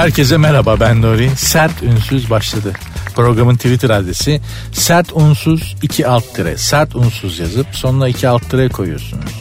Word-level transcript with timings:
Herkese 0.00 0.36
merhaba 0.36 0.80
ben 0.80 1.02
Nuri. 1.02 1.30
Sert 1.36 1.82
Ünsüz 1.82 2.30
başladı. 2.30 2.72
Programın 3.14 3.56
Twitter 3.56 3.90
adresi 3.90 4.40
sert 4.72 5.12
unsuz 5.12 5.76
2 5.82 6.06
alt 6.06 6.34
tire. 6.34 6.56
Sert 6.56 6.96
unsuz 6.96 7.38
yazıp 7.38 7.66
sonuna 7.72 8.08
2 8.08 8.28
alt 8.28 8.50
tire 8.50 8.68
koyuyorsunuz. 8.68 9.32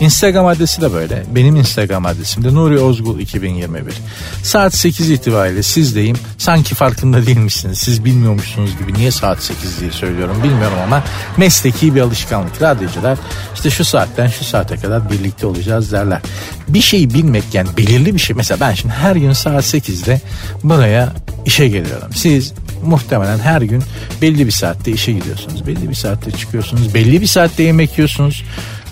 Instagram 0.00 0.46
adresi 0.46 0.80
de 0.80 0.92
böyle. 0.92 1.24
Benim 1.34 1.56
Instagram 1.56 2.06
adresim 2.06 2.44
de 2.44 2.54
Nuri 2.54 2.78
Ozgul 2.78 3.18
2021. 3.18 3.94
Saat 4.42 4.74
8 4.74 5.10
itibariyle 5.10 5.62
sizdeyim. 5.62 6.16
Sanki 6.38 6.74
farkında 6.74 7.26
değilmişsiniz. 7.26 7.78
Siz 7.78 8.04
bilmiyormuşsunuz 8.04 8.78
gibi 8.78 8.94
niye 8.94 9.10
saat 9.10 9.42
8 9.42 9.80
diye 9.80 9.90
söylüyorum 9.90 10.36
bilmiyorum 10.42 10.78
ama 10.84 11.04
mesleki 11.36 11.94
bir 11.94 12.00
alışkanlık. 12.00 12.62
Radyocular 12.62 13.18
işte 13.54 13.70
şu 13.70 13.84
saatten 13.84 14.26
şu 14.26 14.44
saate 14.44 14.76
kadar 14.76 15.10
birlikte 15.10 15.46
olacağız 15.46 15.92
derler. 15.92 16.20
Bir 16.68 16.80
şeyi 16.80 17.14
bilmek 17.14 17.44
yani 17.52 17.68
belirli 17.76 18.14
bir 18.14 18.18
şey. 18.18 18.36
Mesela 18.36 18.60
ben 18.60 18.74
şimdi 18.74 18.94
her 18.94 19.16
gün 19.16 19.32
saat 19.32 19.64
8'de 19.64 20.20
buraya 20.64 21.12
işe 21.46 21.68
geliyorum. 21.68 22.08
Siz 22.14 22.52
muhtemelen 22.84 23.38
her 23.38 23.62
gün 23.62 23.82
belli 24.22 24.46
bir 24.46 24.52
saatte 24.52 24.90
işe 24.90 25.12
gidiyorsunuz. 25.12 25.66
Belli 25.66 25.88
bir 25.88 25.94
saatte 25.94 26.30
çıkıyorsunuz. 26.30 26.94
Belli 26.94 27.20
bir 27.20 27.26
saatte 27.26 27.62
yemek 27.62 27.98
yiyorsunuz 27.98 28.44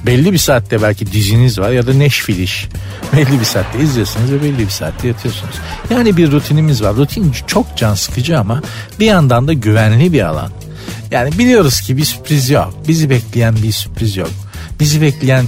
belli 0.06 0.33
bir 0.33 0.38
saatte 0.38 0.83
belki 0.83 1.12
diziniz 1.12 1.59
var 1.59 1.70
ya 1.70 1.87
da 1.87 1.95
neşfil 1.95 2.38
iş. 2.38 2.69
Belli 3.16 3.41
bir 3.41 3.45
saatte 3.45 3.80
izliyorsunuz 3.80 4.33
ve 4.33 4.42
belli 4.42 4.59
bir 4.59 4.70
saatte 4.70 5.09
yatıyorsunuz. 5.09 5.55
Yani 5.91 6.16
bir 6.16 6.33
rutinimiz 6.33 6.83
var. 6.83 6.97
Rutin 6.97 7.34
çok 7.47 7.77
can 7.77 7.95
sıkıcı 7.95 8.38
ama 8.38 8.62
bir 9.01 9.06
yandan 9.06 9.48
da 9.48 9.52
güvenli 9.52 10.12
bir 10.12 10.23
alan. 10.23 10.51
Yani 11.11 11.38
biliyoruz 11.38 11.80
ki 11.80 11.97
bir 11.97 12.05
sürpriz 12.05 12.51
yok. 12.51 12.75
Bizi 12.88 13.11
bekleyen 13.11 13.56
bir 13.62 13.73
sürpriz 13.73 14.16
yok. 14.16 14.30
Bizi 14.80 15.02
bekleyen 15.02 15.47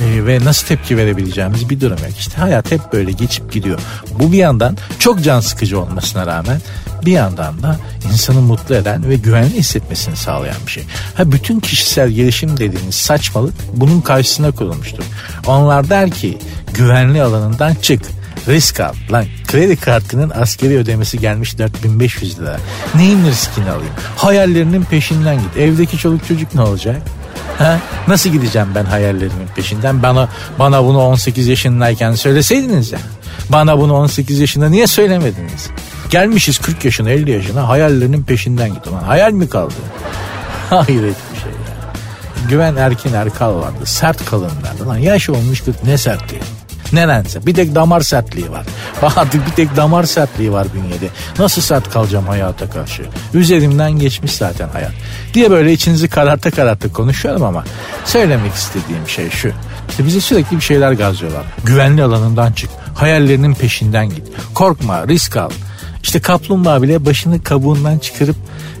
e, 0.00 0.26
ve 0.26 0.44
nasıl 0.44 0.66
tepki 0.66 0.96
verebileceğimiz 0.96 1.70
bir 1.70 1.80
durum 1.80 1.98
yok. 1.98 2.18
İşte 2.18 2.36
hayat 2.36 2.72
hep 2.72 2.92
böyle 2.92 3.12
geçip 3.12 3.52
gidiyor. 3.52 3.78
Bu 4.18 4.32
bir 4.32 4.38
yandan 4.38 4.76
çok 4.98 5.22
can 5.22 5.40
sıkıcı 5.40 5.80
olmasına 5.80 6.26
rağmen 6.26 6.60
bir 7.04 7.12
yandan 7.12 7.62
da 7.62 7.78
insanı 8.12 8.40
mutlu 8.40 8.74
eden 8.74 9.08
ve 9.08 9.16
güvenli 9.16 9.54
hissetmesini 9.54 10.16
sağlayan 10.16 10.56
bir 10.66 10.70
şey. 10.70 10.84
Ha 11.14 11.32
bütün 11.32 11.60
kişisel 11.60 12.10
gelişim 12.10 12.56
dediğiniz 12.56 12.94
saçmalık 12.94 13.54
bunun 13.72 14.00
karşısına 14.00 14.50
kurulmuştur. 14.50 15.04
Onlar 15.46 15.90
der 15.90 16.10
ki 16.10 16.38
güvenli 16.74 17.22
alanından 17.22 17.74
çık 17.74 18.02
risk 18.48 18.80
al. 18.80 18.94
Lan 19.12 19.24
kredi 19.46 19.76
kartının 19.76 20.30
askeri 20.30 20.78
ödemesi 20.78 21.18
gelmiş 21.18 21.58
4500 21.58 22.40
lira. 22.40 22.56
Neyin 22.94 23.26
riskini 23.26 23.70
alayım? 23.70 23.92
Hayallerinin 24.16 24.82
peşinden 24.84 25.36
git. 25.36 25.56
Evdeki 25.56 25.98
çoluk 25.98 26.28
çocuk 26.28 26.54
ne 26.54 26.60
olacak? 26.60 27.02
Ha? 27.58 27.78
Nasıl 28.08 28.30
gideceğim 28.30 28.68
ben 28.74 28.84
hayallerimin 28.84 29.46
peşinden? 29.56 30.02
Bana 30.02 30.28
bana 30.58 30.84
bunu 30.84 31.02
18 31.02 31.46
yaşındayken 31.46 32.14
söyleseydiniz 32.14 32.92
ya. 32.92 32.98
Bana 33.48 33.78
bunu 33.78 33.94
18 33.94 34.38
yaşında 34.38 34.68
niye 34.68 34.86
söylemediniz? 34.86 35.70
Gelmişiz 36.10 36.58
40 36.58 36.84
yaşına 36.84 37.10
50 37.10 37.30
yaşına 37.30 37.68
hayallerinin 37.68 38.22
peşinden. 38.22 38.70
Ulan 38.90 39.02
hayal 39.02 39.32
mi 39.32 39.48
kaldı? 39.48 39.74
Hayret 40.70 40.88
bir 41.32 41.40
şey 41.40 41.52
ya. 41.52 41.92
Güven 42.48 42.76
Erkin 42.76 43.12
Erkal 43.12 43.54
vardı. 43.54 43.84
Sert 43.84 44.24
kalın 44.24 44.50
derdi. 44.64 44.86
Lan 44.88 44.96
yaş 44.98 45.30
olmuş 45.30 45.60
40 45.60 45.84
ne 45.84 45.98
sertliği. 45.98 46.42
Nedense 46.92 47.46
bir 47.46 47.54
tek 47.54 47.74
damar 47.74 48.00
sertliği 48.00 48.50
var. 48.50 48.66
Artık 49.16 49.46
bir 49.46 49.52
tek 49.52 49.76
damar 49.76 50.04
sertliği 50.04 50.52
var 50.52 50.66
bünyede. 50.74 51.08
Nasıl 51.38 51.62
sert 51.62 51.90
kalacağım 51.90 52.26
hayata 52.26 52.70
karşı? 52.70 53.02
Üzerimden 53.34 53.92
geçmiş 53.92 54.32
zaten 54.32 54.68
hayat. 54.68 54.92
Diye 55.34 55.50
böyle 55.50 55.72
içinizi 55.72 56.08
kararta 56.08 56.50
kararta 56.50 56.92
konuşuyorum 56.92 57.42
ama 57.42 57.64
söylemek 58.04 58.54
istediğim 58.54 59.08
şey 59.08 59.30
şu. 59.30 59.52
İşte 59.90 60.06
bize 60.06 60.20
sürekli 60.20 60.56
bir 60.56 60.62
şeyler 60.62 60.92
gazlıyorlar. 60.92 61.44
Güvenli 61.64 62.02
alanından 62.02 62.52
çık. 62.52 62.70
Hayallerinin 62.94 63.54
peşinden 63.54 64.08
git. 64.08 64.28
Korkma, 64.54 65.08
risk 65.08 65.36
al. 65.36 65.50
İşte 66.02 66.20
kaplumbağa 66.20 66.82
bile 66.82 67.04
başını 67.04 67.42
kabuğundan 67.42 67.98
çıkarıp 67.98 68.36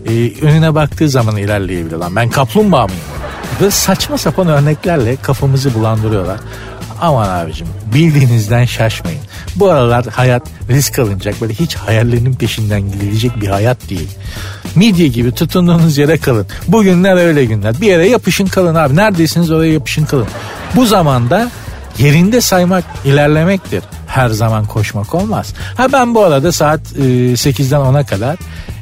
e, 0.08 0.10
önüne 0.42 0.74
baktığı 0.74 1.08
zaman 1.08 1.36
ilerleyebilir. 1.36 1.96
Lan 1.96 2.16
ben 2.16 2.30
kaplumbağa 2.30 2.86
mıyım? 2.86 3.02
Ve 3.60 3.70
saçma 3.70 4.18
sapan 4.18 4.48
örneklerle 4.48 5.16
kafamızı 5.16 5.74
bulandırıyorlar. 5.74 6.40
Aman 7.00 7.28
abicim 7.28 7.66
bildiğinizden 7.94 8.64
şaşmayın. 8.64 9.20
Bu 9.56 9.70
aralar 9.70 10.06
hayat 10.06 10.42
risk 10.70 10.98
alınacak 10.98 11.40
böyle 11.40 11.54
hiç 11.54 11.74
hayallerinin 11.74 12.34
peşinden 12.34 12.80
gidilecek 12.80 13.40
bir 13.40 13.48
hayat 13.48 13.90
değil. 13.90 14.08
Midye 14.74 15.08
gibi 15.08 15.32
tutunduğunuz 15.32 15.98
yere 15.98 16.18
kalın. 16.18 16.46
Bugünler 16.68 17.16
öyle 17.16 17.44
günler. 17.44 17.80
Bir 17.80 17.86
yere 17.86 18.08
yapışın 18.08 18.46
kalın 18.46 18.74
abi. 18.74 18.96
Neredeysiniz 18.96 19.50
oraya 19.50 19.72
yapışın 19.72 20.04
kalın. 20.04 20.26
Bu 20.76 20.86
zamanda 20.86 21.50
yerinde 21.98 22.40
saymak 22.40 22.84
ilerlemektir. 23.04 23.82
Her 24.06 24.28
zaman 24.28 24.64
koşmak 24.64 25.14
olmaz. 25.14 25.54
Ha 25.76 25.92
ben 25.92 26.14
bu 26.14 26.24
arada 26.24 26.52
saat 26.52 26.80
e, 26.80 27.02
8'den 27.32 27.80
10'a 27.80 28.06
kadar 28.06 28.36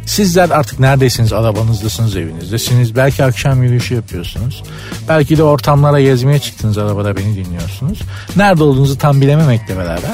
Sizler 0.07 0.51
artık 0.51 0.81
neredesiniz? 0.81 1.33
Arabanızdasınız, 1.33 2.17
evinizdesiniz. 2.17 2.97
Belki 2.97 3.25
akşam 3.25 3.63
yürüyüşü 3.63 3.95
yapıyorsunuz. 3.95 4.63
Belki 5.09 5.39
de 5.39 5.43
ortamlara 5.43 6.01
gezmeye 6.01 6.39
çıktınız 6.39 6.79
arabada 6.79 7.17
beni 7.17 7.37
dinliyorsunuz. 7.37 7.99
Nerede 8.37 8.63
olduğunuzu 8.63 8.99
tam 8.99 9.21
bilememekle 9.21 9.77
beraber 9.77 10.13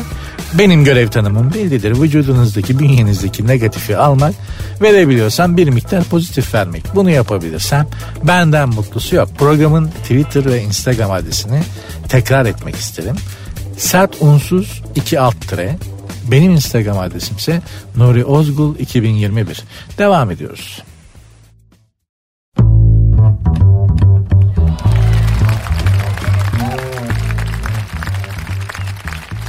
benim 0.55 0.85
görev 0.85 1.09
tanımım 1.09 1.55
bellidir. 1.55 2.03
Vücudunuzdaki, 2.03 2.79
bünyenizdeki 2.79 3.47
negatifi 3.47 3.97
almak, 3.97 4.35
verebiliyorsam 4.83 5.57
bir 5.57 5.69
miktar 5.69 6.05
pozitif 6.05 6.55
vermek. 6.55 6.85
Bunu 6.95 7.11
yapabilirsem 7.11 7.87
benden 8.25 8.69
mutlusu 8.69 9.17
yok. 9.17 9.29
Programın 9.39 9.89
Twitter 9.89 10.45
ve 10.45 10.63
Instagram 10.63 11.11
adresini 11.11 11.63
tekrar 12.09 12.47
etmek 12.47 12.77
isterim. 12.77 13.17
Sert 13.77 14.17
unsuz 14.21 14.83
2 14.95 15.21
alt 15.21 15.49
tire 15.49 15.77
benim 16.31 16.53
Instagram 16.53 16.99
adresim 16.99 17.37
ise 17.37 17.63
Nuri 17.97 18.25
Ozgul 18.25 18.79
2021. 18.79 19.65
Devam 19.99 20.31
ediyoruz. 20.31 20.83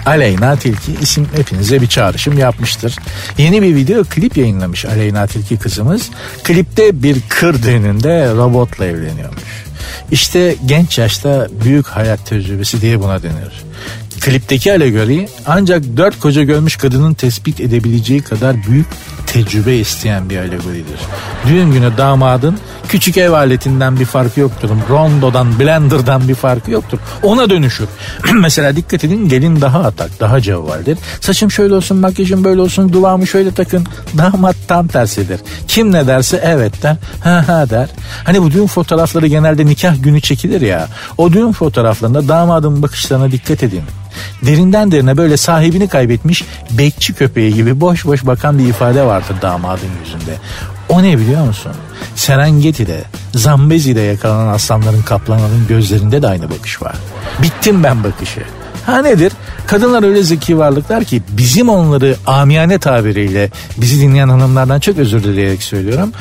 Aleyna 0.05 0.55
Tilki 0.55 0.95
isim 1.01 1.27
hepinize 1.35 1.81
bir 1.81 1.87
çağrışım 1.87 2.37
yapmıştır. 2.37 2.95
Yeni 3.37 3.61
bir 3.61 3.75
video 3.75 4.03
klip 4.03 4.37
yayınlamış 4.37 4.85
Aleyna 4.85 5.27
Tilki 5.27 5.57
kızımız. 5.57 6.09
Klipte 6.43 7.03
bir 7.03 7.21
kır 7.29 7.63
düğününde 7.63 8.31
robotla 8.31 8.85
evleniyormuş. 8.85 9.43
İşte 10.11 10.55
genç 10.65 10.97
yaşta 10.97 11.47
büyük 11.63 11.87
hayat 11.87 12.25
tecrübesi 12.25 12.81
diye 12.81 12.99
buna 12.99 13.23
denir. 13.23 13.63
Klipteki 14.19 14.73
alegori 14.73 15.27
ancak 15.47 15.83
dört 15.97 16.19
koca 16.19 16.43
görmüş 16.43 16.77
kadının 16.77 17.13
tespit 17.13 17.59
edebileceği 17.59 18.21
kadar 18.21 18.55
büyük 18.67 18.87
tecrübe 19.27 19.75
isteyen 19.75 20.29
bir 20.29 20.37
alegoridir. 20.37 20.99
Düğün 21.47 21.71
günü 21.71 21.97
damadın 21.97 22.59
küçük 22.89 23.17
ev 23.17 23.31
aletinden 23.31 23.99
bir 23.99 24.05
farkı 24.05 24.39
yoktur. 24.39 24.69
Rondodan, 24.89 25.59
blenderdan 25.59 26.27
bir 26.27 26.35
farkı 26.35 26.71
yoktur. 26.71 26.99
Ona 27.23 27.49
dönüşür. 27.49 27.87
Mesela 28.33 28.75
dikkat 28.75 29.03
edin 29.03 29.29
gelin 29.29 29.61
daha 29.61 29.79
atak, 29.79 30.19
daha 30.19 30.41
cevvaldir. 30.41 30.97
Saçım 31.21 31.51
şöyle 31.51 31.73
olsun, 31.73 31.97
makyajım 31.97 32.43
böyle 32.43 32.61
olsun, 32.61 32.93
duvağımı 32.93 33.27
şöyle 33.27 33.51
takın. 33.51 33.87
Damat 34.17 34.55
tam 34.67 34.87
tersidir. 34.87 35.39
Kim 35.67 35.91
ne 35.91 36.07
derse 36.07 36.41
evet 36.43 36.83
der, 36.83 36.95
ha 37.23 37.47
ha 37.47 37.69
der. 37.69 37.89
Hani 38.23 38.41
bu 38.41 38.51
düğün 38.51 38.67
fotoğrafları 38.67 39.27
genelde 39.27 39.65
nikah 39.65 40.03
günü 40.03 40.21
çekilir 40.21 40.61
ya. 40.61 40.87
O 41.17 41.33
düğün 41.33 41.51
fotoğraflarında 41.51 42.27
damadın 42.27 42.81
bakışlarına 42.81 43.31
dikkat 43.31 43.63
edin. 43.63 43.83
Derinden 44.45 44.91
derine 44.91 45.17
böyle 45.17 45.37
sahibini 45.37 45.87
kaybetmiş 45.87 46.45
bekçi 46.71 47.13
köpeği 47.13 47.53
gibi 47.53 47.81
boş 47.81 48.05
boş 48.05 48.25
bakan 48.25 48.59
bir 48.59 48.67
ifade 48.67 49.03
vardır 49.03 49.35
damadın 49.41 49.89
yüzünde. 50.05 50.35
O 50.89 51.03
ne 51.03 51.17
biliyor 51.17 51.45
musun? 51.45 51.71
Serengeti'de, 52.15 53.03
Zambezi'de 53.35 54.01
yakalanan 54.01 54.53
aslanların 54.53 55.01
kaplanların 55.01 55.67
gözlerinde 55.67 56.21
de 56.21 56.27
aynı 56.27 56.49
bakış 56.49 56.81
var. 56.81 56.95
Bittim 57.43 57.83
ben 57.83 58.03
bakışı. 58.03 58.41
Ha 58.85 59.01
nedir? 59.01 59.33
Kadınlar 59.67 60.03
öyle 60.03 60.23
zeki 60.23 60.57
varlıklar 60.57 61.03
ki 61.03 61.21
bizim 61.29 61.69
onları 61.69 62.15
amiyane 62.27 62.79
tabiriyle 62.79 63.49
bizi 63.77 64.01
dinleyen 64.01 64.29
hanımlardan 64.29 64.79
çok 64.79 64.97
özür 64.97 65.23
dileyerek 65.23 65.63
söylüyorum 65.63 66.11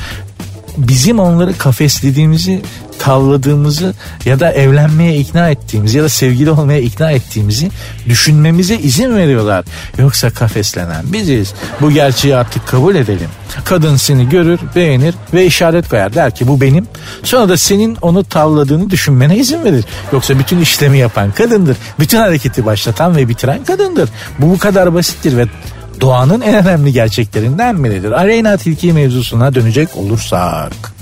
bizim 0.87 1.19
onları 1.19 1.57
kafeslediğimizi 1.57 2.61
tavladığımızı 2.99 3.93
ya 4.25 4.39
da 4.39 4.51
evlenmeye 4.51 5.17
ikna 5.17 5.49
ettiğimizi 5.49 5.97
ya 5.97 6.03
da 6.03 6.09
sevgili 6.09 6.51
olmaya 6.51 6.79
ikna 6.79 7.11
ettiğimizi 7.11 7.71
düşünmemize 8.05 8.75
izin 8.75 9.15
veriyorlar. 9.15 9.65
Yoksa 9.97 10.29
kafeslenen 10.29 11.13
biziz. 11.13 11.53
Bu 11.81 11.91
gerçeği 11.91 12.35
artık 12.35 12.67
kabul 12.67 12.95
edelim. 12.95 13.29
Kadın 13.65 13.95
seni 13.95 14.29
görür, 14.29 14.59
beğenir 14.75 15.15
ve 15.33 15.45
işaret 15.45 15.89
koyar. 15.89 16.13
Der 16.13 16.35
ki 16.35 16.47
bu 16.47 16.61
benim. 16.61 16.87
Sonra 17.23 17.49
da 17.49 17.57
senin 17.57 17.97
onu 18.01 18.23
tavladığını 18.23 18.89
düşünmene 18.89 19.37
izin 19.37 19.63
verir. 19.63 19.85
Yoksa 20.13 20.39
bütün 20.39 20.61
işlemi 20.61 20.97
yapan 20.97 21.31
kadındır. 21.31 21.77
Bütün 21.99 22.17
hareketi 22.17 22.65
başlatan 22.65 23.15
ve 23.15 23.29
bitiren 23.29 23.63
kadındır. 23.63 24.09
Bu 24.39 24.49
bu 24.49 24.57
kadar 24.57 24.93
basittir 24.93 25.37
ve 25.37 25.45
doğanın 26.01 26.41
en 26.41 26.55
önemli 26.55 26.93
gerçeklerinden 26.93 27.83
biridir. 27.83 28.11
Aleyna 28.11 28.57
Tilki 28.57 28.93
mevzusuna 28.93 29.55
dönecek 29.55 29.95
olursak. 29.95 30.98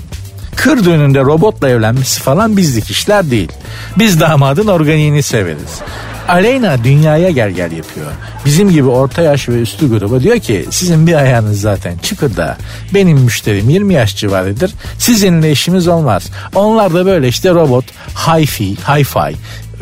Kır 0.58 0.84
düğününde 0.84 1.20
robotla 1.20 1.68
evlenmesi 1.68 2.20
falan 2.20 2.56
bizlik 2.56 2.90
işler 2.90 3.30
değil. 3.30 3.52
Biz 3.98 4.20
damadın 4.20 4.66
organiğini 4.66 5.22
severiz. 5.22 5.80
Aleyna 6.28 6.84
dünyaya 6.84 7.30
gel 7.30 7.50
gel 7.50 7.72
yapıyor. 7.72 8.06
Bizim 8.44 8.70
gibi 8.70 8.88
orta 8.88 9.22
yaş 9.22 9.48
ve 9.48 9.60
üstü 9.60 9.90
gruba 9.90 10.20
diyor 10.20 10.38
ki 10.38 10.66
sizin 10.70 11.06
bir 11.06 11.14
ayağınız 11.14 11.60
zaten 11.60 11.98
çıkırda. 11.98 12.56
Benim 12.94 13.18
müşterim 13.18 13.70
20 13.70 13.94
yaş 13.94 14.16
civarıdır. 14.16 14.74
Sizinle 14.98 15.52
işimiz 15.52 15.88
olmaz. 15.88 16.30
Onlar 16.54 16.94
da 16.94 17.06
böyle 17.06 17.28
işte 17.28 17.50
robot, 17.50 17.84
hi-fi, 18.14 18.76
hi-fi, 18.76 19.34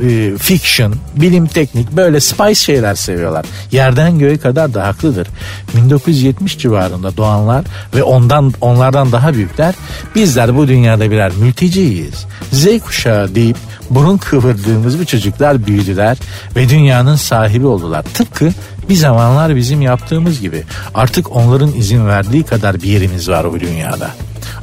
e, 0.03 0.39
fiction, 0.39 0.95
bilim 1.17 1.47
teknik 1.47 1.93
böyle 1.93 2.21
spice 2.21 2.55
şeyler 2.55 2.95
seviyorlar. 2.95 3.47
Yerden 3.73 4.19
göğe 4.19 4.39
kadar 4.39 4.75
da 4.75 4.87
haklıdır. 4.87 5.29
1970 5.77 6.59
civarında 6.59 7.17
doğanlar 7.17 7.65
ve 7.95 8.03
ondan 8.03 8.53
onlardan 8.61 9.13
daha 9.13 9.35
büyükler 9.35 9.75
bizler 10.15 10.57
bu 10.57 10.69
dünyada 10.69 11.11
birer 11.11 11.33
mülteciyiz. 11.33 12.27
Z 12.53 12.67
kuşağı 12.85 13.35
deyip 13.35 13.57
burun 13.91 14.17
kıvırdığımız 14.17 14.99
bu 14.99 15.05
çocuklar 15.05 15.67
büyüdüler 15.67 16.19
ve 16.57 16.69
dünyanın 16.69 17.17
sahibi 17.17 17.67
oldular. 17.67 18.03
Tıpkı 18.03 18.53
bir 18.89 18.95
zamanlar 18.95 19.57
bizim 19.57 19.83
yaptığımız 19.83 20.41
gibi. 20.41 20.65
Artık 20.95 21.37
onların 21.37 21.73
izin 21.73 22.07
verdiği 22.07 22.43
kadar 22.43 22.83
bir 22.83 22.89
yerimiz 22.89 23.29
var 23.29 23.53
bu 23.53 23.61
dünyada. 23.61 24.11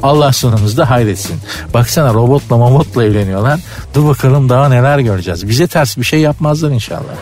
Allah 0.04 0.34
sonumuzda 0.34 0.90
hayretsin. 0.90 1.42
Baksana 1.74 2.14
robotla 2.14 2.58
mamotla 2.58 3.04
evleniyorlar. 3.04 3.60
Dur 3.94 4.08
bakalım 4.08 4.50
daha 4.50 4.70
neler 4.70 5.00
göreceğiz. 5.00 5.50
Bize 5.50 5.68
ters 5.68 5.98
bir 5.98 6.04
şey 6.04 6.20
yapmazlar 6.20 6.72
inşallah. 6.72 7.14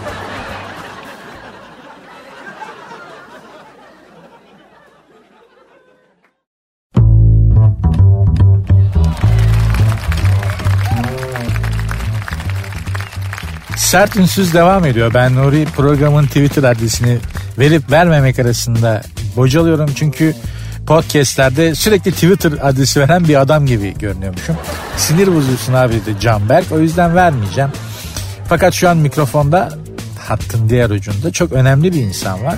Sert 13.78 14.16
Ünsüz 14.16 14.54
devam 14.54 14.86
ediyor. 14.86 15.12
Ben 15.14 15.36
Nuri 15.36 15.66
programın 15.66 16.26
Twitter 16.26 16.64
adresini 16.64 17.18
verip 17.60 17.92
vermemek 17.92 18.40
arasında 18.40 19.02
bocalıyorum. 19.36 19.90
Çünkü 19.96 20.36
podcastlerde 20.88 21.76
sürekli 21.76 22.12
Twitter 22.12 22.52
adresi 22.62 23.00
veren 23.00 23.28
bir 23.28 23.42
adam 23.42 23.66
gibi 23.66 23.94
görünüyormuşum. 24.00 24.58
Sinir 24.98 25.36
bozuyorsun 25.36 25.74
abi 25.74 25.94
de 25.94 26.20
Canberk. 26.20 26.72
O 26.72 26.80
yüzden 26.80 27.16
vermeyeceğim. 27.16 27.70
Fakat 28.50 28.74
şu 28.74 28.90
an 28.90 28.98
mikrofonda 28.98 29.70
hattın 30.20 30.70
diğer 30.70 30.90
ucunda 30.90 31.32
çok 31.32 31.52
önemli 31.52 31.94
bir 31.94 32.02
insan 32.02 32.44
var. 32.44 32.56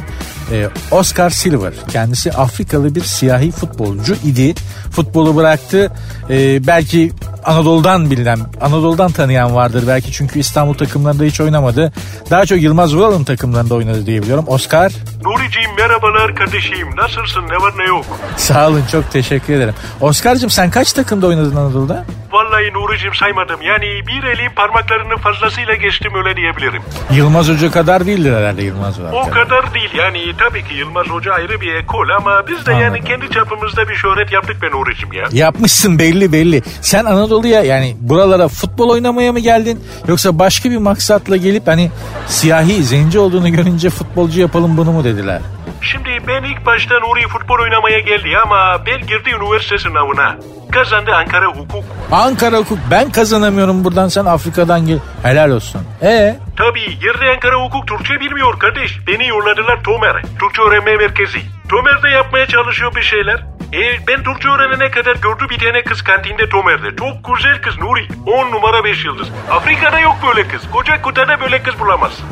Ee, 0.51 0.67
Oscar 0.91 1.29
Silver. 1.29 1.73
Kendisi 1.91 2.31
Afrikalı 2.31 2.95
bir 2.95 3.01
siyahi 3.01 3.51
futbolcu 3.51 4.15
idi. 4.25 4.53
Futbolu 4.91 5.35
bıraktı. 5.35 5.91
Ee, 6.29 6.67
belki 6.67 7.11
Anadolu'dan 7.45 8.11
bilinen, 8.11 8.39
Anadolu'dan 8.61 9.11
tanıyan 9.11 9.55
vardır 9.55 9.83
belki 9.87 10.11
çünkü 10.11 10.39
İstanbul 10.39 10.73
takımlarında 10.73 11.23
hiç 11.23 11.41
oynamadı. 11.41 11.93
Daha 12.31 12.45
çok 12.45 12.61
Yılmaz 12.61 12.95
Vural'ın 12.95 13.23
takımlarında 13.23 13.75
oynadı 13.75 14.05
diye 14.05 14.21
biliyorum. 14.23 14.45
Oscar. 14.47 14.91
Nuriciğim 15.23 15.69
merhabalar 15.77 16.35
kardeşim. 16.35 16.95
Nasılsın? 16.97 17.41
Ne 17.49 17.55
var 17.57 17.73
ne 17.77 17.83
yok? 17.83 18.05
Sağ 18.37 18.67
olun 18.69 18.83
çok 18.91 19.11
teşekkür 19.11 19.53
ederim. 19.53 19.73
Oscar'cığım 20.01 20.49
sen 20.49 20.69
kaç 20.69 20.93
takımda 20.93 21.27
oynadın 21.27 21.55
Anadolu'da? 21.55 22.05
Vallahi 22.31 22.73
Nuriciğim 22.73 23.15
saymadım. 23.15 23.61
Yani 23.61 23.85
bir 24.07 24.23
elin 24.23 24.49
parmaklarının 24.55 25.17
fazlasıyla 25.17 25.75
geçtim 25.75 26.11
öyle 26.15 26.35
diyebilirim. 26.35 26.81
Yılmaz 27.11 27.49
Hoca 27.49 27.71
kadar 27.71 28.05
değildir 28.05 28.33
herhalde 28.33 28.63
Yılmaz 28.63 28.99
Vural. 28.99 29.13
O 29.13 29.29
kadar 29.29 29.73
değil 29.73 29.89
yani 29.95 30.19
tabii 30.37 30.63
ki 30.63 30.75
Yılmaz 30.75 31.07
Hoca 31.07 31.33
ayrı 31.33 31.61
bir 31.61 31.73
ekol 31.75 32.09
ama 32.09 32.47
biz 32.47 32.65
de 32.65 32.71
Anladım. 32.71 32.83
yani 32.95 33.03
kendi 33.03 33.29
çapımızda 33.31 33.89
bir 33.89 33.95
şöhret 33.95 34.31
yaptık 34.31 34.61
be 34.61 34.71
Nuriciğim 34.71 35.13
ya. 35.13 35.23
Yapmışsın 35.31 35.99
belli 35.99 36.31
belli. 36.31 36.61
Sen 36.81 37.05
Anadolu'ya 37.05 37.63
yani 37.63 37.95
buralara 37.99 38.47
futbol 38.47 38.89
oynamaya 38.89 39.31
mı 39.31 39.39
geldin? 39.39 39.83
Yoksa 40.07 40.39
başka 40.39 40.71
bir 40.71 40.77
maksatla 40.77 41.37
gelip 41.37 41.67
hani 41.67 41.91
siyahi 42.27 42.83
zenci 42.83 43.19
olduğunu 43.19 43.51
görünce 43.51 43.89
futbolcu 43.89 44.41
yapalım 44.41 44.77
bunu 44.77 44.91
mu 44.91 45.03
dediler? 45.03 45.41
Şimdi 45.81 46.09
ben 46.27 46.43
ilk 46.43 46.65
başta 46.65 46.95
Nuri 46.99 47.27
futbol 47.27 47.59
oynamaya 47.59 47.99
geldi 47.99 48.29
ama 48.45 48.81
ben 48.85 49.07
girdi 49.07 49.29
üniversite 49.41 49.77
sınavına. 49.77 50.37
Kazandı 50.73 51.11
Ankara 51.15 51.45
Hukuk. 51.45 51.83
Ankara 52.11 52.57
hukuk 52.57 52.77
ben 52.91 53.11
kazanamıyorum 53.11 53.83
buradan 53.83 54.07
sen 54.07 54.25
Afrika'dan 54.25 54.85
gel. 54.85 54.99
Helal 55.23 55.49
olsun. 55.51 55.81
E 56.01 56.35
Tabii 56.57 57.05
yerde 57.05 57.29
Ankara 57.35 57.55
Hukuk 57.55 57.87
Türkçe 57.87 58.19
bilmiyor 58.19 58.59
kardeş. 58.59 58.99
Beni 59.07 59.27
yolladılar 59.27 59.83
Tomer'e. 59.83 60.21
Türkçe 60.39 60.61
öğrenme 60.61 60.97
merkezi. 60.97 61.39
Tomer'de 61.69 62.09
yapmaya 62.09 62.47
çalışıyor 62.47 62.95
bir 62.95 63.01
şeyler. 63.01 63.45
E, 63.73 64.07
ben 64.07 64.23
Türkçe 64.23 64.49
öğrenene 64.49 64.91
kadar 64.91 65.15
gördü 65.15 65.49
bir 65.49 65.59
tane 65.59 65.83
kız 65.83 66.01
kantinde 66.01 66.49
Tomer'de. 66.49 66.95
Çok 66.95 67.35
güzel 67.35 67.61
kız 67.61 67.77
Nuri. 67.77 68.07
10 68.25 68.51
numara 68.51 68.83
5 68.83 69.05
yıldız. 69.05 69.27
Afrika'da 69.51 69.99
yok 69.99 70.15
böyle 70.27 70.47
kız. 70.47 70.71
Koca 70.71 71.01
kıtada 71.01 71.41
böyle 71.41 71.63
kız 71.63 71.79
bulamazsın. 71.79 72.25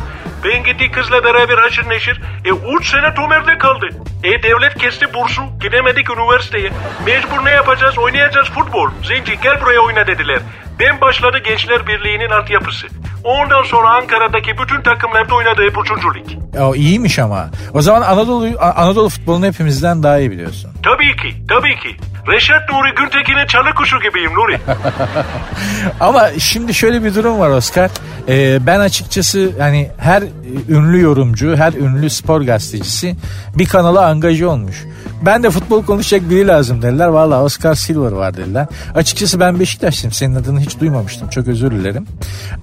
Ben 0.45 0.63
gitti 0.63 0.91
kızla 0.91 1.23
beraber 1.23 1.57
haşır 1.57 1.89
neşir. 1.89 2.21
E 2.45 2.49
3 2.79 2.89
sene 2.89 3.13
Tomer'de 3.13 3.57
kaldı. 3.57 3.89
E 4.23 4.43
devlet 4.43 4.77
kesti 4.77 5.13
bursu. 5.13 5.41
Gidemedik 5.61 6.09
üniversiteye. 6.09 6.71
Mecbur 7.05 7.45
ne 7.45 7.51
yapacağız? 7.51 7.97
Oynayacağız 7.97 8.49
futbol. 8.49 8.89
Zenci 9.03 9.39
gel 9.41 9.61
buraya 9.61 9.79
oyna 9.79 10.07
dediler. 10.07 10.39
Ben 10.79 11.01
başladı 11.01 11.37
Gençler 11.37 11.87
Birliği'nin 11.87 12.29
altyapısı. 12.29 12.87
Ondan 13.23 13.63
sonra 13.63 13.89
Ankara'daki 13.89 14.51
bütün 14.57 14.81
takımlarda 14.81 15.35
oynadığı 15.35 15.63
üçüncü 15.81 16.07
lig. 16.19 16.39
o 16.59 16.75
iyiymiş 16.75 17.19
ama. 17.19 17.49
O 17.73 17.81
zaman 17.81 18.01
Anadolu 18.01 18.47
Anadolu 18.75 19.09
futbolunu 19.09 19.45
hepimizden 19.45 20.03
daha 20.03 20.19
iyi 20.19 20.31
biliyorsun. 20.31 20.71
Tabii 20.83 21.15
ki, 21.15 21.43
tabii 21.49 21.75
ki. 21.79 21.95
Reşat 22.27 22.69
Nuri 22.69 22.95
Gültekin'in 22.95 23.45
çalı 23.47 23.73
kuşu 23.75 23.99
gibiyim 23.99 24.31
Nuri. 24.33 24.59
Ama 25.99 26.29
şimdi 26.39 26.73
şöyle 26.73 27.03
bir 27.03 27.15
durum 27.15 27.39
var 27.39 27.49
Oscar. 27.49 27.91
Ee, 28.27 28.59
ben 28.65 28.79
açıkçası 28.79 29.51
hani 29.59 29.89
her 29.97 30.23
ünlü 30.69 31.01
yorumcu, 31.01 31.55
her 31.57 31.73
ünlü 31.73 32.09
spor 32.09 32.41
gazetecisi 32.41 33.15
bir 33.55 33.65
kanala 33.65 34.05
angaje 34.05 34.47
olmuş. 34.47 34.83
Ben 35.21 35.43
de 35.43 35.49
futbol 35.49 35.85
konuşacak 35.85 36.29
biri 36.29 36.47
lazım 36.47 36.81
dediler. 36.81 37.07
Valla 37.07 37.43
Oscar 37.43 37.75
Silver 37.75 38.11
var 38.11 38.37
dediler. 38.37 38.67
Açıkçası 38.95 39.39
ben 39.39 39.59
Beşiktaşlıyım. 39.59 40.11
Senin 40.13 40.35
adını 40.35 40.59
hiç 40.59 40.79
duymamıştım. 40.79 41.29
Çok 41.29 41.47
özür 41.47 41.71
dilerim. 41.71 42.07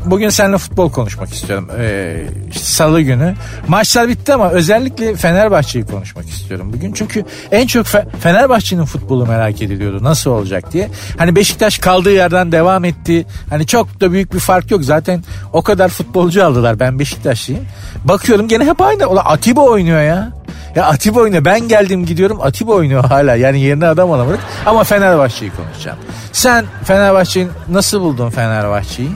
Bugün 0.04 0.28
seninle 0.48 0.58
futbol 0.58 0.90
konuşmak 0.90 1.32
istiyorum. 1.32 1.68
Ee, 1.78 2.26
Salı 2.52 3.00
günü. 3.00 3.34
Maçlar 3.68 4.08
bitti 4.08 4.34
ama 4.34 4.50
özellikle 4.50 5.16
Fenerbahçe'yi 5.16 5.86
konuşmak 5.86 6.28
istiyorum 6.28 6.70
bugün. 6.72 6.92
Çünkü 6.92 7.24
en 7.52 7.66
çok 7.66 7.86
Fe- 7.86 8.04
Fenerbahçe'nin 8.20 8.84
futbolu 8.84 9.26
merak 9.26 9.62
ediliyordu. 9.62 10.04
Nasıl 10.04 10.30
olacak 10.30 10.72
diye. 10.72 10.88
Hani 11.18 11.36
Beşiktaş 11.36 11.78
kaldığı 11.78 12.12
yerden 12.12 12.52
devam 12.52 12.84
etti. 12.84 13.26
Hani 13.50 13.66
çok 13.66 14.00
da 14.00 14.12
büyük 14.12 14.34
bir 14.34 14.38
fark 14.38 14.70
yok. 14.70 14.84
Zaten 14.84 15.24
o 15.52 15.62
kadar 15.62 15.88
futbolcu 15.88 16.44
aldılar. 16.44 16.80
Ben 16.80 16.98
Beşiktaşlıyım. 16.98 17.64
Bakıyorum 18.04 18.48
gene 18.48 18.64
hep 18.64 18.80
aynı. 18.80 19.06
Ulan 19.06 19.24
Atiba 19.26 19.60
oynuyor 19.60 20.02
ya. 20.02 20.32
Ya 20.76 20.84
Atiba 20.86 21.20
oynuyor. 21.20 21.44
Ben 21.44 21.68
geldim 21.68 22.06
gidiyorum 22.06 22.38
Atiba 22.42 22.72
oynuyor 22.72 23.04
hala. 23.04 23.34
Yani 23.34 23.60
yerine 23.60 23.86
adam 23.86 24.12
alamadık. 24.12 24.40
Ama 24.66 24.84
Fenerbahçe'yi 24.84 25.50
konuşacağım. 25.56 25.98
Sen 26.32 26.64
Fenerbahçe'yi 26.84 27.48
nasıl 27.68 28.00
buldun 28.00 28.30
Fenerbahçe'yi? 28.30 29.10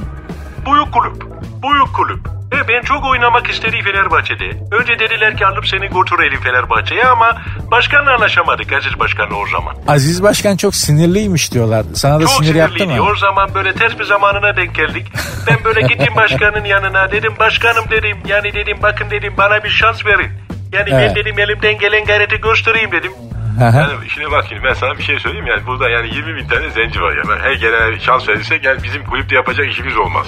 Büyük 0.67 0.93
kulüp, 0.93 1.23
büyük 1.63 1.95
kulüp. 1.95 2.27
E 2.53 2.69
ben 2.69 2.83
çok 2.83 3.05
oynamak 3.05 3.51
istedi 3.51 3.83
Fenerbahçe'de. 3.83 4.77
Önce 4.77 4.99
dediler 4.99 5.37
ki 5.37 5.47
alıp 5.47 5.67
seni 5.69 5.81
götürelim 5.89 6.41
Fenerbahçe'ye 6.41 7.05
ama 7.05 7.43
başkanla 7.71 8.15
anlaşamadık 8.15 8.73
Aziz 8.73 8.99
Başkan'la 8.99 9.37
o 9.37 9.47
zaman. 9.47 9.75
Aziz 9.89 10.23
Başkan 10.23 10.57
çok 10.57 10.75
sinirliymiş 10.75 11.53
diyorlar. 11.53 11.85
Sana 11.95 12.21
da 12.21 12.21
Çok 12.21 12.31
sinir 12.31 12.55
yaptı 12.55 12.87
mı? 12.87 13.03
O 13.13 13.17
zaman 13.17 13.55
böyle 13.55 13.75
ters 13.75 13.99
bir 13.99 14.05
zamanına 14.05 14.57
denk 14.57 14.75
geldik. 14.75 15.07
Ben 15.47 15.65
böyle 15.65 15.81
gittim 15.89 16.17
başkanın 16.17 16.65
yanına 16.65 17.11
dedim 17.13 17.33
başkanım 17.39 17.85
dedim 17.91 18.19
yani 18.27 18.53
dedim 18.53 18.79
bakın 18.83 19.11
dedim 19.11 19.35
bana 19.39 19.65
bir 19.65 19.71
şans 19.71 20.07
verin. 20.07 20.31
Yani 20.73 20.89
Evet. 20.93 21.09
ben 21.09 21.15
dedim 21.15 21.39
elimden 21.39 21.79
gelen 21.79 22.05
gayreti 22.05 22.41
göstereyim 22.41 22.93
dedim. 22.93 23.13
Yani 23.61 24.09
şimdi 24.09 24.31
bak 24.31 24.45
şimdi 24.49 24.65
ben 24.65 24.75
sana 24.75 24.99
bir 24.99 25.03
şey 25.03 25.19
söyleyeyim 25.19 25.47
yani 25.47 25.67
burada 25.67 25.89
yani 25.91 26.15
20 26.15 26.37
bin 26.37 26.49
tane 26.49 26.71
zenci 26.71 27.01
var 27.01 27.17
ya. 27.17 27.23
Ben 27.31 27.45
her 27.45 27.53
gelene 27.53 28.01
şans 28.01 28.29
verirse 28.29 28.59
gel 28.59 28.83
bizim 28.83 29.05
kulüpte 29.05 29.35
yapacak 29.37 29.67
işimiz 29.71 29.97
olmaz. 29.97 30.27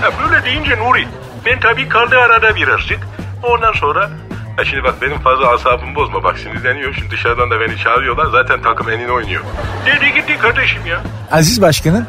Ha, 0.00 0.08
böyle 0.22 0.44
deyince 0.44 0.78
Nuri 0.78 1.06
ben 1.46 1.60
tabii 1.60 1.88
kaldı 1.88 2.18
arada 2.18 2.56
birazcık. 2.56 2.98
Ondan 3.42 3.72
sonra 3.72 4.10
Ya 4.58 4.64
şimdi 4.64 4.84
bak 4.84 5.02
benim 5.02 5.18
fazla 5.18 5.48
asabımı 5.52 5.94
bozma 5.94 6.22
bak 6.24 6.38
sinirleniyor. 6.38 6.94
Şimdi 6.94 7.10
dışarıdan 7.10 7.50
da 7.50 7.60
beni 7.60 7.78
çağırıyorlar 7.78 8.26
zaten 8.26 8.62
takım 8.62 8.90
enine 8.90 9.12
oynuyor. 9.12 9.42
dedi 9.86 10.14
gitti 10.14 10.38
kardeşim 10.38 10.86
ya. 10.86 11.00
Aziz 11.32 11.62
Başkan'ın 11.62 12.06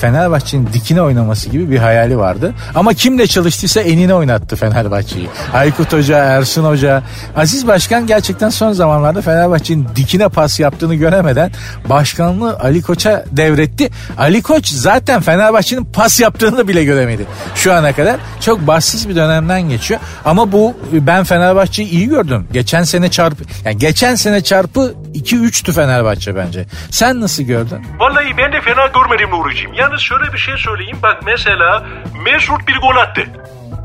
Fenerbahçe'nin 0.00 0.68
dikine 0.72 1.02
oynaması 1.02 1.48
gibi 1.48 1.70
bir 1.70 1.78
hayali 1.78 2.18
vardı. 2.18 2.54
Ama 2.74 2.94
kimle 2.94 3.26
çalıştıysa 3.26 3.80
enine 3.80 4.14
oynattı 4.14 4.56
Fenerbahçe'yi. 4.56 5.28
Aykut 5.54 5.92
Hoca, 5.92 6.18
Ersun 6.18 6.64
Hoca. 6.64 7.02
Aziz 7.36 7.66
Başkan 7.66 8.06
gerçekten 8.06 8.48
son 8.48 8.72
zamanlarda 8.72 9.22
Fenerbahçe'nin 9.22 9.86
dikine 9.96 10.28
pas 10.28 10.60
yaptığını 10.60 10.94
göremeden 10.94 11.50
başkanlığı 11.88 12.58
Ali 12.60 12.82
Koç'a 12.82 13.24
devretti. 13.32 13.90
Ali 14.18 14.42
Koç 14.42 14.68
zaten 14.68 15.20
Fenerbahçe'nin 15.20 15.84
pas 15.84 16.20
yaptığını 16.20 16.68
bile 16.68 16.84
göremedi 16.84 17.26
şu 17.54 17.74
ana 17.74 17.92
kadar. 17.92 18.16
Çok 18.40 18.66
bahtsız 18.66 19.08
bir 19.08 19.16
dönemden 19.16 19.62
geçiyor. 19.68 20.00
Ama 20.24 20.52
bu 20.52 20.74
ben 20.92 21.24
Fenerbahçe'yi 21.24 21.88
iyi 21.88 22.08
gördüm. 22.08 22.46
Geçen 22.52 22.82
sene 22.82 23.10
çarpı 23.10 23.44
yani 23.64 23.78
geçen 23.78 24.14
sene 24.14 24.40
çarpı 24.40 24.94
2-3'tü 25.14 25.72
Fenerbahçe 25.72 26.36
bence. 26.36 26.66
Sen 26.90 27.20
nasıl 27.20 27.42
gördün? 27.42 27.86
Vallahi 27.98 28.36
ben 28.38 28.52
de 28.52 28.60
fena 28.60 28.86
görmedim 28.86 29.30
Nuri'ciğim. 29.30 29.72
Yalnız 29.74 30.00
şöyle 30.00 30.32
bir 30.32 30.38
şey 30.38 30.54
söyleyeyim. 30.56 30.96
Bak 31.02 31.16
mesela 31.26 31.86
Mesut 32.24 32.68
bir 32.68 32.76
gol 32.76 32.96
attı. 32.96 33.24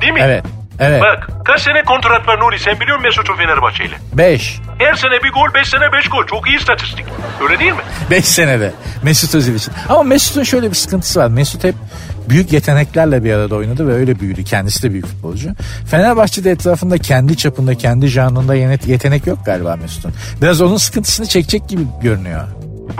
Değil 0.02 0.14
mi? 0.14 0.20
Evet. 0.24 0.44
Evet. 0.80 1.02
Bak 1.02 1.28
kaç 1.46 1.62
sene 1.62 1.84
kontrat 1.84 2.28
var 2.28 2.40
Nuri 2.40 2.60
sen 2.60 2.80
biliyor 2.80 2.98
musun 2.98 3.04
Mesut'un 3.10 3.36
Fenerbahçe 3.36 3.86
ile? 3.86 3.96
5. 4.14 4.60
Her 4.80 4.94
sene 4.94 5.24
bir 5.24 5.32
gol, 5.32 5.54
beş 5.54 5.68
sene 5.68 5.92
beş 5.92 6.10
gol. 6.10 6.26
Çok 6.28 6.48
iyi 6.48 6.58
istatistik. 6.58 7.06
Öyle 7.44 7.60
değil 7.60 7.72
mi? 7.72 7.82
5 8.12 8.26
senede 8.26 8.74
Mesut 9.04 9.36
Özil 9.36 9.56
için. 9.56 9.74
Ama 9.90 10.04
Mesut'un 10.04 10.44
şöyle 10.44 10.70
bir 10.70 10.76
sıkıntısı 10.76 11.20
var. 11.20 11.28
Mesut 11.28 11.64
hep 11.64 11.76
büyük 12.30 12.54
yeteneklerle 12.54 13.24
bir 13.24 13.34
arada 13.34 13.56
oynadı 13.56 13.88
ve 13.88 13.94
öyle 13.94 14.20
büyüdü. 14.20 14.44
Kendisi 14.44 14.84
de 14.84 14.92
büyük 14.92 15.06
futbolcu. 15.06 15.50
Fenerbahçe'de 15.92 16.52
etrafında 16.52 16.98
kendi 16.98 17.38
çapında, 17.38 17.76
kendi 17.76 18.08
janrında 18.08 18.56
yetenek 18.56 19.28
yok 19.28 19.46
galiba 19.46 19.76
Mesut'un. 19.76 20.14
Biraz 20.42 20.62
onun 20.62 20.78
sıkıntısını 20.78 21.28
çekecek 21.28 21.70
gibi 21.70 21.82
görünüyor. 22.02 22.48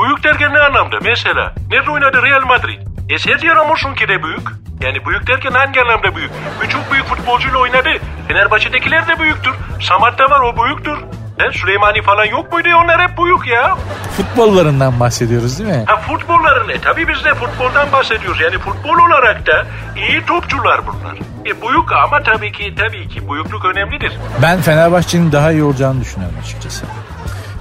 Büyük 0.02 0.24
derken 0.24 0.54
ne 0.54 0.60
anlamda? 0.60 0.96
Mesela 1.04 1.54
nerede 1.72 1.92
oynadı 1.92 2.18
Real 2.24 2.46
Madrid? 2.48 2.80
E 3.10 3.20
Sergio 3.20 3.56
Ramos'un 3.56 3.96
ki 3.96 4.08
de 4.08 4.24
büyük. 4.24 4.48
Yani 4.82 5.06
büyük 5.06 5.28
derken 5.28 5.52
hangi 5.52 5.82
anlamda 5.82 6.16
büyük? 6.16 6.32
Birçok 6.64 6.92
büyük 6.92 7.06
futbolcuyla 7.06 7.58
oynadı. 7.58 7.90
Fenerbahçe'dekiler 8.28 9.08
de 9.08 9.20
büyüktür. 9.20 9.54
Samat 9.82 10.20
var 10.20 10.40
o 10.40 10.64
büyüktür. 10.64 10.98
Ben 11.40 11.52
Süleymani 11.52 12.02
falan 12.02 12.26
yok 12.26 12.52
muydu? 12.54 12.68
Onlar 12.84 13.02
hep 13.02 13.18
büyük 13.18 13.48
ya. 13.48 13.78
Futbollarından 14.18 15.00
bahsediyoruz 15.00 15.60
değil 15.60 15.70
mi? 15.70 15.84
Ha 15.88 15.98
futbolların 15.98 16.70
e 16.70 16.80
tabii 16.82 17.08
biz 17.08 17.26
de 17.26 17.34
futboldan 17.34 17.92
bahsediyoruz. 17.92 18.42
Yani 18.42 18.58
futbol 18.58 18.98
olarak 19.08 19.48
da 19.48 19.66
iyi 19.98 20.26
topçular 20.26 20.82
bunlar. 20.88 21.16
E 21.46 21.62
büyük 21.62 21.92
ama 22.06 22.24
tabii 22.24 22.52
ki 22.52 22.74
tabii 22.78 23.08
ki 23.08 23.30
büyüklük 23.30 23.66
önemlidir. 23.66 24.14
Ben 24.42 24.62
Fenerbahçe'nin 24.62 25.32
daha 25.32 25.52
iyi 25.52 25.64
olacağını 25.64 26.02
düşünüyorum 26.02 26.36
açıkçası. 26.44 26.86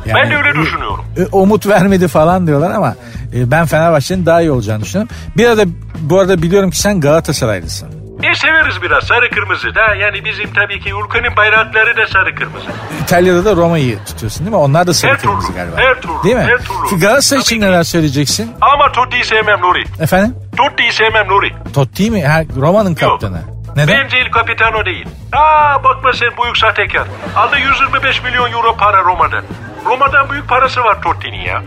Yani, 0.06 0.20
ben 0.22 0.30
de 0.30 0.36
öyle 0.36 0.54
düşünüyorum. 0.54 1.04
Umut 1.32 1.66
vermedi 1.66 2.08
falan 2.08 2.46
diyorlar 2.46 2.70
ama 2.70 2.94
e, 3.34 3.50
ben 3.50 3.66
Fenerbahçe'nin 3.66 4.26
daha 4.26 4.40
iyi 4.40 4.50
olacağını 4.50 4.82
düşünüyorum. 4.82 5.16
Bir 5.36 5.46
arada 5.46 5.62
bu 6.00 6.20
arada 6.20 6.42
biliyorum 6.42 6.70
ki 6.70 6.78
sen 6.78 7.00
Galatasaraylısın. 7.00 8.01
E 8.22 8.34
severiz 8.34 8.82
biraz 8.82 9.04
sarı 9.04 9.30
kırmızı 9.30 9.74
da 9.74 9.94
yani 9.94 10.24
bizim 10.24 10.52
tabii 10.54 10.80
ki 10.80 10.90
ülkenin 10.90 11.36
bayrakları 11.36 11.96
da 11.96 12.06
sarı 12.06 12.34
kırmızı. 12.34 12.66
İtalya'da 13.02 13.44
da 13.44 13.56
Roma'yı 13.56 14.04
tutuyorsun 14.04 14.40
değil 14.40 14.50
mi? 14.50 14.56
Onlar 14.56 14.86
da 14.86 14.94
sarı 14.94 15.12
her 15.12 15.18
kırmızı 15.20 15.46
türlü, 15.46 15.56
galiba. 15.56 15.76
Her 15.76 15.94
türlü. 16.00 16.12
Değil 16.24 16.36
mi? 16.36 16.42
Her 16.42 16.58
türlü. 16.90 17.00
Galatasaray 17.00 17.40
için 17.40 17.60
neler 17.60 17.82
söyleyeceksin? 17.82 18.52
Ama 18.60 18.92
Totti'yi 18.92 19.24
sevmem 19.24 19.60
Nuri. 19.60 19.84
Efendim? 20.00 20.36
Totti'yi 20.56 20.92
sevmem 20.92 21.28
Nuri. 21.28 21.52
Totti 21.74 22.10
mi? 22.10 22.24
Ha, 22.26 22.42
Roma'nın 22.56 22.94
kaptanı. 22.94 23.36
Yok. 23.36 23.76
Neden? 23.76 23.98
Bence 24.04 24.20
il 24.20 24.30
kapitano 24.30 24.84
değil. 24.84 25.06
Aa 25.32 25.84
bakma 25.84 26.12
sen 26.12 26.28
büyük 26.42 26.56
sahtekar. 26.56 27.04
Aldı 27.36 27.56
125 27.58 28.22
milyon 28.22 28.52
euro 28.52 28.76
para 28.76 29.02
Roma'dan. 29.04 29.44
Roma'dan 29.86 30.30
büyük 30.30 30.48
parası 30.48 30.80
var 30.84 31.02
Totti'nin 31.02 31.40
ya. 31.40 31.62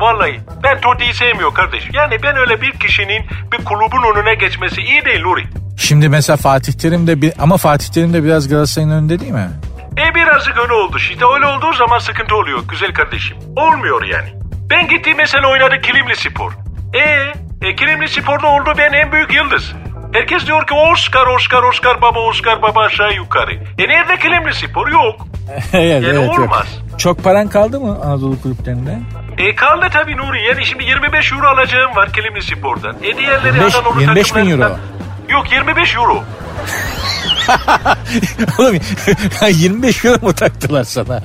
Vallahi 0.00 0.40
ben 0.62 0.80
Totti'yi 0.80 1.14
sevmiyor 1.14 1.54
kardeş. 1.54 1.88
Yani 1.92 2.22
ben 2.22 2.36
öyle 2.36 2.60
bir 2.60 2.72
kişinin 2.72 3.22
bir 3.52 3.64
kulübün 3.64 4.14
önüne 4.14 4.34
geçmesi 4.34 4.80
iyi 4.80 5.04
değil 5.04 5.20
Nuri. 5.20 5.44
Şimdi 5.78 6.08
mesela 6.08 6.36
Fatih 6.36 6.72
Terim 6.72 7.06
de 7.06 7.22
bir 7.22 7.32
ama 7.38 7.56
Fatih 7.56 7.88
Terim 7.88 8.14
de 8.14 8.24
biraz 8.24 8.48
Galatasaray'ın 8.48 8.90
önünde 8.90 9.20
değil 9.20 9.32
mi? 9.32 9.50
E 9.98 10.14
birazcık 10.14 10.58
öyle 10.58 10.72
oldu. 10.72 10.96
İşte 10.96 11.24
öyle 11.34 11.46
olduğu 11.46 11.72
zaman 11.72 11.98
sıkıntı 11.98 12.36
oluyor 12.36 12.58
güzel 12.68 12.94
kardeşim. 12.94 13.36
Olmuyor 13.56 14.04
yani. 14.04 14.28
Ben 14.70 14.88
gittiğim 14.88 15.18
mesela 15.18 15.50
oynadı 15.50 15.80
Kilimli 15.82 16.16
Spor. 16.16 16.52
E, 16.94 17.32
e 17.68 17.76
Kilimli 17.76 18.08
Spor'da 18.08 18.46
oldu 18.46 18.74
ben 18.78 18.92
en 18.92 19.12
büyük 19.12 19.34
yıldız. 19.34 19.74
Herkes 20.12 20.46
diyor 20.46 20.66
ki 20.66 20.74
Oscar, 20.74 21.26
Oscar, 21.26 21.62
Oscar 21.62 22.02
baba, 22.02 22.20
Oscar 22.20 22.62
baba 22.62 22.80
aşağı 22.80 23.14
yukarı. 23.14 23.54
E 23.54 23.88
nerede 23.88 24.16
Kilimli 24.16 24.54
Spor? 24.54 24.88
Yok. 24.88 25.26
evet, 25.72 26.02
Yani 26.02 26.06
evet, 26.06 26.14
yok. 26.14 26.38
olmaz. 26.38 26.66
Çok 26.98 27.24
paran 27.24 27.48
kaldı 27.48 27.80
mı 27.80 27.98
Anadolu 28.04 28.42
kulüplerinde? 28.42 28.98
E 29.38 29.54
kaldı 29.54 29.86
tabii 29.92 30.16
Nuri. 30.16 30.44
Yani 30.44 30.66
şimdi 30.66 30.84
25 30.84 31.32
euro 31.32 31.46
alacağım 31.46 31.96
var 31.96 32.12
Kilimli 32.12 32.42
Spor'dan. 32.42 32.96
E 33.02 33.16
diğerleri 33.16 33.54
25 33.56 33.74
Anadolu 33.74 34.00
25 34.00 34.34
bin 34.36 34.50
euro. 34.50 34.78
Yok 35.28 35.52
25 35.52 35.96
euro. 35.96 36.24
Oğlum 38.58 38.78
25 39.50 40.04
euro 40.04 40.18
mu 40.22 40.34
taktılar 40.34 40.84
sana? 40.84 41.20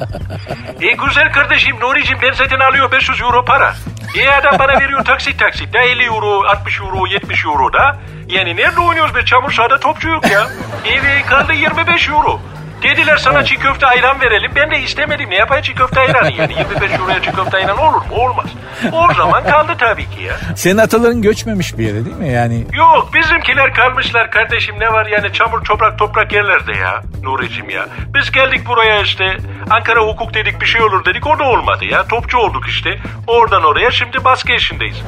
E 0.81 0.91
güzel 0.91 1.31
kardeşim 1.31 1.79
Nuri'cim 1.79 2.17
ben 2.21 2.31
zaten 2.31 2.59
alıyor 2.59 2.91
500 2.91 3.21
euro 3.21 3.45
para. 3.45 3.73
E 4.17 4.29
adam 4.29 4.59
bana 4.59 4.79
veriyor 4.79 5.05
taksit 5.05 5.39
taksit. 5.39 5.73
Da 5.73 5.79
50 5.79 6.03
euro, 6.03 6.43
60 6.43 6.79
euro, 6.79 7.07
70 7.07 7.45
euro 7.45 7.73
da. 7.73 7.97
Yani 8.29 8.55
nerede 8.57 8.79
oynuyoruz 8.79 9.15
be 9.15 9.25
çamur 9.25 9.51
sahada 9.51 9.79
topçu 9.79 10.09
yok 10.09 10.31
ya. 10.31 10.47
E 10.85 11.25
kaldı 11.25 11.53
25 11.53 12.09
euro. 12.09 12.39
Dediler 12.83 13.17
sana 13.17 13.45
çiğ 13.45 13.55
köfte 13.55 13.85
ayran 13.87 14.21
verelim. 14.21 14.51
Ben 14.55 14.71
de 14.71 14.79
istemedim. 14.79 15.29
Ne 15.29 15.35
yapayım 15.35 15.63
çiğ 15.63 15.73
köfte 15.75 15.99
ayranı 15.99 16.31
yani? 16.33 16.53
25 16.59 16.91
euroya 16.99 17.21
çiğ 17.21 17.31
köfte 17.31 17.57
ayran 17.57 17.77
olur 17.77 17.93
mu? 17.97 18.03
Olmaz. 18.11 18.45
O 18.91 19.13
zaman 19.13 19.43
kaldı 19.43 19.71
tabii 19.79 20.09
ki 20.09 20.23
ya. 20.23 20.33
Senin 20.55 20.77
ataların 20.77 21.21
göçmemiş 21.21 21.77
bir 21.77 21.85
yere 21.87 22.05
değil 22.05 22.15
mi? 22.17 22.29
Yani 22.29 22.65
Yok 22.73 23.09
bizimkiler 23.13 23.73
kalmışlar 23.73 24.31
kardeşim 24.31 24.75
ne 24.79 24.93
var 24.93 25.05
yani 25.05 25.33
çamur 25.33 25.63
toprak 25.63 25.99
toprak 25.99 26.33
yerlerde 26.33 26.71
ya 26.77 27.01
Nuri'cim 27.23 27.69
ya. 27.69 27.85
Biz 28.13 28.31
geldik 28.31 28.67
buraya 28.67 29.01
işte 29.01 29.37
Ankara 29.69 29.99
hukuk 29.99 30.33
dedik 30.33 30.61
bir 30.61 30.65
şey 30.65 30.81
olur 30.81 31.05
dedik 31.05 31.27
o 31.27 31.39
da 31.39 31.43
olmadı 31.43 31.85
ya. 31.85 32.03
Topçu 32.07 32.37
olduk 32.37 32.67
işte 32.67 32.99
oradan 33.27 33.63
oraya 33.63 33.91
şimdi 33.91 34.23
baskı 34.25 34.51
işindeyiz. 34.53 35.01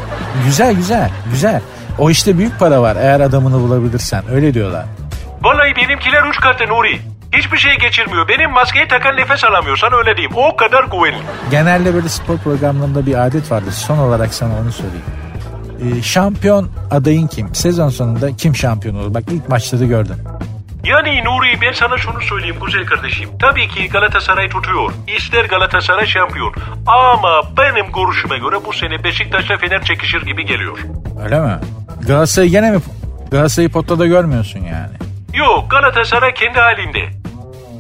güzel 0.45 0.73
güzel 0.75 1.09
güzel. 1.31 1.61
O 1.99 2.09
işte 2.09 2.37
büyük 2.37 2.59
para 2.59 2.81
var 2.81 2.95
eğer 2.99 3.19
adamını 3.19 3.59
bulabilirsen 3.59 4.23
öyle 4.31 4.53
diyorlar. 4.53 4.85
Vallahi 5.41 5.75
benimkiler 5.75 6.23
üç 6.29 6.39
katı 6.39 6.67
Nuri. 6.67 6.99
Hiçbir 7.33 7.57
şey 7.57 7.77
geçirmiyor. 7.77 8.27
Benim 8.27 8.51
maskeyi 8.51 8.87
takan 8.87 9.15
nefes 9.17 9.43
alamıyorsan 9.43 9.93
öyle 9.93 10.17
diyeyim. 10.17 10.35
O 10.35 10.55
kadar 10.55 10.83
güvenli. 10.83 11.21
Genelde 11.51 11.93
böyle 11.93 12.09
spor 12.09 12.37
programlarında 12.37 13.05
bir 13.05 13.25
adet 13.27 13.51
vardır. 13.51 13.71
Son 13.71 13.97
olarak 13.97 14.33
sana 14.33 14.53
onu 14.61 14.71
söyleyeyim. 14.71 15.05
Ee, 15.99 16.01
şampiyon 16.01 16.69
adayın 16.91 17.27
kim? 17.27 17.55
Sezon 17.55 17.89
sonunda 17.89 18.35
kim 18.35 18.55
şampiyon 18.55 18.95
olur? 18.95 19.13
Bak 19.13 19.23
ilk 19.31 19.49
maçları 19.49 19.85
gördüm. 19.85 20.15
Yani 20.83 21.23
Nuri 21.23 21.61
ben 21.61 21.71
sana 21.71 21.97
şunu 21.97 22.21
söyleyeyim 22.21 22.55
güzel 22.65 22.85
kardeşim. 22.85 23.29
Tabii 23.41 23.67
ki 23.67 23.89
Galatasaray 23.89 24.49
tutuyor. 24.49 24.91
İster 25.17 25.45
Galatasaray 25.45 26.05
şampiyon. 26.05 26.53
Ama 26.87 27.41
benim 27.57 27.91
görüşüme 27.91 28.37
göre 28.37 28.55
bu 28.65 28.73
sene 28.73 29.03
Beşiktaş'la 29.03 29.57
Fener 29.57 29.83
çekişir 29.83 30.21
gibi 30.21 30.45
geliyor. 30.45 30.77
Öyle 31.23 31.39
mi? 31.39 31.57
Galatasaray'ı 32.07 32.51
gene 32.51 32.71
mi? 32.71 32.79
Galatasaray'ı 33.31 33.69
potada 33.71 34.05
görmüyorsun 34.07 34.59
yani. 34.59 34.93
Yok 35.33 35.71
Galatasaray 35.71 36.33
kendi 36.33 36.59
halinde. 36.59 37.22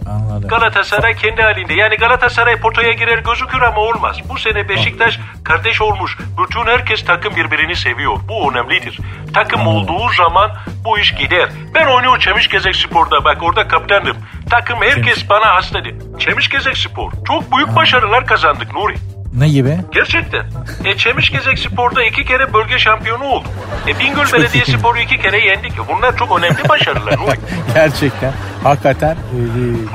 Anladım. 0.07 0.49
Galatasaray 0.49 1.15
kendi 1.15 1.41
halinde. 1.41 1.73
Yani 1.73 1.95
Galatasaray 1.95 2.55
potaya 2.55 2.91
girer 2.91 3.17
gözükür 3.17 3.61
ama 3.61 3.81
olmaz. 3.81 4.17
Bu 4.29 4.37
sene 4.37 4.69
Beşiktaş 4.69 5.19
kardeş 5.43 5.81
olmuş. 5.81 6.17
Bütün 6.43 6.65
herkes 6.65 7.05
takım 7.05 7.35
birbirini 7.35 7.75
seviyor. 7.75 8.15
Bu 8.29 8.51
önemlidir. 8.51 8.99
Takım 9.33 9.67
olduğu 9.67 10.09
zaman 10.17 10.51
bu 10.85 10.99
iş 10.99 11.15
gider. 11.15 11.49
Ben 11.75 11.85
oynuyorum 11.85 12.19
Çemişgezek 12.19 12.75
Spor'da. 12.75 13.25
Bak 13.25 13.43
orada 13.43 13.67
kaptanım. 13.67 14.17
Takım 14.49 14.81
herkes 14.81 15.29
bana 15.29 15.55
hastadır. 15.55 15.93
Çemişgezek 16.19 16.77
Spor. 16.77 17.11
Çok 17.27 17.51
büyük 17.55 17.75
başarılar 17.75 18.25
kazandık 18.25 18.73
Nuri. 18.73 18.95
Ne 19.37 19.49
gibi? 19.49 19.77
Gerçekten. 19.93 20.45
E 20.85 20.97
Çemişgezek 20.97 21.59
Spor'da 21.59 22.03
iki 22.03 22.25
kere 22.25 22.53
bölge 22.53 22.79
şampiyonu 22.79 23.23
olduk. 23.23 23.51
E 23.87 23.99
Bingöl 23.99 24.33
Belediye 24.33 24.63
iyi. 24.63 24.77
Spor'u 24.77 24.99
iki 24.99 25.17
kere 25.21 25.45
yendik. 25.45 25.73
Bunlar 25.87 26.17
çok 26.17 26.39
önemli 26.39 26.69
başarılar. 26.69 27.15
Gerçekten. 27.75 28.33
Hakikaten 28.63 29.11
e, 29.11 29.17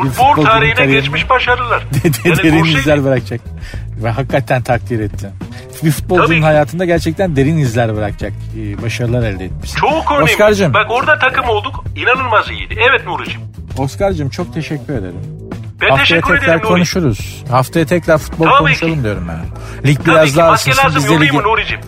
Futbol 0.03 0.45
tarihine 0.45 0.45
kariyerinde 0.45 0.87
geçmiş 0.87 1.31
başarılar. 1.31 1.83
Yani 2.25 2.37
derin 2.37 2.65
izler 2.65 3.05
bırakacak. 3.05 3.41
Ve 4.05 4.11
hakikaten 4.11 4.63
takdir 4.63 5.01
ettim. 5.01 5.31
Bir 5.85 5.91
futbolcunun 5.91 6.27
Tabii 6.27 6.41
hayatında 6.41 6.85
gerçekten 6.85 7.37
derin 7.37 7.59
izler 7.59 7.97
bırakacak 7.97 8.33
e, 8.59 8.83
başarılar 8.83 9.23
elde 9.23 9.45
etmişsin. 9.45 9.79
Çok 9.81 10.13
önemli. 10.13 10.25
Oscar'cığım, 10.25 10.75
Bak 10.75 10.87
orada 10.91 11.19
takım 11.19 11.49
olduk. 11.49 11.85
İnanılmaz 11.97 12.51
iyiydi. 12.51 12.77
Evet 12.91 13.07
Nuri'cim. 13.07 13.41
Oscar'cığım 13.79 14.29
çok 14.29 14.55
teşekkür 14.55 14.95
ederim. 14.95 15.48
Ben 15.81 15.91
Haftaya 15.91 16.21
tekrar 16.21 16.63
konuşuruz. 16.63 17.45
Haftaya 17.51 17.87
tekrar 17.87 18.19
futbol 18.19 18.45
Tabii 18.45 18.59
konuşalım 18.59 18.95
ki. 18.95 19.03
diyorum 19.03 19.29
ben. 19.29 19.41
Lig 19.89 19.97
Tabii 19.99 20.07
biraz 20.09 20.31
ki 20.31 20.37
daha 20.37 20.51
maske 20.51 20.77
lazım 20.77 21.05
yollayayım 21.13 21.37
mı 21.37 21.43
Nuri'cim? 21.43 21.81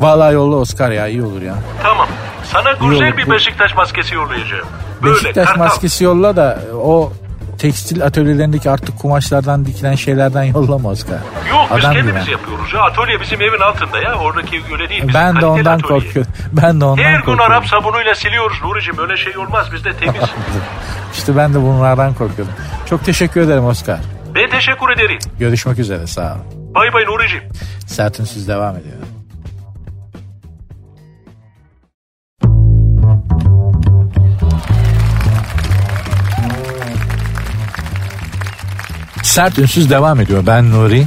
Vallahi 0.00 0.34
yolla 0.34 0.56
Oscar 0.56 0.90
ya 0.90 1.06
iyi 1.06 1.22
olur 1.22 1.42
ya. 1.42 1.54
Tamam. 1.82 2.08
Sana 2.52 2.72
güzel 2.90 3.16
bir 3.16 3.30
Beşiktaş 3.30 3.74
maskesi 3.76 4.14
yollayacağım. 4.14 4.66
Böyle 5.02 5.14
Beşiktaş 5.14 5.46
kartal. 5.46 5.58
maskesi 5.64 6.04
yolla 6.04 6.36
da 6.36 6.58
o 6.84 7.12
tekstil 7.58 8.04
atölyelerindeki 8.04 8.70
artık 8.70 8.98
kumaşlardan 8.98 9.66
dikilen 9.66 9.94
şeylerden 9.94 10.42
yollama 10.44 10.88
Oscar. 10.88 11.14
Yok 11.50 11.68
biz 11.76 11.84
Adam 11.84 11.94
kendimiz 11.94 12.22
gibi. 12.22 12.32
yapıyoruz 12.32 12.72
ya. 12.74 12.80
Atölye 12.80 13.20
bizim 13.20 13.42
evin 13.42 13.60
altında 13.60 13.98
ya. 13.98 14.14
Oradaki 14.14 14.62
öyle 14.72 14.88
değil. 14.88 15.02
Bizim 15.02 15.14
Ben 15.14 15.40
de 15.40 15.46
ondan 15.46 15.78
atölye. 15.78 16.00
korkuyorum. 16.00 16.32
Ben 16.52 16.80
de 16.80 16.84
ondan 16.84 17.02
Her 17.02 17.10
gün 17.12 17.18
korkuyorum. 17.18 17.52
Arap 17.52 17.66
sabunuyla 17.66 18.14
siliyoruz 18.14 18.58
Nuri'cim. 18.64 18.98
Öyle 18.98 19.16
şey 19.16 19.36
olmaz. 19.38 19.66
Bizde 19.72 19.92
temiz. 19.92 20.22
İşte 21.12 21.36
ben 21.36 21.54
de 21.54 21.62
bunlardan 21.62 22.14
korkuyorum. 22.14 22.54
Çok 22.90 23.04
teşekkür 23.04 23.40
ederim 23.40 23.64
Oscar. 23.64 23.98
ben 24.34 24.50
teşekkür 24.50 24.90
ederim. 24.90 25.18
Görüşmek 25.38 25.78
üzere 25.78 26.06
sağ 26.06 26.34
ol. 26.34 26.38
Bay 26.74 26.92
bay 26.92 27.04
Nuri'cim. 27.04 27.42
Sert 27.86 28.20
Ünsüz 28.20 28.48
devam 28.48 28.76
ediyor. 28.76 28.94
Sert 39.38 39.58
Ünsüz 39.58 39.90
devam 39.90 40.20
ediyor. 40.20 40.46
Ben 40.46 40.70
Nuri. 40.70 41.06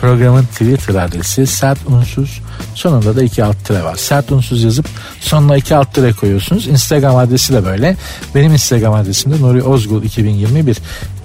Programın 0.00 0.44
Twitter 0.44 0.94
adresi 0.94 1.46
Sert 1.46 1.78
Unsuz 1.86 2.40
Sonunda 2.74 3.16
da 3.16 3.22
iki 3.22 3.44
alt 3.44 3.64
tire 3.64 3.84
var. 3.84 3.96
Sert 3.96 4.32
unsuz 4.32 4.62
yazıp 4.62 4.88
sonuna 5.20 5.56
iki 5.56 5.76
alt 5.76 5.94
tire 5.94 6.12
koyuyorsunuz. 6.12 6.66
Instagram 6.66 7.16
adresi 7.16 7.52
de 7.52 7.64
böyle. 7.64 7.96
Benim 8.34 8.52
Instagram 8.52 8.94
adresim 8.94 9.32
de 9.32 9.40
Nuri 9.40 9.62
Ozgul 9.62 10.02
2021. 10.02 10.76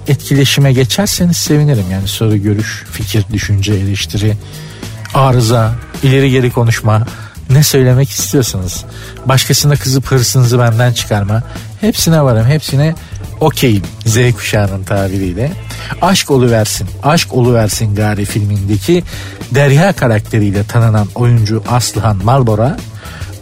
Etkileşime 0.08 0.72
geçerseniz 0.72 1.36
sevinirim. 1.36 1.90
Yani 1.90 2.08
soru, 2.08 2.36
görüş, 2.36 2.84
fikir, 2.92 3.24
düşünce, 3.32 3.74
eleştiri, 3.74 4.36
arıza, 5.14 5.74
ileri 6.02 6.30
geri 6.30 6.50
konuşma, 6.50 7.06
ne 7.50 7.62
söylemek 7.62 8.10
istiyorsanız, 8.10 8.84
başkasına 9.26 9.76
kızıp 9.76 10.06
hırsınızı 10.06 10.58
benden 10.58 10.92
çıkarma, 10.92 11.42
hepsine 11.80 12.22
varım, 12.22 12.46
hepsine 12.46 12.94
okeyim 13.40 13.82
Z 14.06 14.16
kuşağının 14.36 14.84
tabiriyle. 14.84 15.52
Aşk 16.02 16.30
oluversin, 16.30 16.88
aşk 17.02 17.34
oluversin 17.34 17.94
gari 17.94 18.24
filmindeki 18.24 19.04
Derya 19.50 19.92
karakteriyle 19.92 20.64
tanınan 20.64 21.08
oyuncu 21.14 21.62
Aslıhan 21.68 22.16
Malbora 22.24 22.76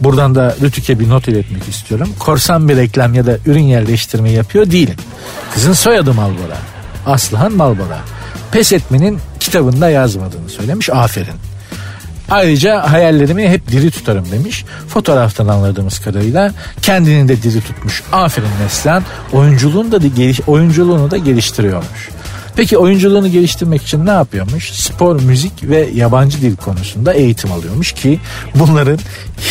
Buradan 0.01 0.35
da 0.35 0.55
Rütük'e 0.61 0.99
bir 0.99 1.09
not 1.09 1.27
iletmek 1.27 1.67
istiyorum. 1.67 2.09
Korsan 2.19 2.69
bir 2.69 2.77
reklam 2.77 3.13
ya 3.13 3.25
da 3.25 3.37
ürün 3.45 3.63
yerleştirme 3.63 4.31
yapıyor 4.31 4.71
değilim. 4.71 4.95
Kızın 5.53 5.73
soyadı 5.73 6.13
Malbora. 6.13 6.57
Aslıhan 7.05 7.53
Malbora. 7.53 7.99
Pes 8.51 8.73
etmenin 8.73 9.19
kitabında 9.39 9.89
yazmadığını 9.89 10.49
söylemiş. 10.49 10.89
Aferin. 10.89 11.50
Ayrıca 12.31 12.91
hayallerimi 12.91 13.49
hep 13.49 13.67
diri 13.67 13.91
tutarım 13.91 14.31
demiş. 14.31 14.65
Fotoğraftan 14.87 15.47
anladığımız 15.47 15.99
kadarıyla 15.99 16.51
kendini 16.81 17.27
de 17.27 17.43
diri 17.43 17.61
tutmuş. 17.61 18.03
Aferin 18.11 18.47
Neslihan. 18.63 19.03
Oyunculuğunu 19.33 19.91
da, 19.91 19.97
geliş, 19.97 20.41
oyunculuğunu 20.47 21.11
da 21.11 21.17
geliştiriyormuş. 21.17 22.09
Peki 22.55 22.77
oyunculuğunu 22.77 23.27
geliştirmek 23.27 23.83
için 23.83 24.05
ne 24.05 24.11
yapıyormuş? 24.11 24.71
Spor, 24.71 25.21
müzik 25.21 25.63
ve 25.63 25.89
yabancı 25.93 26.41
dil 26.41 26.55
konusunda 26.55 27.13
eğitim 27.13 27.51
alıyormuş 27.51 27.91
ki 27.91 28.19
bunların 28.55 28.99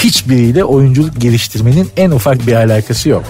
hiçbiriyle 0.02 0.64
oyunculuk 0.64 1.20
geliştirmenin 1.20 1.90
en 1.96 2.10
ufak 2.10 2.46
bir 2.46 2.54
alakası 2.54 3.08
yok. 3.08 3.24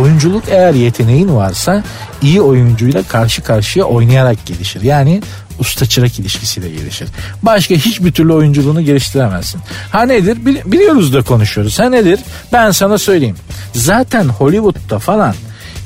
Oyunculuk 0.00 0.44
eğer 0.50 0.74
yeteneğin 0.74 1.36
varsa 1.36 1.84
iyi 2.22 2.40
oyuncuyla 2.40 3.02
karşı 3.02 3.42
karşıya 3.42 3.84
oynayarak 3.84 4.46
gelişir. 4.46 4.82
Yani 4.82 5.22
usta 5.58 5.86
çırak 5.86 6.18
ilişkisiyle 6.18 6.68
gelişir. 6.68 7.08
Başka 7.42 7.74
hiçbir 7.74 8.12
türlü 8.12 8.32
oyunculuğunu 8.32 8.82
geliştiremezsin. 8.82 9.60
Ha 9.92 10.02
nedir? 10.02 10.38
Biliyoruz 10.44 11.14
da 11.14 11.22
konuşuyoruz. 11.22 11.78
Ha 11.78 11.84
nedir? 11.84 12.20
Ben 12.52 12.70
sana 12.70 12.98
söyleyeyim. 12.98 13.36
Zaten 13.74 14.24
Hollywood'da 14.24 14.98
falan 14.98 15.34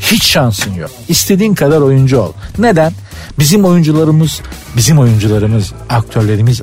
hiç 0.01 0.25
şansın 0.25 0.75
yok. 0.75 0.91
İstediğin 1.09 1.55
kadar 1.55 1.81
oyuncu 1.81 2.19
ol. 2.19 2.33
Neden? 2.59 2.93
Bizim 3.39 3.65
oyuncularımız, 3.65 4.41
bizim 4.77 4.99
oyuncularımız, 4.99 5.73
aktörlerimiz, 5.89 6.63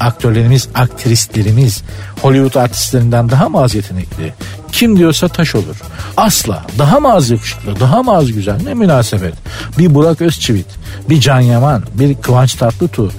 aktörlerimiz, 0.00 0.68
aktrislerimiz 0.74 1.82
Hollywood 2.22 2.54
artistlerinden 2.54 3.30
daha 3.30 3.48
mı 3.48 3.62
az 3.62 3.74
yetenekli? 3.74 4.34
Kim 4.72 4.98
diyorsa 4.98 5.28
taş 5.28 5.54
olur. 5.54 5.76
Asla. 6.16 6.64
Daha 6.78 7.00
mı 7.00 7.12
az 7.12 7.30
yakışıklı, 7.30 7.80
daha 7.80 8.02
mı 8.02 8.16
az 8.16 8.32
güzel? 8.32 8.56
Ne 8.64 8.74
münasebet. 8.74 9.34
Bir 9.78 9.94
Burak 9.94 10.20
Özçivit, 10.20 10.66
bir 11.10 11.20
Can 11.20 11.40
Yaman, 11.40 11.82
bir 11.94 12.14
Kıvanç 12.14 12.54
Tatlıtuğ. 12.54 13.10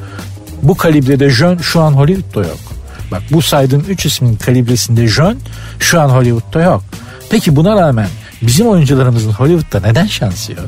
Bu 0.61 0.77
kalibrede 0.77 1.29
jön 1.29 1.57
şu 1.57 1.81
an 1.81 1.91
Hollywood'da 1.91 2.47
yok. 2.47 2.59
Bak 3.11 3.21
bu 3.31 3.41
saydığım 3.41 3.85
üç 3.89 4.05
ismin 4.05 4.35
kalibresinde 4.35 5.07
jön 5.07 5.39
şu 5.79 6.01
an 6.01 6.09
Hollywood'da 6.09 6.61
yok. 6.61 6.83
Peki 7.29 7.55
buna 7.55 7.75
rağmen 7.81 8.07
bizim 8.41 8.67
oyuncularımızın 8.67 9.31
Hollywood'da 9.31 9.87
neden 9.87 10.05
şansı 10.05 10.51
yok? 10.51 10.65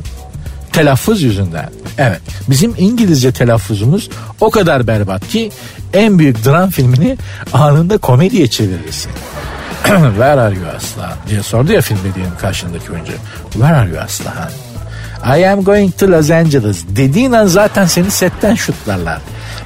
Telaffuz 0.73 1.21
yüzünden. 1.21 1.69
Evet 1.97 2.21
bizim 2.49 2.73
İngilizce 2.77 3.31
telaffuzumuz 3.31 4.09
o 4.41 4.49
kadar 4.51 4.87
berbat 4.87 5.27
ki 5.27 5.51
en 5.93 6.19
büyük 6.19 6.45
dram 6.45 6.69
filmini 6.69 7.17
anında 7.53 7.97
komediye 7.97 8.47
çevirirsin. 8.47 9.11
Where 10.15 10.41
are 10.41 10.55
you 10.55 10.67
aslan 10.77 11.13
diye 11.29 11.43
sordu 11.43 11.71
ya 11.71 11.81
film 11.81 11.99
dediğim 12.03 12.37
karşındaki 12.41 12.91
oyuncu. 12.91 13.11
Where 13.51 13.75
are 13.75 13.89
you 13.89 13.99
aslan? 13.99 14.49
I 15.37 15.47
am 15.47 15.63
going 15.63 15.97
to 15.97 16.11
Los 16.11 16.31
Angeles 16.31 16.83
dediğin 16.89 17.31
an 17.31 17.45
zaten 17.45 17.85
seni 17.85 18.11
setten 18.11 18.55
şutlarlar. 18.55 19.21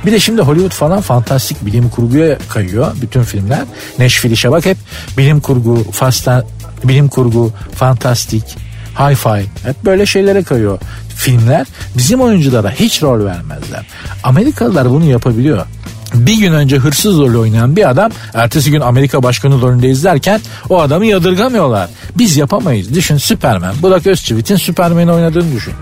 Bir 0.06 0.12
de 0.12 0.20
şimdi 0.20 0.42
Hollywood 0.42 0.72
falan 0.72 1.02
fantastik 1.02 1.66
bilim 1.66 1.90
kurguya 1.90 2.38
kayıyor 2.50 2.92
bütün 3.02 3.24
filmler. 3.24 3.64
Neşfili 4.00 4.38
Şabak 4.38 4.66
hep 4.66 4.78
bilim 5.18 5.40
kurgu, 5.40 5.92
fasta, 5.92 6.46
bilim 6.84 7.08
kurgu, 7.08 7.52
fantastik, 7.76 8.58
hi-fi 8.96 9.46
hep 9.64 9.86
böyle 9.86 10.06
şeylere 10.06 10.44
kayıyor 10.44 10.80
filmler. 11.16 11.68
Bizim 11.98 12.22
oyunculara 12.22 12.72
hiç 12.72 13.04
rol 13.04 13.26
vermezler. 13.26 13.86
Amerikalılar 14.24 14.90
bunu 14.90 15.06
yapabiliyor 15.06 15.66
bir 16.14 16.40
gün 16.40 16.54
önce 16.54 16.78
hırsız 16.78 17.18
rolü 17.18 17.38
oynayan 17.38 17.76
bir 17.76 17.90
adam 17.90 18.12
ertesi 18.34 18.72
gün 18.72 18.82
Amerika 18.82 19.24
başkanı 19.24 19.62
rolünde 19.62 19.90
izlerken 19.90 20.42
o 20.70 20.82
adamı 20.82 21.06
yadırgamıyorlar. 21.06 21.90
Biz 22.18 22.38
yapamayız. 22.38 22.94
Düşün 22.94 23.18
Süpermen. 23.18 23.74
Burak 23.82 24.08
Özçivit'in 24.08 24.56
Süpermen'i 24.56 25.12
oynadığını 25.12 25.56
düşün. 25.56 25.74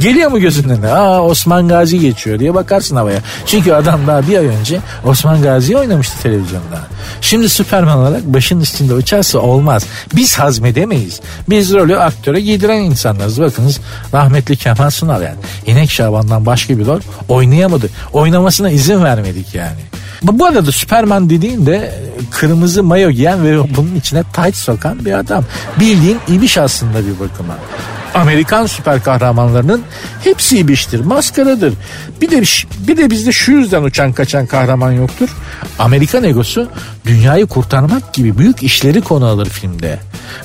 Geliyor 0.00 0.30
mu 0.30 0.40
gözünün 0.40 0.68
önüne? 0.68 0.92
Aa 0.92 1.22
Osman 1.22 1.68
Gazi 1.68 2.00
geçiyor 2.00 2.38
diye 2.38 2.54
bakarsın 2.54 2.96
havaya. 2.96 3.18
Çünkü 3.46 3.72
adam 3.72 4.00
daha 4.06 4.28
bir 4.28 4.38
ay 4.38 4.46
önce 4.46 4.80
Osman 5.04 5.42
Gazi 5.42 5.76
oynamıştı 5.76 6.22
televizyonda. 6.22 6.80
Şimdi 7.20 7.48
Süperman 7.48 7.98
olarak 7.98 8.24
başın 8.24 8.60
üstünde 8.60 8.94
uçarsa 8.94 9.38
olmaz. 9.38 9.86
Biz 10.14 10.38
hazmedemeyiz. 10.38 11.20
Biz 11.48 11.74
rolü 11.74 11.98
aktöre 11.98 12.40
giydiren 12.40 12.80
insanlarız. 12.80 13.40
Bakınız 13.40 13.80
rahmetli 14.12 14.56
Kemal 14.56 14.90
Sunal 14.90 15.22
yani. 15.22 15.36
İnek 15.66 15.90
Şaban'dan 15.90 16.46
başka 16.46 16.78
bir 16.78 16.86
rol 16.86 17.00
oynayamadı. 17.28 17.88
Oynamasına 18.12 18.70
izin 18.70 19.04
vermedik 19.04 19.54
yani. 19.54 19.75
Bu 20.22 20.46
arada 20.46 20.72
Süperman 20.72 21.30
dediğinde 21.30 21.94
kırmızı 22.30 22.82
mayo 22.82 23.10
giyen 23.10 23.44
ve 23.44 23.76
bunun 23.76 23.94
içine 23.94 24.22
tight 24.22 24.56
sokan 24.56 25.04
bir 25.04 25.12
adam. 25.12 25.44
Bildiğin 25.80 26.18
ibiş 26.28 26.58
aslında 26.58 26.98
bir 26.98 27.20
bakıma. 27.20 27.54
Amerikan 28.16 28.66
süper 28.66 29.02
kahramanlarının 29.02 29.82
hepsi 30.24 30.58
ibiştir, 30.58 31.00
maskaradır. 31.00 31.74
Bir 32.20 32.30
de 32.30 32.42
bir 32.88 32.96
de 32.96 33.10
bizde 33.10 33.32
şu 33.32 33.52
yüzden 33.52 33.82
uçan 33.82 34.12
kaçan 34.12 34.46
kahraman 34.46 34.92
yoktur. 34.92 35.28
Amerikan 35.78 36.24
egosu 36.24 36.68
dünyayı 37.06 37.46
kurtarmak 37.46 38.14
gibi 38.14 38.38
büyük 38.38 38.62
işleri 38.62 39.00
konu 39.00 39.26
alır 39.26 39.48
filmde. 39.48 39.98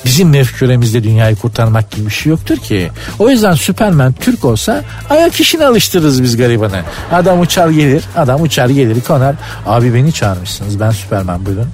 Bizim 0.05 0.29
mefküremizde 0.29 1.03
dünyayı 1.03 1.35
kurtarmak 1.35 1.91
gibi 1.91 2.05
bir 2.05 2.11
şey 2.11 2.29
yoktur 2.29 2.57
ki. 2.57 2.91
O 3.19 3.29
yüzden 3.29 3.53
Süpermen 3.53 4.13
Türk 4.13 4.45
olsa 4.45 4.83
ayak 5.09 5.39
işine 5.39 5.65
alıştırırız 5.65 6.23
biz 6.23 6.37
garibanı. 6.37 6.81
Adam 7.11 7.39
uçar 7.39 7.69
gelir, 7.69 8.03
adam 8.17 8.41
uçar 8.41 8.69
gelir 8.69 9.01
konar. 9.01 9.35
Abi 9.65 9.93
beni 9.93 10.13
çağırmışsınız 10.13 10.79
ben 10.79 10.91
Süpermen 10.91 11.45
buyurun. 11.45 11.67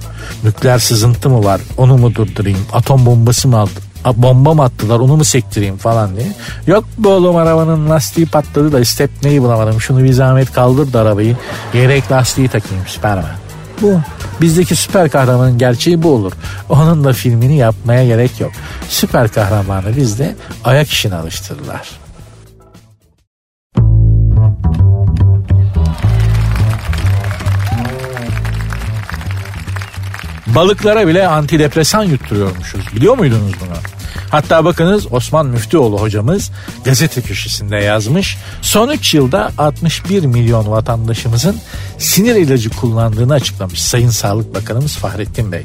Nükleer 0.44 0.78
sızıntı 0.78 1.30
mı 1.30 1.44
var 1.44 1.60
onu 1.76 1.98
mu 1.98 2.14
durdurayım? 2.14 2.66
Atom 2.72 3.06
bombası 3.06 3.48
mı 3.48 3.58
aldı? 3.58 3.87
Bomba 4.16 4.54
mı 4.54 4.62
attılar 4.62 4.98
onu 4.98 5.16
mu 5.16 5.24
sektireyim 5.24 5.76
falan 5.76 6.16
diye. 6.16 6.26
Yok 6.66 6.84
bu 6.98 7.08
oğlum 7.08 7.36
arabanın 7.36 7.90
lastiği 7.90 8.26
patladı 8.26 8.72
da 8.72 8.84
step 8.84 9.10
neyi 9.22 9.42
bulamadım. 9.42 9.80
Şunu 9.80 10.04
bir 10.04 10.12
zahmet 10.12 10.52
kaldır 10.52 10.92
da 10.92 11.00
arabayı. 11.00 11.36
Gerek 11.72 12.12
lastiği 12.12 12.48
takayım 12.48 12.86
Süperman. 12.86 13.24
Bu. 13.82 14.00
Bizdeki 14.40 14.76
süper 14.76 15.10
kahramanın 15.10 15.58
gerçeği 15.58 16.02
bu 16.02 16.10
olur. 16.10 16.32
Onun 16.68 17.04
da 17.04 17.12
filmini 17.12 17.56
yapmaya 17.56 18.06
gerek 18.06 18.40
yok. 18.40 18.52
Süper 18.88 19.28
kahramanı 19.28 19.96
bizde 19.96 20.36
ayak 20.64 20.88
işine 20.88 21.14
alıştırırlar. 21.14 21.88
Balıklara 30.58 31.06
bile 31.06 31.28
antidepresan 31.28 32.02
yutturuyormuşuz. 32.02 32.96
Biliyor 32.96 33.18
muydunuz 33.18 33.52
bunu? 33.60 33.76
Hatta 34.30 34.64
bakınız 34.64 35.12
Osman 35.12 35.46
Müftüoğlu 35.46 36.00
hocamız 36.00 36.50
gazete 36.84 37.22
köşesinde 37.22 37.76
yazmış. 37.76 38.38
Son 38.62 38.88
3 38.88 39.14
yılda 39.14 39.52
61 39.58 40.24
milyon 40.24 40.70
vatandaşımızın 40.70 41.56
sinir 41.98 42.34
ilacı 42.34 42.70
kullandığını 42.70 43.34
açıklamış 43.34 43.82
Sayın 43.82 44.10
Sağlık 44.10 44.54
Bakanımız 44.54 44.96
Fahrettin 44.96 45.52
Bey. 45.52 45.62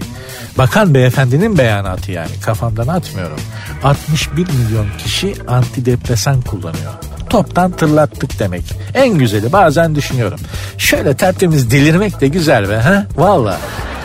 Bakan 0.57 0.93
beyefendinin 0.93 1.57
beyanatı 1.57 2.11
yani 2.11 2.31
kafamdan 2.41 2.87
atmıyorum. 2.87 3.39
61 3.83 4.47
milyon 4.47 4.87
kişi 5.03 5.35
antidepresan 5.47 6.41
kullanıyor 6.41 6.93
toptan 7.29 7.71
tırlattık 7.71 8.39
demek. 8.39 8.63
En 8.93 9.17
güzeli 9.17 9.51
bazen 9.51 9.95
düşünüyorum. 9.95 10.39
Şöyle 10.77 11.13
tertemiz 11.13 11.71
delirmek 11.71 12.21
de 12.21 12.27
güzel 12.27 12.69
be 12.69 12.75
ha? 12.75 13.05
Valla. 13.17 13.57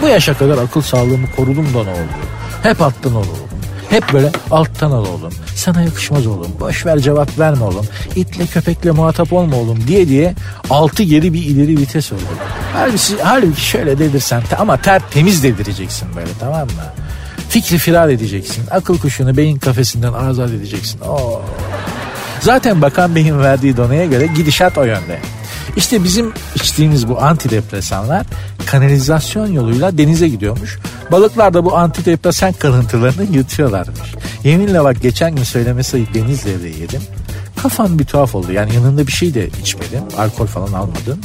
Bu 0.02 0.06
yaşa 0.06 0.34
kadar 0.34 0.58
akıl 0.58 0.82
sağlığımı 0.82 1.26
korudum 1.36 1.66
da 1.74 1.84
ne 1.84 1.90
oldu? 1.90 2.12
Hep 2.62 2.82
alttan 2.82 3.14
oğlum. 3.14 3.48
Hep 3.90 4.12
böyle 4.12 4.30
alttan 4.50 4.90
al 4.90 5.06
oğlum. 5.06 5.32
Sana 5.54 5.82
yakışmaz 5.82 6.26
oğlum. 6.26 6.50
Boş 6.60 6.86
ver 6.86 6.98
cevap 6.98 7.38
verme 7.38 7.64
oğlum. 7.64 7.86
İtle 8.16 8.46
köpekle 8.46 8.90
muhatap 8.90 9.32
olma 9.32 9.56
oğlum 9.56 9.86
diye 9.86 10.08
diye 10.08 10.34
altı 10.70 11.02
geri 11.02 11.32
bir 11.32 11.42
ileri 11.42 11.78
vites 11.78 12.12
oldu. 12.12 12.20
Halbuki, 12.72 13.22
halbuki 13.22 13.64
şöyle 13.64 13.98
dedirsen 13.98 14.42
ama 14.58 14.76
ter 14.76 15.02
temiz 15.10 15.42
dedireceksin 15.42 16.08
böyle 16.16 16.30
tamam 16.40 16.60
mı? 16.66 16.84
Fikri 17.48 17.78
firar 17.78 18.08
edeceksin. 18.08 18.64
Akıl 18.70 18.98
kuşunu 18.98 19.36
beyin 19.36 19.58
kafesinden 19.58 20.12
azat 20.12 20.50
edeceksin. 20.50 21.00
Oo. 21.00 21.42
Zaten 22.40 22.82
Bakan 22.82 23.14
Bey'in 23.14 23.38
verdiği 23.38 23.76
donaya 23.76 24.06
göre 24.06 24.26
gidişat 24.26 24.78
o 24.78 24.84
yönde. 24.84 25.18
İşte 25.76 26.04
bizim 26.04 26.32
içtiğimiz 26.54 27.08
bu 27.08 27.22
antidepresanlar 27.22 28.26
kanalizasyon 28.66 29.46
yoluyla 29.46 29.98
denize 29.98 30.28
gidiyormuş. 30.28 30.78
Balıklar 31.12 31.54
da 31.54 31.64
bu 31.64 31.76
antidepresan 31.76 32.52
kalıntılarını 32.52 33.36
yutuyorlarmış. 33.36 34.14
Yeminle 34.44 34.84
bak 34.84 35.02
geçen 35.02 35.36
gün 35.36 35.42
söylemesi 35.42 35.96
ayıp 35.96 36.14
deniz 36.14 36.46
levreği 36.46 36.80
yedim. 36.80 37.02
Kafam 37.62 37.98
bir 37.98 38.04
tuhaf 38.04 38.34
oldu. 38.34 38.52
Yani 38.52 38.74
yanında 38.74 39.06
bir 39.06 39.12
şey 39.12 39.34
de 39.34 39.48
içmedim. 39.62 40.02
Alkol 40.18 40.46
falan 40.46 40.72
almadım. 40.72 41.18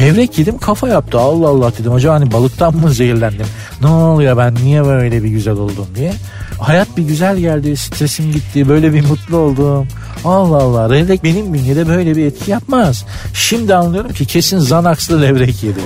Levrek 0.00 0.38
yedim 0.38 0.58
kafa 0.58 0.88
yaptı. 0.88 1.18
Allah 1.18 1.48
Allah 1.48 1.72
dedim. 1.78 1.92
Acaba 1.92 2.14
hani 2.14 2.32
balıktan 2.32 2.76
mı 2.76 2.90
zehirlendim? 2.90 3.46
Ne 3.82 3.86
oluyor 3.86 4.36
ben 4.36 4.54
niye 4.54 4.84
böyle 4.84 5.22
bir 5.22 5.28
güzel 5.28 5.54
oldum 5.54 5.86
diye. 5.96 6.12
Hayat 6.60 6.96
bir 6.96 7.02
güzel 7.02 7.36
geldi. 7.38 7.76
Stresim 7.76 8.32
gitti. 8.32 8.68
Böyle 8.68 8.92
bir 8.92 9.04
mutlu 9.06 9.36
oldum. 9.36 9.88
Allah 10.24 10.56
Allah. 10.56 10.90
Levrek 10.90 11.24
benim 11.24 11.54
bünyede 11.54 11.88
böyle 11.88 12.16
bir 12.16 12.26
etki 12.26 12.50
yapmaz. 12.50 13.04
Şimdi 13.34 13.74
anlıyorum 13.74 14.12
ki 14.12 14.26
kesin 14.26 14.58
Zanax'lı 14.58 15.22
levrek 15.22 15.62
yedim. 15.62 15.82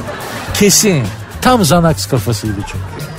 Kesin. 0.55 1.03
Tam 1.43 1.65
Zanax 1.65 2.07
kafasıydı 2.07 2.61
çünkü. 2.67 3.13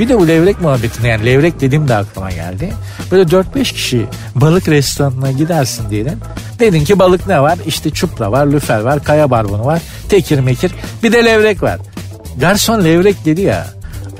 Bir 0.00 0.08
de 0.08 0.18
bu 0.18 0.28
levrek 0.28 0.60
muhabbetinde 0.60 1.08
yani 1.08 1.26
levrek 1.26 1.60
dedim 1.60 1.88
de 1.88 1.94
aklıma 1.96 2.30
geldi. 2.30 2.72
Böyle 3.10 3.22
4-5 3.30 3.62
kişi 3.62 4.06
balık 4.34 4.68
restoranına 4.68 5.30
gidersin 5.32 5.90
diyelim. 5.90 6.20
Dedin 6.58 6.84
ki 6.84 6.98
balık 6.98 7.26
ne 7.26 7.42
var? 7.42 7.58
İşte 7.66 7.90
çupra 7.90 8.32
var, 8.32 8.46
lüfer 8.46 8.80
var, 8.80 9.04
kaya 9.04 9.30
barbunu 9.30 9.64
var, 9.64 9.82
tekir 10.08 10.38
mekir. 10.38 10.72
Bir 11.02 11.12
de 11.12 11.24
levrek 11.24 11.62
var. 11.62 11.78
Garson 12.40 12.84
levrek 12.84 13.24
dedi 13.24 13.40
ya. 13.40 13.66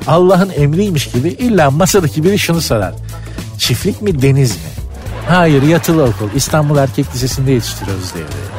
Allah'ın 0.07 0.51
emriymiş 0.57 1.11
gibi 1.11 1.29
illa 1.29 1.71
masadaki 1.71 2.25
biri 2.25 2.39
şunu 2.39 2.61
sorar. 2.61 2.95
Çiftlik 3.59 4.03
mi 4.03 4.23
deniz 4.23 4.51
mi? 4.51 4.86
Hayır 5.29 5.63
yatılı 5.63 6.05
okul. 6.05 6.29
İstanbul 6.35 6.77
Erkek 6.77 7.15
Lisesi'nde 7.15 7.53
yetiştiriyoruz 7.53 8.15
devreyi. 8.15 8.56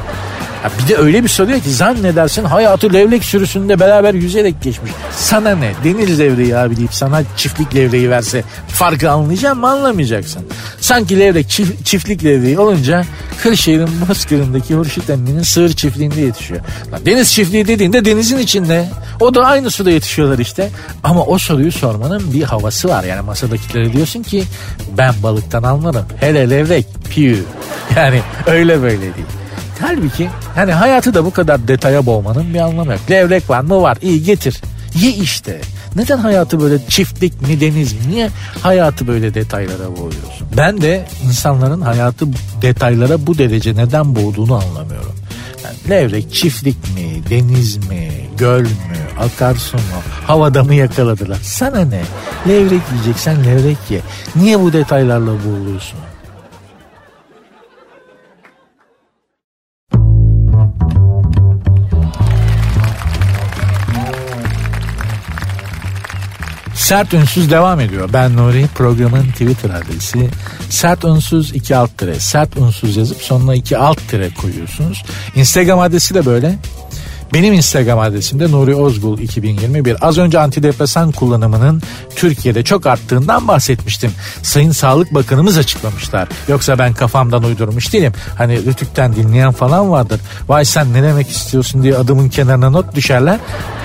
Ya 0.64 0.72
bir 0.84 0.88
de 0.88 0.98
öyle 0.98 1.24
bir 1.24 1.30
soruyor 1.30 1.60
ki 1.60 1.70
zannedersin 1.70 2.44
hayatı 2.44 2.94
levrek 2.94 3.24
sürüsünde 3.24 3.80
beraber 3.80 4.14
yüzerek 4.14 4.62
geçmiş. 4.62 4.92
Sana 5.18 5.56
ne? 5.56 5.72
Deniz 5.84 6.20
levreği 6.20 6.58
abi 6.58 6.78
deyip 6.78 6.94
sana 6.94 7.22
çiftlik 7.38 7.76
levreği 7.76 8.10
verse 8.10 8.44
farkı 8.68 9.12
anlayacak 9.12 9.56
mı 9.56 9.70
anlamayacaksın. 9.70 10.42
Sanki 10.82 11.20
levrek 11.20 11.50
çift, 11.50 11.86
çiftlik 11.86 12.24
levreği 12.24 12.60
olunca 12.60 13.04
Kırşehir'in 13.44 13.90
Bozkır'ındaki 14.10 14.76
Hurşit 14.76 15.10
Emmi'nin 15.10 15.44
sığır 15.44 15.70
çiftliğinde 15.70 16.22
yetişiyor. 16.22 16.62
Lan 16.92 17.06
deniz 17.06 17.34
çiftliği 17.34 17.68
dediğinde 17.68 18.06
denizin 18.06 18.38
içinde. 18.38 18.90
O 19.20 19.36
da 19.36 19.46
aynı 19.46 19.72
suda 19.72 19.92
yetişiyorlar 19.92 20.40
işte. 20.40 20.70
Ama 21.04 21.26
o 21.26 21.38
soruyu 21.38 21.72
sormanın 21.72 22.34
bir 22.34 22.44
havası 22.44 22.90
var. 22.90 23.04
Yani 23.04 23.22
masadakilere 23.22 23.94
diyorsun 23.94 24.24
ki 24.24 24.44
ben 24.98 25.14
balıktan 25.24 25.64
anlarım. 25.64 26.06
Hele 26.20 26.50
levrek 26.50 26.86
piyu. 27.10 27.38
Yani 27.96 28.22
öyle 28.48 28.82
böyle 28.82 29.02
değil. 29.02 29.26
Halbuki 29.82 30.30
hani 30.56 30.74
hayatı 30.74 31.14
da 31.14 31.26
bu 31.26 31.32
kadar 31.32 31.68
detaya 31.68 32.06
boğmanın 32.06 32.54
bir 32.54 32.60
anlamı 32.60 32.92
yok. 32.92 33.02
Levrek 33.12 33.50
var 33.50 33.62
mı 33.62 33.82
var 33.82 33.98
iyi 34.02 34.24
getir. 34.24 34.62
Ye 35.02 35.10
işte. 35.12 35.62
Neden 35.96 36.18
hayatı 36.18 36.60
böyle 36.60 36.80
çiftlik 36.88 37.42
mi 37.42 37.62
deniz 37.62 37.94
mi? 37.94 38.00
Niye 38.10 38.30
hayatı 38.62 39.08
böyle 39.08 39.34
detaylara 39.34 39.98
boğuyorsun? 39.98 40.48
Ben 40.58 40.82
de 40.82 41.06
insanların 41.26 41.82
hayatı 41.82 42.26
detaylara 42.62 43.28
bu 43.28 43.38
derece 43.38 43.76
neden 43.76 44.16
boğduğunu 44.16 44.56
anlamıyorum. 44.56 45.16
Yani 45.64 45.76
levrek 45.90 46.34
çiftlik 46.34 46.78
mi, 46.96 47.30
deniz 47.30 47.78
mi, 47.78 48.12
göl 48.38 48.62
mü, 48.62 48.68
akarsu 49.20 49.78
mu, 49.78 49.84
havada 50.28 50.64
mı 50.64 50.76
yakaladılar? 50.76 51.38
Sana 51.42 51.80
ne? 51.86 52.02
Levrek 52.48 52.82
yiyeceksen 52.92 53.44
levrek 53.46 53.78
ye. 53.90 54.02
Niye 54.36 54.60
bu 54.60 54.74
detaylarla 54.74 55.32
boğuluyorsun? 55.46 56.00
Sert 66.88 67.14
Ünsüz 67.14 67.52
devam 67.52 67.80
ediyor. 67.80 68.10
Ben 68.14 68.38
Nuri. 68.38 68.66
Programın 68.76 69.24
Twitter 69.24 69.70
adresi 69.70 70.30
sert 70.70 71.06
unsuz 71.06 71.56
2 71.56 71.76
alt 71.76 71.98
tire. 71.98 72.20
Sert 72.20 72.58
unsuz 72.58 72.98
yazıp 72.98 73.22
sonuna 73.22 73.56
2 73.56 73.78
alt 73.78 74.08
tire 74.08 74.30
koyuyorsunuz. 74.34 75.04
Instagram 75.36 75.80
adresi 75.80 76.14
de 76.14 76.26
böyle. 76.26 76.56
Benim 77.34 77.54
Instagram 77.54 78.00
adresim 78.00 78.40
de 78.40 78.52
Nuri 78.52 78.76
Ozgul 78.76 79.20
2021. 79.20 80.08
Az 80.08 80.18
önce 80.18 80.40
antidepresan 80.40 81.12
kullanımının 81.12 81.82
Türkiye'de 82.16 82.64
çok 82.64 82.86
arttığından 82.86 83.48
bahsetmiştim. 83.48 84.12
Sayın 84.42 84.72
Sağlık 84.72 85.14
Bakanımız 85.14 85.58
açıklamışlar. 85.58 86.28
Yoksa 86.48 86.80
ben 86.80 86.94
kafamdan 86.94 87.44
uydurmuş 87.44 87.94
değilim. 87.94 88.14
Hani 88.38 88.66
Rütük'ten 88.66 89.16
dinleyen 89.16 89.52
falan 89.52 89.92
vardır. 89.92 90.22
Vay 90.48 90.66
sen 90.66 90.94
ne 90.94 91.04
demek 91.04 91.30
istiyorsun 91.30 91.84
diye 91.84 91.98
adımın 91.98 92.30
kenarına 92.30 92.70
not 92.70 92.96
düşerler. 92.96 93.40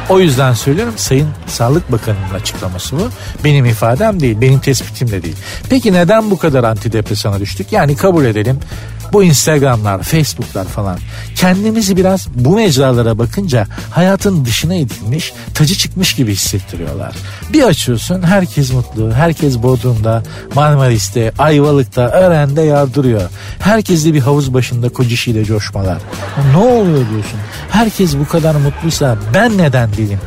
O 0.09 0.21
yüzden 0.21 0.53
söylüyorum 0.53 0.95
Sayın 0.97 1.29
Sağlık 1.47 1.93
Bakanı'nın 1.93 2.35
açıklaması 2.35 2.97
bu. 2.97 3.09
Benim 3.45 3.65
ifadem 3.65 4.21
değil, 4.21 4.41
benim 4.41 4.61
tespitim 4.61 5.11
de 5.11 5.23
değil. 5.23 5.37
Peki 5.71 5.93
neden 5.93 6.31
bu 6.31 6.39
kadar 6.39 6.65
antidepresana 6.65 7.41
düştük? 7.41 7.73
Yani 7.73 7.97
kabul 7.97 8.25
edelim 8.25 8.61
bu 9.13 9.25
Instagram'lar, 9.25 10.03
Facebook'lar 10.03 10.65
falan 10.65 10.99
kendimizi 11.35 11.97
biraz 11.97 12.29
bu 12.35 12.55
mecralara 12.55 13.19
bakınca 13.19 13.67
hayatın 13.91 14.45
dışına 14.45 14.75
edilmiş, 14.75 15.33
tacı 15.55 15.75
çıkmış 15.75 16.15
gibi 16.15 16.33
hissettiriyorlar. 16.33 17.15
Bir 17.53 17.63
açıyorsun 17.63 18.23
herkes 18.23 18.73
mutlu, 18.73 19.13
herkes 19.13 19.59
Bodrum'da, 19.59 20.23
Marmaris'te, 20.55 21.33
Ayvalık'ta, 21.39 22.09
Ören'de 22.09 22.63
yardırıyor. 22.63 23.31
Herkes 23.59 24.05
de 24.05 24.15
bir 24.15 24.21
havuz 24.21 24.55
başında 24.55 24.89
kocişiyle 24.89 25.45
coşmalar. 25.45 25.99
Ne 26.53 26.57
oluyor 26.57 27.11
diyorsun? 27.11 27.41
Herkes 27.71 28.19
bu 28.19 28.29
kadar 28.29 28.55
mutluysa 28.55 29.17
ben 29.35 29.59
neden 29.59 29.93
değilim? 29.93 30.21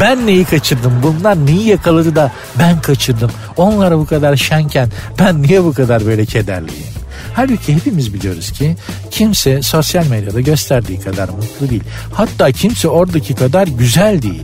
Ben 0.00 0.26
neyi 0.26 0.44
kaçırdım? 0.44 0.92
Bunlar 1.02 1.46
neyi 1.46 1.68
yakaladı 1.68 2.16
da 2.16 2.32
ben 2.58 2.80
kaçırdım? 2.80 3.30
Onlar 3.56 3.98
bu 3.98 4.06
kadar 4.06 4.36
şenken 4.36 4.88
ben 5.18 5.42
niye 5.42 5.64
bu 5.64 5.72
kadar 5.72 6.06
böyle 6.06 6.26
kederliyim? 6.26 7.01
Halbuki 7.34 7.74
hepimiz 7.74 8.14
biliyoruz 8.14 8.52
ki 8.52 8.76
kimse 9.10 9.62
sosyal 9.62 10.06
medyada 10.06 10.40
gösterdiği 10.40 11.00
kadar 11.00 11.28
mutlu 11.28 11.70
değil. 11.70 11.84
Hatta 12.12 12.52
kimse 12.52 12.88
oradaki 12.88 13.34
kadar 13.34 13.66
güzel 13.66 14.22
değil 14.22 14.42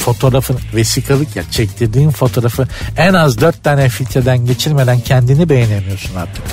fotoğrafın 0.00 0.58
vesikalık 0.74 1.36
ya 1.36 1.42
çektirdiğin 1.50 2.10
fotoğrafı 2.10 2.68
en 2.96 3.14
az 3.14 3.40
dört 3.40 3.64
tane 3.64 3.88
filtreden 3.88 4.38
geçirmeden 4.46 5.00
kendini 5.00 5.48
beğenemiyorsun 5.48 6.16
artık. 6.16 6.44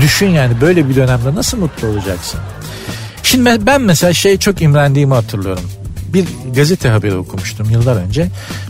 Düşün 0.00 0.28
yani 0.28 0.60
böyle 0.60 0.88
bir 0.88 0.96
dönemde 0.96 1.34
nasıl 1.34 1.58
mutlu 1.58 1.88
olacaksın? 1.88 2.40
Şimdi 3.22 3.66
ben 3.66 3.80
mesela 3.80 4.12
şey 4.12 4.38
çok 4.38 4.62
imrendiğimi 4.62 5.14
hatırlıyorum 5.14 5.70
bir 6.14 6.26
gazete 6.54 6.88
haberi 6.88 7.14
okumuştum 7.14 7.70
yıllar 7.70 7.96
önce. 7.96 8.28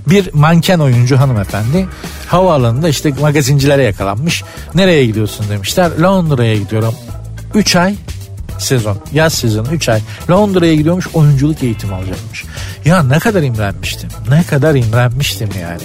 Bir 0.09 0.35
manken 0.35 0.79
oyuncu 0.79 1.17
hanımefendi 1.17 1.89
havaalanında 2.27 2.89
işte 2.89 3.13
magazincilere 3.21 3.85
yakalanmış. 3.85 4.45
Nereye 4.75 5.07
gidiyorsun 5.07 5.47
demişler. 5.51 5.91
Londra'ya 6.01 6.57
gidiyorum. 6.57 6.95
3 7.55 7.77
ay 7.77 7.95
sezon 8.59 8.99
yaz 9.13 9.35
sezonu 9.35 9.69
3 9.73 9.89
ay 9.89 10.01
Londra'ya 10.31 10.75
gidiyormuş 10.75 11.07
oyunculuk 11.15 11.63
eğitimi 11.63 11.95
alacakmış. 11.95 12.45
Ya 12.85 13.03
ne 13.03 13.19
kadar 13.19 13.43
imrenmiştim 13.43 14.09
ne 14.31 14.43
kadar 14.43 14.75
imrenmiştim 14.75 15.49
yani. 15.63 15.83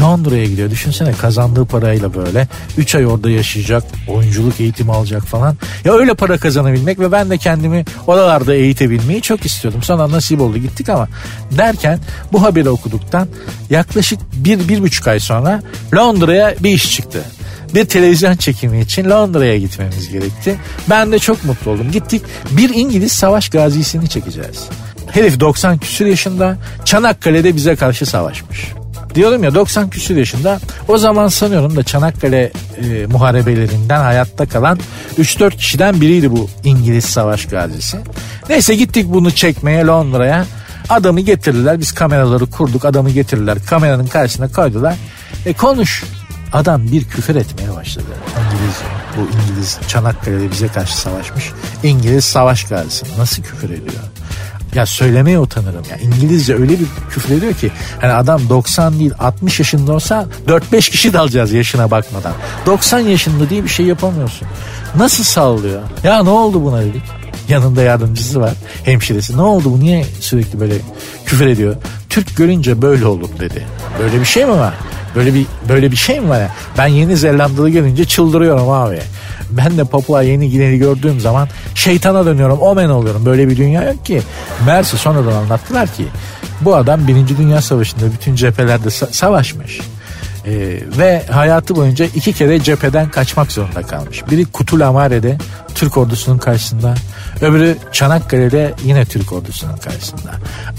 Londra'ya 0.00 0.44
gidiyor. 0.44 0.70
Düşünsene 0.70 1.12
kazandığı 1.12 1.64
parayla 1.64 2.14
böyle 2.14 2.48
3 2.78 2.94
ay 2.94 3.06
orada 3.06 3.30
yaşayacak, 3.30 3.84
oyunculuk 4.08 4.60
eğitimi 4.60 4.92
alacak 4.92 5.22
falan. 5.22 5.56
Ya 5.84 5.92
öyle 5.92 6.14
para 6.14 6.38
kazanabilmek 6.38 6.98
ve 6.98 7.12
ben 7.12 7.30
de 7.30 7.38
kendimi 7.38 7.84
oralarda 8.06 8.54
eğitebilmeyi 8.54 9.22
çok 9.22 9.46
istiyordum. 9.46 9.82
Sonra 9.82 10.10
nasip 10.10 10.40
oldu 10.40 10.58
gittik 10.58 10.88
ama 10.88 11.08
derken 11.58 12.00
bu 12.32 12.42
haberi 12.42 12.68
okuduktan 12.68 13.28
yaklaşık 13.70 14.18
bir, 14.34 14.68
bir 14.68 14.82
buçuk 14.82 15.08
ay 15.08 15.20
sonra 15.20 15.62
Londra'ya 15.94 16.54
bir 16.60 16.70
iş 16.70 16.96
çıktı 16.96 17.24
bir 17.74 17.84
televizyon 17.84 18.36
çekimi 18.36 18.80
için 18.80 19.10
Londra'ya 19.10 19.58
gitmemiz 19.58 20.08
gerekti. 20.08 20.58
Ben 20.90 21.12
de 21.12 21.18
çok 21.18 21.44
mutlu 21.44 21.70
oldum. 21.70 21.92
Gittik 21.92 22.22
bir 22.50 22.74
İngiliz 22.74 23.12
savaş 23.12 23.48
gazisini 23.48 24.08
çekeceğiz. 24.08 24.64
Herif 25.06 25.40
90 25.40 25.78
küsur 25.78 26.06
yaşında 26.06 26.58
Çanakkale'de 26.84 27.56
bize 27.56 27.76
karşı 27.76 28.06
savaşmış. 28.06 28.72
Diyorum 29.16 29.44
ya 29.44 29.54
90 29.54 29.90
küsur 29.90 30.16
yaşında 30.16 30.58
o 30.88 30.98
zaman 30.98 31.28
sanıyorum 31.28 31.76
da 31.76 31.82
Çanakkale 31.82 32.52
e, 32.82 33.06
muharebelerinden 33.06 34.00
hayatta 34.00 34.46
kalan 34.46 34.78
3-4 35.18 35.56
kişiden 35.56 36.00
biriydi 36.00 36.32
bu 36.32 36.48
İngiliz 36.64 37.04
savaş 37.04 37.46
gazisi. 37.46 37.98
Neyse 38.48 38.74
gittik 38.74 39.06
bunu 39.08 39.30
çekmeye 39.30 39.84
Londra'ya. 39.84 40.46
Adamı 40.88 41.20
getirdiler 41.20 41.80
biz 41.80 41.92
kameraları 41.92 42.46
kurduk 42.46 42.84
adamı 42.84 43.10
getirdiler 43.10 43.58
kameranın 43.66 44.06
karşısına 44.06 44.48
koydular. 44.48 44.94
E 45.46 45.52
konuş 45.52 46.04
adam 46.52 46.92
bir 46.92 47.04
küfür 47.04 47.36
etmeye 47.36 47.74
başladı. 47.74 48.06
İngiliz 48.44 48.76
bu 49.16 49.20
İngiliz 49.20 49.78
Çanakkale'de 49.88 50.50
bize 50.50 50.68
karşı 50.68 50.96
savaşmış. 50.96 51.50
İngiliz 51.82 52.24
savaş 52.24 52.64
gazisi 52.64 53.06
nasıl 53.18 53.42
küfür 53.42 53.70
ediyor? 53.70 54.02
Ya 54.76 54.86
söylemeye 54.86 55.38
utanırım. 55.38 55.82
Ya 55.90 55.96
İngilizce 55.96 56.54
öyle 56.54 56.72
bir 56.72 56.86
küfür 57.10 57.34
ediyor 57.34 57.54
ki 57.54 57.70
hani 58.00 58.12
adam 58.12 58.48
90 58.48 58.98
değil 58.98 59.12
60 59.18 59.58
yaşında 59.58 59.92
olsa 59.92 60.26
4-5 60.48 60.90
kişi 60.90 61.12
dalacağız 61.12 61.52
yaşına 61.52 61.90
bakmadan. 61.90 62.32
90 62.66 62.98
yaşında 62.98 63.50
diye 63.50 63.64
bir 63.64 63.68
şey 63.68 63.86
yapamıyorsun. 63.86 64.48
Nasıl 64.96 65.24
sallıyor? 65.24 65.82
Ya 66.04 66.22
ne 66.22 66.30
oldu 66.30 66.64
buna 66.64 66.80
dedik. 66.80 67.02
Yanında 67.48 67.82
yardımcısı 67.82 68.40
var. 68.40 68.52
Hemşiresi. 68.84 69.36
Ne 69.36 69.42
oldu 69.42 69.72
bu 69.72 69.80
niye 69.80 70.04
sürekli 70.20 70.60
böyle 70.60 70.74
küfür 71.26 71.46
ediyor? 71.46 71.76
Türk 72.08 72.36
görünce 72.36 72.82
böyle 72.82 73.06
olur 73.06 73.28
dedi. 73.40 73.66
Böyle 73.98 74.20
bir 74.20 74.24
şey 74.24 74.44
mi 74.44 74.52
var? 74.52 74.74
Böyle 75.16 75.34
bir 75.34 75.46
böyle 75.68 75.90
bir 75.90 75.96
şey 75.96 76.20
mi 76.20 76.28
var 76.28 76.40
ya? 76.40 76.50
Ben 76.78 76.86
Yeni 76.86 77.16
Zelandalı 77.16 77.70
görünce 77.70 78.04
çıldırıyorum 78.04 78.70
abi. 78.70 79.00
Ben 79.50 79.78
de 79.78 79.84
Papua 79.84 80.22
Yeni 80.22 80.50
Gine'yi 80.50 80.78
gördüğüm 80.78 81.20
zaman 81.20 81.48
şeytana 81.74 82.26
dönüyorum. 82.26 82.58
Omen 82.58 82.88
oluyorum. 82.88 83.26
Böyle 83.26 83.48
bir 83.48 83.56
dünya 83.56 83.84
yok 83.84 84.06
ki. 84.06 84.22
Mersi 84.66 84.96
sonradan 84.98 85.32
anlattılar 85.32 85.88
ki 85.88 86.04
bu 86.60 86.76
adam 86.76 87.08
Birinci 87.08 87.38
Dünya 87.38 87.62
Savaşı'nda 87.62 88.12
bütün 88.12 88.34
cephelerde 88.34 88.88
sa- 88.88 89.12
savaşmış. 89.12 89.80
Ee, 90.46 90.80
ve 90.98 91.22
hayatı 91.30 91.76
boyunca 91.76 92.04
iki 92.04 92.32
kere 92.32 92.60
cepheden 92.60 93.10
kaçmak 93.10 93.52
zorunda 93.52 93.82
kalmış. 93.82 94.30
Biri 94.30 94.44
Kutulamare'de 94.44 95.38
Türk 95.74 95.96
ordusunun 95.96 96.38
karşısında, 96.38 96.94
öbürü 97.40 97.76
Çanakkale'de 97.92 98.74
yine 98.84 99.04
Türk 99.04 99.32
ordusunun 99.32 99.76
karşısında. 99.76 100.30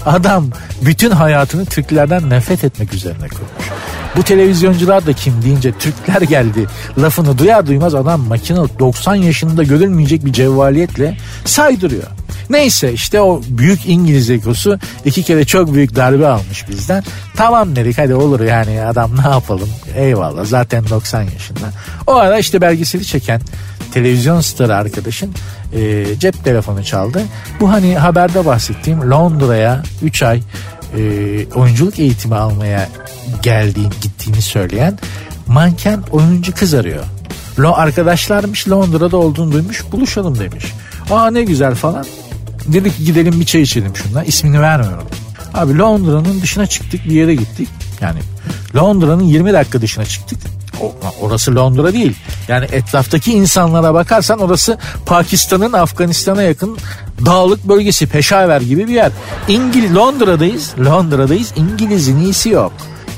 Adam 0.06 0.46
bütün 0.82 1.10
hayatını 1.10 1.64
Türklerden 1.64 2.30
nefret 2.30 2.64
etmek 2.64 2.94
üzerine 2.94 3.28
kurmuş. 3.28 3.70
Bu 4.16 4.22
televizyoncular 4.22 5.06
da 5.06 5.12
kim 5.12 5.42
deyince 5.42 5.72
Türkler 5.72 6.20
geldi 6.20 6.66
lafını 6.98 7.38
duyar 7.38 7.66
duymaz 7.66 7.94
adam 7.94 8.20
makinalı 8.20 8.68
90 8.78 9.14
yaşında 9.14 9.62
görülmeyecek 9.62 10.24
bir 10.24 10.32
cevvaliyetle 10.32 11.16
saydırıyor. 11.44 12.06
Neyse 12.50 12.92
işte 12.92 13.20
o 13.20 13.42
büyük 13.48 13.86
İngiliz 13.86 14.30
egosu 14.30 14.78
iki 15.04 15.22
kere 15.22 15.44
çok 15.44 15.74
büyük 15.74 15.96
darbe 15.96 16.26
almış 16.26 16.68
bizden. 16.68 17.04
Tamam 17.36 17.76
dedik 17.76 17.98
hadi 17.98 18.14
olur 18.14 18.40
yani 18.40 18.82
adam 18.82 19.10
ne 19.16 19.28
yapalım 19.28 19.68
eyvallah 19.96 20.44
zaten 20.44 20.88
90 20.90 21.22
yaşında. 21.22 21.72
O 22.06 22.14
ara 22.14 22.38
işte 22.38 22.60
belgeseli 22.60 23.04
çeken 23.04 23.40
televizyon 23.94 24.40
starı 24.40 24.76
arkadaşın 24.76 25.34
e, 25.72 26.04
cep 26.18 26.44
telefonu 26.44 26.84
çaldı. 26.84 27.22
Bu 27.60 27.72
hani 27.72 27.98
haberde 27.98 28.46
bahsettiğim 28.46 29.10
Londra'ya 29.10 29.82
3 30.02 30.22
ay 30.22 30.40
e, 30.96 31.00
oyunculuk 31.54 31.98
eğitimi 31.98 32.34
almaya 32.34 32.88
geldiğini 33.42 33.92
gittiğini 34.00 34.42
söyleyen 34.42 34.98
manken 35.46 36.02
oyuncu 36.10 36.54
kız 36.54 36.74
arıyor. 36.74 37.04
Lo 37.58 37.72
arkadaşlarmış 37.72 38.68
Londra'da 38.68 39.16
olduğunu 39.16 39.52
duymuş 39.52 39.84
buluşalım 39.92 40.38
demiş. 40.38 40.64
Aa 41.10 41.30
ne 41.30 41.42
güzel 41.42 41.74
falan. 41.74 42.06
Dedik 42.66 42.96
ki 42.96 43.04
gidelim 43.04 43.40
bir 43.40 43.46
çay 43.46 43.62
içelim 43.62 43.96
şundan. 43.96 44.24
İsmini 44.24 44.60
vermiyorum. 44.60 45.08
Abi 45.54 45.78
Londra'nın 45.78 46.42
dışına 46.42 46.66
çıktık 46.66 47.04
bir 47.04 47.12
yere 47.12 47.34
gittik. 47.34 47.68
Yani 48.00 48.18
Londra'nın 48.76 49.24
20 49.24 49.52
dakika 49.52 49.80
dışına 49.80 50.04
çıktık. 50.04 50.38
Orası 51.20 51.54
Londra 51.54 51.92
değil. 51.92 52.16
Yani 52.48 52.66
etraftaki 52.72 53.32
insanlara 53.32 53.94
bakarsan 53.94 54.38
orası 54.38 54.78
Pakistan'ın 55.06 55.72
Afganistan'a 55.72 56.42
yakın 56.42 56.78
dağlık 57.26 57.68
bölgesi 57.68 58.06
Peşaver 58.06 58.60
gibi 58.60 58.88
bir 58.88 58.94
yer. 58.94 59.12
İngiliz 59.48 59.96
Londra'dayız. 59.96 60.74
Londra'dayız. 60.84 61.52
İngiliz'in 61.56 62.18
iyisi 62.18 62.48
yok. 62.48 62.72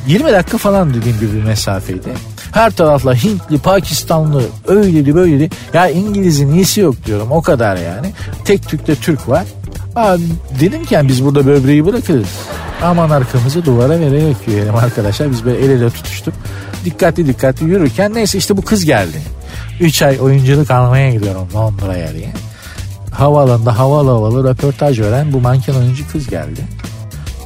20 0.06 0.32
dakika 0.32 0.58
falan 0.58 0.94
dediğim 0.94 1.20
gibi 1.20 1.34
bir 1.36 1.42
mesafeydi. 1.42 2.08
Her 2.52 2.70
tarafla 2.70 3.14
Hintli, 3.14 3.58
Pakistanlı, 3.58 4.42
öyleli 4.66 5.14
böyleli. 5.14 5.50
Ya 5.74 5.88
İngiliz'in 5.88 6.52
iyisi 6.52 6.80
yok 6.80 6.94
diyorum 7.06 7.32
o 7.32 7.42
kadar 7.42 7.76
yani. 7.76 8.12
Tek 8.44 8.68
tükte 8.68 8.94
Türk 8.94 9.28
var. 9.28 9.44
Abi 9.96 10.22
dedim 10.60 10.84
ki 10.84 10.94
yani 10.94 11.08
biz 11.08 11.24
burada 11.24 11.46
böbreği 11.46 11.86
bırakırız. 11.86 12.28
Aman 12.82 13.10
arkamızı 13.10 13.64
duvara 13.64 14.00
vererek 14.00 14.36
yürüyelim 14.46 14.76
arkadaşlar. 14.76 15.30
Biz 15.30 15.44
böyle 15.44 15.64
el 15.64 15.70
ele 15.70 15.90
tutuştuk. 15.90 16.34
Dikkatli 16.84 17.26
dikkatli 17.26 17.66
yürürken 17.66 18.14
neyse 18.14 18.38
işte 18.38 18.56
bu 18.56 18.62
kız 18.62 18.84
geldi. 18.84 19.22
3 19.80 20.02
ay 20.02 20.20
oyunculuk 20.20 20.70
almaya 20.70 21.10
gidiyorum 21.10 21.48
Londra'ya 21.54 22.14
diye. 22.14 22.32
Havaalanında 23.10 23.78
havalı 23.78 24.10
havalı 24.10 24.48
röportaj 24.48 25.00
veren 25.00 25.32
bu 25.32 25.40
manken 25.40 25.74
oyuncu 25.74 26.08
kız 26.12 26.26
geldi. 26.30 26.60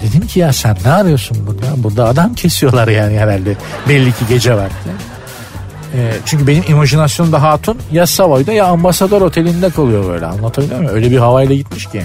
Dedim 0.03 0.27
ki 0.27 0.41
ya 0.41 0.53
sen 0.53 0.77
ne 0.85 0.91
arıyorsun 0.93 1.47
burada? 1.47 1.83
Burada 1.83 2.05
adam 2.09 2.35
kesiyorlar 2.35 2.89
yani 2.89 3.19
herhalde. 3.19 3.57
Belli 3.89 4.13
ki 4.13 4.25
gece 4.29 4.57
vakti. 4.57 4.91
E, 5.95 6.13
çünkü 6.25 6.47
benim 6.47 6.65
imajinasyonumda 6.69 7.43
hatun 7.43 7.79
ya 7.93 8.07
Savoy'da 8.07 8.53
ya 8.53 8.67
ambasador 8.67 9.23
otelinde 9.23 9.71
kalıyor 9.71 10.09
böyle 10.09 10.27
anlatabiliyor 10.27 10.79
muyum? 10.81 10.95
Öyle 10.95 11.11
bir 11.11 11.19
havayla 11.19 11.55
gitmiş 11.55 11.87
ki. 11.87 12.03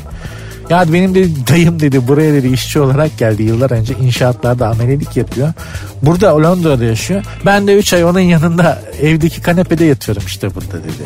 Ya 0.70 0.94
benim 0.94 1.16
de 1.16 1.48
dayım 1.48 1.80
dedi 1.80 2.08
buraya 2.08 2.34
dedi 2.34 2.48
işçi 2.48 2.80
olarak 2.80 3.18
geldi 3.18 3.44
yıllar 3.44 3.72
önce 3.72 3.94
inşaatlarda 3.94 4.68
amelelik 4.68 5.18
yapıyor. 5.18 5.54
Burada 6.02 6.44
Londra'da 6.44 6.86
yaşıyor. 6.86 7.24
Ben 7.46 7.68
de 7.68 7.78
3 7.78 7.94
ay 7.94 8.06
onun 8.06 8.20
yanında 8.20 8.82
evdeki 9.02 9.42
kanepede 9.42 9.86
yatıyorum 9.86 10.24
işte 10.26 10.56
burada 10.56 10.84
dedi. 10.84 11.04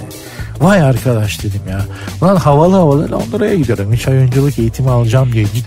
Vay 0.61 0.81
arkadaş 0.81 1.43
dedim 1.43 1.61
ya. 1.69 1.85
Ulan 2.21 2.35
havalı 2.35 2.75
havalı 2.75 3.11
Londra'ya 3.11 3.55
gidiyorum. 3.55 3.93
3 3.93 4.07
ay 4.07 4.15
öncelik 4.15 4.59
eğitimi 4.59 4.89
alacağım 4.89 5.33
diye 5.33 5.43
git, 5.43 5.65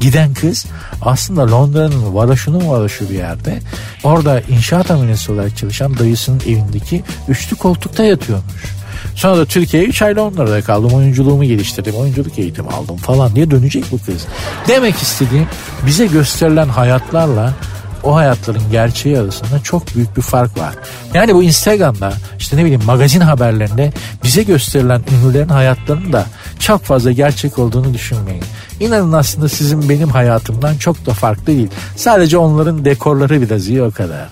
giden 0.00 0.34
kız 0.34 0.66
aslında 1.02 1.50
Londra'nın 1.50 2.14
varoşunun 2.14 2.68
varoşu 2.68 3.10
bir 3.10 3.14
yerde. 3.14 3.58
Orada 4.04 4.40
inşaat 4.40 4.90
ameliyatı 4.90 5.32
olarak 5.32 5.56
çalışan 5.56 5.98
dayısının 5.98 6.40
evindeki 6.40 7.02
üçlü 7.28 7.56
koltukta 7.56 8.04
yatıyormuş. 8.04 8.82
Sonra 9.14 9.36
da 9.36 9.44
Türkiye'ye 9.44 9.88
3 9.88 10.02
ay 10.02 10.16
Londra'da 10.16 10.62
kaldım. 10.62 10.92
Oyunculuğumu 10.92 11.44
geliştirdim. 11.44 11.94
Oyunculuk 11.94 12.38
eğitimi 12.38 12.68
aldım 12.68 12.96
falan 12.96 13.34
diye 13.34 13.50
dönecek 13.50 13.84
bu 13.92 13.98
kız. 13.98 14.26
Demek 14.68 14.94
istediğim 14.96 15.46
bize 15.86 16.06
gösterilen 16.06 16.68
hayatlarla 16.68 17.52
o 18.02 18.14
hayatların 18.14 18.70
gerçeği 18.70 19.18
arasında 19.18 19.62
çok 19.62 19.94
büyük 19.94 20.16
bir 20.16 20.22
fark 20.22 20.58
var. 20.58 20.74
Yani 21.14 21.34
bu 21.34 21.42
Instagram'da 21.42 22.12
işte 22.38 22.56
ne 22.56 22.64
bileyim 22.64 22.84
magazin 22.86 23.20
haberlerinde 23.20 23.92
bize 24.24 24.42
gösterilen 24.42 25.02
ünlülerin 25.12 25.48
hayatlarının 25.48 26.12
da 26.12 26.26
çok 26.58 26.84
fazla 26.84 27.12
gerçek 27.12 27.58
olduğunu 27.58 27.94
düşünmeyin. 27.94 28.44
İnanın 28.80 29.12
aslında 29.12 29.48
sizin 29.48 29.88
benim 29.88 30.08
hayatımdan 30.08 30.76
çok 30.76 31.06
da 31.06 31.14
farklı 31.14 31.46
değil. 31.46 31.68
Sadece 31.96 32.38
onların 32.38 32.84
dekorları 32.84 33.42
biraz 33.42 33.68
iyi 33.68 33.82
o 33.82 33.90
kadar. 33.90 34.28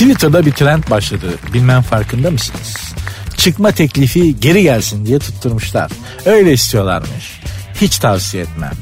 Twitter'da 0.00 0.46
bir 0.46 0.52
trend 0.52 0.82
başladı. 0.90 1.26
Bilmem 1.52 1.82
farkında 1.82 2.30
mısınız? 2.30 2.94
Çıkma 3.40 3.72
teklifi 3.72 4.40
geri 4.40 4.62
gelsin 4.62 5.06
diye 5.06 5.18
tutturmuşlar. 5.18 5.90
Öyle 6.26 6.52
istiyorlarmış. 6.52 7.40
Hiç 7.80 7.98
tavsiye 7.98 8.42
etmem. 8.42 8.72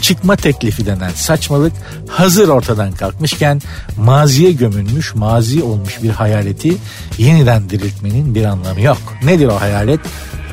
Çıkma 0.00 0.36
teklifi 0.36 0.86
denen 0.86 1.10
saçmalık 1.14 1.72
hazır 2.08 2.48
ortadan 2.48 2.92
kalkmışken 2.92 3.62
maziye 3.96 4.52
gömülmüş, 4.52 5.14
mazi 5.14 5.62
olmuş 5.62 6.02
bir 6.02 6.10
hayaleti 6.10 6.76
yeniden 7.18 7.70
diriltmenin 7.70 8.34
bir 8.34 8.44
anlamı 8.44 8.80
yok. 8.80 8.98
Nedir 9.22 9.46
o 9.46 9.60
hayalet? 9.60 10.00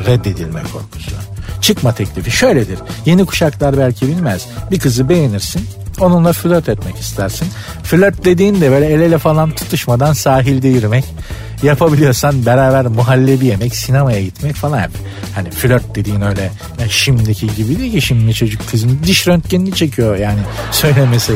Reddedilme 0.06 0.62
korkusu. 0.74 1.12
Çıkma 1.62 1.96
teklifi 1.96 2.32
şöyledir. 2.32 2.80
Yeni 3.06 3.26
kuşaklar 3.26 3.78
belki 3.78 4.08
bilmez. 4.08 4.48
Bir 4.72 4.80
kızı 4.80 5.10
beğenirsin, 5.10 5.68
Onunla 5.99 6.34
flört 6.34 6.69
etmek 6.69 6.95
istersin. 6.99 7.47
Flört 7.84 8.25
dediğin 8.25 8.62
de 8.62 8.71
böyle 8.71 8.86
el 8.86 9.01
ele 9.01 9.17
falan 9.17 9.51
tutuşmadan 9.51 10.13
sahilde 10.13 10.67
yürümek. 10.67 11.05
Yapabiliyorsan 11.63 12.45
beraber 12.45 12.86
muhallebi 12.88 13.45
yemek, 13.45 13.75
sinemaya 13.75 14.21
gitmek 14.21 14.55
falan 14.55 14.79
hep. 14.79 14.91
Hani 15.36 15.51
flört 15.51 15.95
dediğin 15.95 16.21
öyle 16.21 16.51
yani 16.79 16.91
şimdiki 16.91 17.55
gibi 17.55 17.79
değil 17.79 17.91
ki 17.91 18.01
şimdi 18.01 18.34
çocuk 18.34 18.69
kızın 18.71 18.99
diş 19.03 19.27
röntgenini 19.27 19.75
çekiyor 19.75 20.17
yani 20.17 20.39
söylemesi. 20.71 21.34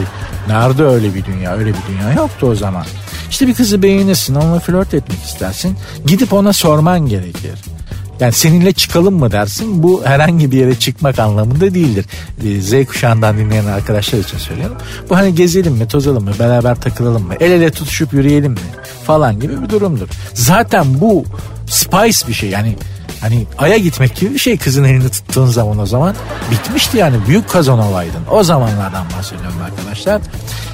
Nerede 0.47 0.83
öyle 0.83 1.15
bir 1.15 1.25
dünya? 1.25 1.55
Öyle 1.55 1.69
bir 1.69 1.93
dünya 1.93 2.13
yoktu 2.13 2.47
o 2.47 2.55
zaman. 2.55 2.85
İşte 3.29 3.47
bir 3.47 3.53
kızı 3.53 3.83
beğenirsin, 3.83 4.35
onunla 4.35 4.59
flört 4.59 4.93
etmek 4.93 5.23
istersin. 5.23 5.77
Gidip 6.05 6.33
ona 6.33 6.53
sorman 6.53 6.99
gerekir. 6.99 7.78
Yani 8.19 8.31
seninle 8.31 8.73
çıkalım 8.73 9.13
mı 9.13 9.31
dersin 9.31 9.83
bu 9.83 10.05
herhangi 10.05 10.51
bir 10.51 10.57
yere 10.57 10.75
çıkmak 10.75 11.19
anlamında 11.19 11.73
değildir. 11.73 12.05
Ee, 12.45 12.61
Z 12.61 12.85
kuşağından 12.85 13.37
dinleyen 13.37 13.65
arkadaşlar 13.65 14.19
için 14.19 14.37
söylüyorum. 14.37 14.77
Bu 15.09 15.17
hani 15.17 15.35
gezelim 15.35 15.73
mi 15.73 15.87
tozalım 15.87 16.23
mı 16.23 16.31
beraber 16.39 16.75
takılalım 16.75 17.23
mı 17.23 17.33
el 17.39 17.51
ele 17.51 17.71
tutuşup 17.71 18.13
yürüyelim 18.13 18.51
mi 18.51 18.59
falan 19.03 19.39
gibi 19.39 19.61
bir 19.61 19.69
durumdur. 19.69 20.07
Zaten 20.33 20.85
bu 21.01 21.25
spice 21.67 22.27
bir 22.27 22.33
şey 22.33 22.49
yani 22.49 22.75
Hani 23.21 23.45
aya 23.57 23.77
gitmek 23.77 24.15
gibi 24.15 24.33
bir 24.33 24.39
şey 24.39 24.57
kızın 24.57 24.83
elini 24.83 25.09
tuttuğun 25.09 25.45
zaman 25.45 25.79
o 25.79 25.85
zaman 25.85 26.15
bitmişti 26.51 26.97
yani 26.97 27.17
büyük 27.27 27.49
kazan 27.49 27.79
olaydın. 27.79 28.21
O 28.31 28.43
zamanlardan 28.43 29.05
bahsediyorum 29.17 29.61
arkadaşlar. 29.65 30.21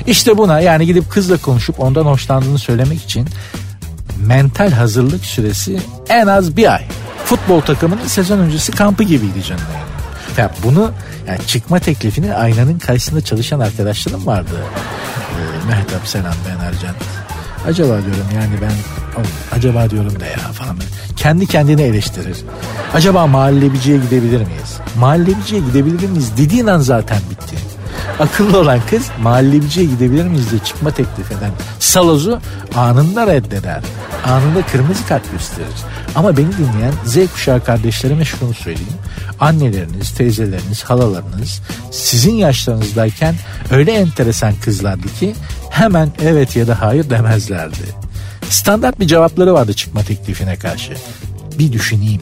İşte 0.08 0.38
buna 0.38 0.60
yani 0.60 0.86
gidip 0.86 1.12
kızla 1.12 1.38
konuşup 1.38 1.80
ondan 1.80 2.06
hoşlandığını 2.06 2.60
söylemek 2.60 3.04
için 3.04 3.28
mental 4.26 4.72
hazırlık 4.72 5.26
süresi 5.26 5.80
en 6.10 6.28
az 6.28 6.58
bir 6.58 6.74
ay 6.74 6.84
futbol 7.26 7.62
takımının 7.62 8.08
sezon 8.08 8.40
öncesi 8.40 8.72
kampı 8.72 9.04
gibiydi 9.04 9.44
canım. 9.44 9.62
Ya 10.38 10.52
bunu 10.64 10.92
yani 11.28 11.40
çıkma 11.48 11.80
teklifini 11.80 12.34
aynanın 12.34 12.80
karşısında 12.80 13.22
çalışan 13.22 13.60
arkadaşlarım 13.60 14.26
vardı. 14.26 14.56
Ee, 14.56 15.68
Mehtap 15.68 16.08
Selam 16.08 16.34
Ben 16.50 16.66
Ercan. 16.66 16.96
Acaba 17.68 17.88
diyorum 17.88 18.28
yani 18.36 18.54
ben 18.62 18.72
acaba 19.58 19.90
diyorum 19.90 20.20
da 20.20 20.26
ya 20.26 20.38
falan. 20.38 20.78
Kendi 21.16 21.48
kendini 21.48 21.82
eleştirir. 21.82 22.38
Acaba 22.94 23.28
mahallebiciye 23.28 23.98
gidebilir 23.98 24.38
miyiz? 24.38 24.80
Mahallebiciye 25.00 25.62
gidebilir 25.62 26.10
miyiz 26.10 26.32
dediğin 26.38 26.68
an 26.68 26.80
zaten 26.80 27.20
bitti. 27.32 27.56
Akıllı 28.20 28.60
olan 28.60 28.80
kız 28.90 29.10
mahallebiciye 29.22 29.86
gidebilir 29.86 30.26
miyiz 30.26 30.52
diye 30.52 30.64
çıkma 30.64 30.92
teklif 30.92 31.32
eden 31.32 31.52
salozu 31.80 32.40
anında 32.76 33.28
reddeder. 33.28 33.84
Anında 34.26 34.66
kırmızı 34.66 35.08
kart 35.08 35.32
gösterir. 35.32 35.76
Ama 36.16 36.38
beni 36.38 36.58
dinleyen 36.58 36.94
Z 37.06 37.32
kuşağı 37.32 37.64
kardeşlerime 37.64 38.26
şunu 38.26 38.54
söyleyeyim. 38.54 38.94
Anneleriniz, 39.40 40.12
teyzeleriniz, 40.12 40.84
halalarınız 40.84 41.62
sizin 41.92 42.34
yaşlarınızdayken 42.34 43.36
öyle 43.72 43.92
enteresan 43.92 44.54
kızlardı 44.56 45.08
ki 45.20 45.36
hemen 45.70 46.12
evet 46.24 46.56
ya 46.56 46.68
da 46.68 46.82
hayır 46.82 47.10
demezlerdi. 47.10 48.06
Standart 48.50 49.00
bir 49.00 49.08
cevapları 49.08 49.54
vardı 49.54 49.74
çıkma 49.74 50.04
teklifine 50.04 50.56
karşı. 50.56 50.94
Bir 51.60 51.72
düşüneyim. 51.72 52.22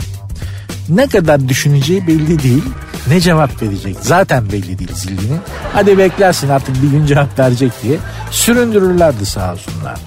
Ne 0.89 1.07
kadar 1.07 1.49
düşüneceği 1.49 2.07
belli 2.07 2.43
değil. 2.43 2.63
Ne 3.07 3.19
cevap 3.19 3.61
verecek 3.61 3.95
zaten 4.01 4.51
belli 4.51 4.79
değil 4.79 4.93
zillinin. 4.93 5.39
Hadi 5.73 5.97
beklersin 5.97 6.49
artık 6.49 6.83
bir 6.83 6.87
gün 6.87 7.05
cevap 7.05 7.39
verecek 7.39 7.71
diye 7.83 7.97
süründürürlerdi 8.31 9.25
sağ 9.25 9.53
olsunlar. 9.53 9.99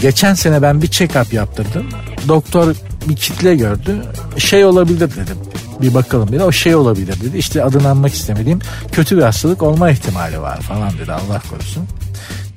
Geçen 0.00 0.34
sene 0.34 0.62
ben 0.62 0.82
bir 0.82 0.88
check-up 0.88 1.34
yaptırdım. 1.34 1.86
Doktor 2.28 2.74
bir 3.08 3.16
kitle 3.16 3.56
gördü. 3.56 4.02
Şey 4.36 4.64
olabilir 4.64 5.10
dedim. 5.10 5.36
Bir 5.82 5.94
bakalım 5.94 6.32
dedi. 6.32 6.42
O 6.42 6.52
şey 6.52 6.74
olabilir 6.74 7.20
dedi. 7.20 7.38
İşte 7.38 7.64
adını 7.64 7.88
anmak 7.88 8.14
istemediğim 8.14 8.58
kötü 8.92 9.16
bir 9.16 9.22
hastalık 9.22 9.62
olma 9.62 9.90
ihtimali 9.90 10.40
var 10.40 10.60
falan 10.60 10.98
dedi 10.98 11.12
Allah 11.12 11.42
korusun. 11.50 11.84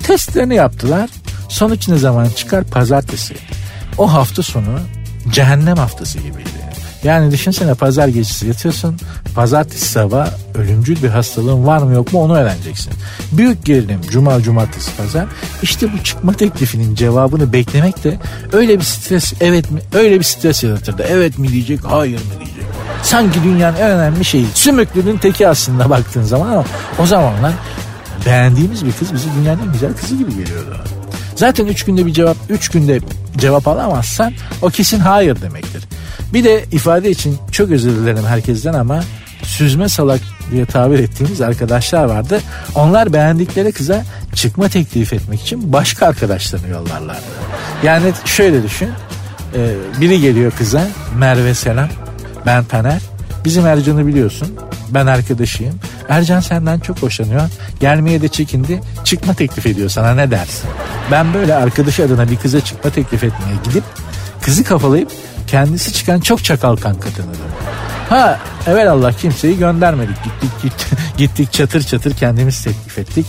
Testlerini 0.03 0.55
yaptılar. 0.55 1.09
Sonuç 1.49 1.87
ne 1.87 1.97
zaman 1.97 2.29
çıkar? 2.29 2.63
Pazartesi. 2.63 3.35
O 3.97 4.13
hafta 4.13 4.43
sonu 4.43 4.79
cehennem 5.31 5.77
haftası 5.77 6.17
gibiydi. 6.17 6.60
Yani 7.03 7.31
düşünsene 7.31 7.73
pazar 7.73 8.07
gecesi 8.07 8.47
yatıyorsun. 8.47 8.97
Pazartesi 9.35 9.85
sabah 9.89 10.29
ölümcül 10.55 11.03
bir 11.03 11.09
hastalığın 11.09 11.67
var 11.67 11.77
mı 11.77 11.93
yok 11.93 12.13
mu 12.13 12.21
onu 12.21 12.37
öğreneceksin. 12.37 12.93
Büyük 13.31 13.65
gerilim 13.65 14.01
cuma 14.09 14.41
cumartesi 14.41 14.97
pazar. 14.97 15.25
İşte 15.61 15.93
bu 15.93 16.03
çıkma 16.03 16.33
teklifinin 16.33 16.95
cevabını 16.95 17.53
beklemek 17.53 18.03
de 18.03 18.19
öyle 18.53 18.79
bir 18.79 18.83
stres 18.83 19.33
evet 19.41 19.71
mi 19.71 19.79
öyle 19.93 20.19
bir 20.19 20.23
stres 20.23 20.63
yaratırdı. 20.63 21.05
Evet 21.09 21.37
mi 21.37 21.47
diyecek 21.47 21.79
hayır 21.83 22.17
mı 22.17 22.31
diyecek. 22.39 22.63
Sanki 23.03 23.43
dünyanın 23.43 23.77
en 23.77 23.91
önemli 23.91 24.25
şeyi. 24.25 24.47
Sümüklünün 24.53 25.17
teki 25.17 25.47
aslında 25.47 25.89
baktığın 25.89 26.23
zaman 26.23 26.51
ama 26.51 26.65
o 26.99 27.05
zamanlar 27.05 27.53
beğendiğimiz 28.25 28.85
bir 28.85 28.91
kız 28.91 29.13
bizi 29.13 29.27
dünyanın 29.39 29.61
en 29.67 29.73
güzel 29.73 29.93
kızı 29.93 30.15
gibi 30.15 30.29
geliyordu. 30.29 30.77
Zaten 31.35 31.65
üç 31.65 31.85
günde 31.85 32.05
bir 32.05 32.13
cevap, 32.13 32.37
üç 32.49 32.69
günde 32.69 32.99
cevap 33.37 33.67
alamazsan 33.67 34.33
o 34.61 34.69
kesin 34.69 34.99
hayır 34.99 35.41
demektir. 35.41 35.83
Bir 36.33 36.43
de 36.43 36.65
ifade 36.71 37.09
için 37.09 37.37
çok 37.51 37.71
özür 37.71 37.91
dilerim 37.91 38.25
herkesten 38.25 38.73
ama 38.73 39.03
süzme 39.43 39.89
salak 39.89 40.21
diye 40.51 40.65
tabir 40.65 40.99
ettiğimiz 40.99 41.41
arkadaşlar 41.41 42.03
vardı. 42.05 42.41
Onlar 42.75 43.13
beğendikleri 43.13 43.71
kıza 43.71 44.03
çıkma 44.35 44.69
teklif 44.69 45.13
etmek 45.13 45.41
için 45.41 45.73
başka 45.73 46.07
arkadaşlarını 46.07 46.67
yollarlardı. 46.67 47.21
Yani 47.83 48.11
şöyle 48.25 48.63
düşün. 48.63 48.89
E, 49.55 49.75
biri 50.01 50.21
geliyor 50.21 50.51
kıza 50.51 50.87
Merve 51.17 51.53
Selam 51.53 51.89
ben 52.45 52.63
Taner. 52.63 53.01
Bizim 53.45 53.65
Ercan'ı 53.65 54.07
biliyorsun. 54.07 54.47
Ben 54.89 55.05
arkadaşıyım. 55.05 55.79
Ercan 56.09 56.39
senden 56.39 56.79
çok 56.79 57.01
hoşlanıyor. 57.01 57.41
Gelmeye 57.79 58.21
de 58.21 58.27
çekindi. 58.27 58.81
Çıkma 59.03 59.33
teklif 59.33 59.65
ediyor 59.65 59.89
sana 59.89 60.15
ne 60.15 60.31
dersin? 60.31 60.69
Ben 61.11 61.33
böyle 61.33 61.55
arkadaş 61.55 61.99
adına 61.99 62.29
bir 62.29 62.35
kıza 62.35 62.61
çıkma 62.61 62.89
teklif 62.89 63.23
etmeye 63.23 63.55
gidip 63.63 63.83
kızı 64.41 64.63
kafalayıp 64.63 65.11
kendisi 65.51 65.93
çıkan 65.93 66.19
çok 66.19 66.43
çakal 66.43 66.75
kanka 66.75 67.09
tanıdım. 67.09 67.51
Ha 68.09 68.39
evet 68.67 68.87
Allah 68.87 69.11
kimseyi 69.11 69.57
göndermedik. 69.57 70.15
Gittik 70.23 70.61
gittik, 70.63 70.97
gittik 71.17 71.53
çatır 71.53 71.83
çatır 71.83 72.13
kendimiz 72.13 72.63
teklif 72.63 72.97
ettik. 72.97 73.25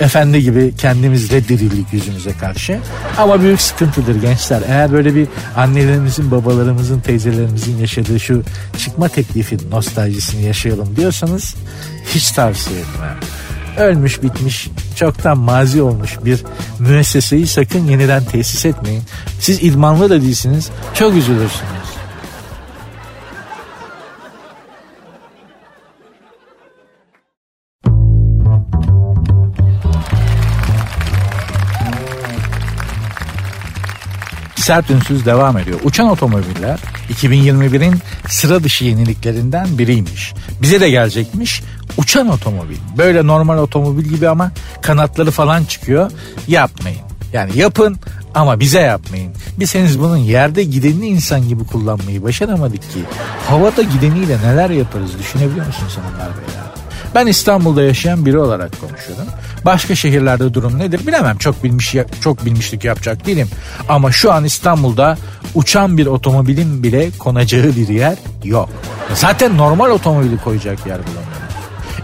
Efendi 0.00 0.42
gibi 0.42 0.74
kendimizle 0.76 1.48
dirildik 1.48 1.92
yüzümüze 1.92 2.32
karşı. 2.32 2.78
Ama 3.18 3.40
büyük 3.40 3.60
sıkıntıdır 3.60 4.22
gençler. 4.22 4.62
Eğer 4.68 4.92
böyle 4.92 5.14
bir 5.14 5.28
annelerimizin, 5.56 6.30
babalarımızın, 6.30 7.00
teyzelerimizin 7.00 7.78
yaşadığı 7.78 8.20
şu 8.20 8.42
çıkma 8.78 9.08
teklifi 9.08 9.70
nostaljisini 9.70 10.44
yaşayalım 10.44 10.96
diyorsanız 10.96 11.54
hiç 12.14 12.30
tavsiye 12.30 12.80
etmem 12.80 13.16
ölmüş 13.78 14.22
bitmiş 14.22 14.68
çoktan 14.96 15.38
mazi 15.38 15.82
olmuş 15.82 16.18
bir 16.24 16.44
müesseseyi 16.78 17.46
sakın 17.46 17.84
yeniden 17.84 18.24
tesis 18.24 18.66
etmeyin. 18.66 19.02
Siz 19.40 19.62
idmanlı 19.62 20.10
da 20.10 20.22
değilsiniz 20.22 20.70
çok 20.94 21.16
üzülürsünüz. 21.16 21.77
Sert 34.68 34.90
ünsüz 34.90 35.26
devam 35.26 35.58
ediyor. 35.58 35.80
Uçan 35.84 36.08
otomobiller 36.08 36.78
2021'in 37.12 37.94
sıra 38.28 38.64
dışı 38.64 38.84
yeniliklerinden 38.84 39.78
biriymiş. 39.78 40.34
Bize 40.62 40.80
de 40.80 40.90
gelecekmiş 40.90 41.62
uçan 41.96 42.28
otomobil. 42.28 42.76
Böyle 42.98 43.26
normal 43.26 43.58
otomobil 43.58 44.04
gibi 44.04 44.28
ama 44.28 44.50
kanatları 44.82 45.30
falan 45.30 45.64
çıkıyor. 45.64 46.10
Yapmayın. 46.48 47.00
Yani 47.32 47.58
yapın 47.58 47.96
ama 48.34 48.60
bize 48.60 48.80
yapmayın. 48.80 49.32
Biz 49.58 49.74
henüz 49.74 50.00
bunun 50.00 50.16
yerde 50.16 50.64
gidenini 50.64 51.06
insan 51.06 51.48
gibi 51.48 51.64
kullanmayı 51.64 52.22
başaramadık 52.22 52.82
ki. 52.82 53.00
Havada 53.48 53.82
gideniyle 53.82 54.38
neler 54.38 54.70
yaparız 54.70 55.18
düşünebiliyor 55.18 55.66
musun 55.66 55.86
sen 55.94 56.02
onlar 56.02 56.36
beyler? 56.36 56.64
Ben 57.14 57.26
İstanbul'da 57.26 57.82
yaşayan 57.82 58.26
biri 58.26 58.38
olarak 58.38 58.80
konuşuyorum. 58.80 59.26
Başka 59.64 59.94
şehirlerde 59.94 60.54
durum 60.54 60.78
nedir 60.78 61.06
bilemem. 61.06 61.38
Çok 61.38 61.64
bilmiş 61.64 61.94
çok 62.20 62.44
bilmişlik 62.44 62.84
yapacak 62.84 63.26
değilim. 63.26 63.48
Ama 63.88 64.12
şu 64.12 64.32
an 64.32 64.44
İstanbul'da 64.44 65.18
uçan 65.54 65.98
bir 65.98 66.06
otomobilin 66.06 66.82
bile 66.82 67.10
konacağı 67.18 67.76
bir 67.76 67.88
yer 67.88 68.16
yok. 68.44 68.68
Zaten 69.14 69.56
normal 69.56 69.90
otomobili 69.90 70.38
koyacak 70.38 70.86
yer 70.86 70.98
bulamıyorum. 70.98 71.28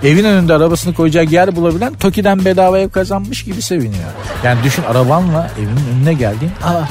Evin 0.05 0.25
önünde 0.25 0.55
arabasını 0.55 0.95
koyacak 0.95 1.33
yer 1.33 1.57
bulabilen 1.57 1.95
Toki'den 1.95 2.45
bedava 2.45 2.79
ev 2.79 2.89
kazanmış 2.89 3.45
gibi 3.45 3.63
seviniyor. 3.63 4.11
Yani 4.45 4.63
düşün 4.65 4.83
arabanla 4.83 5.51
evin 5.59 5.97
önüne 5.97 6.15
geldin. 6.15 6.51
Aa, 6.65 6.83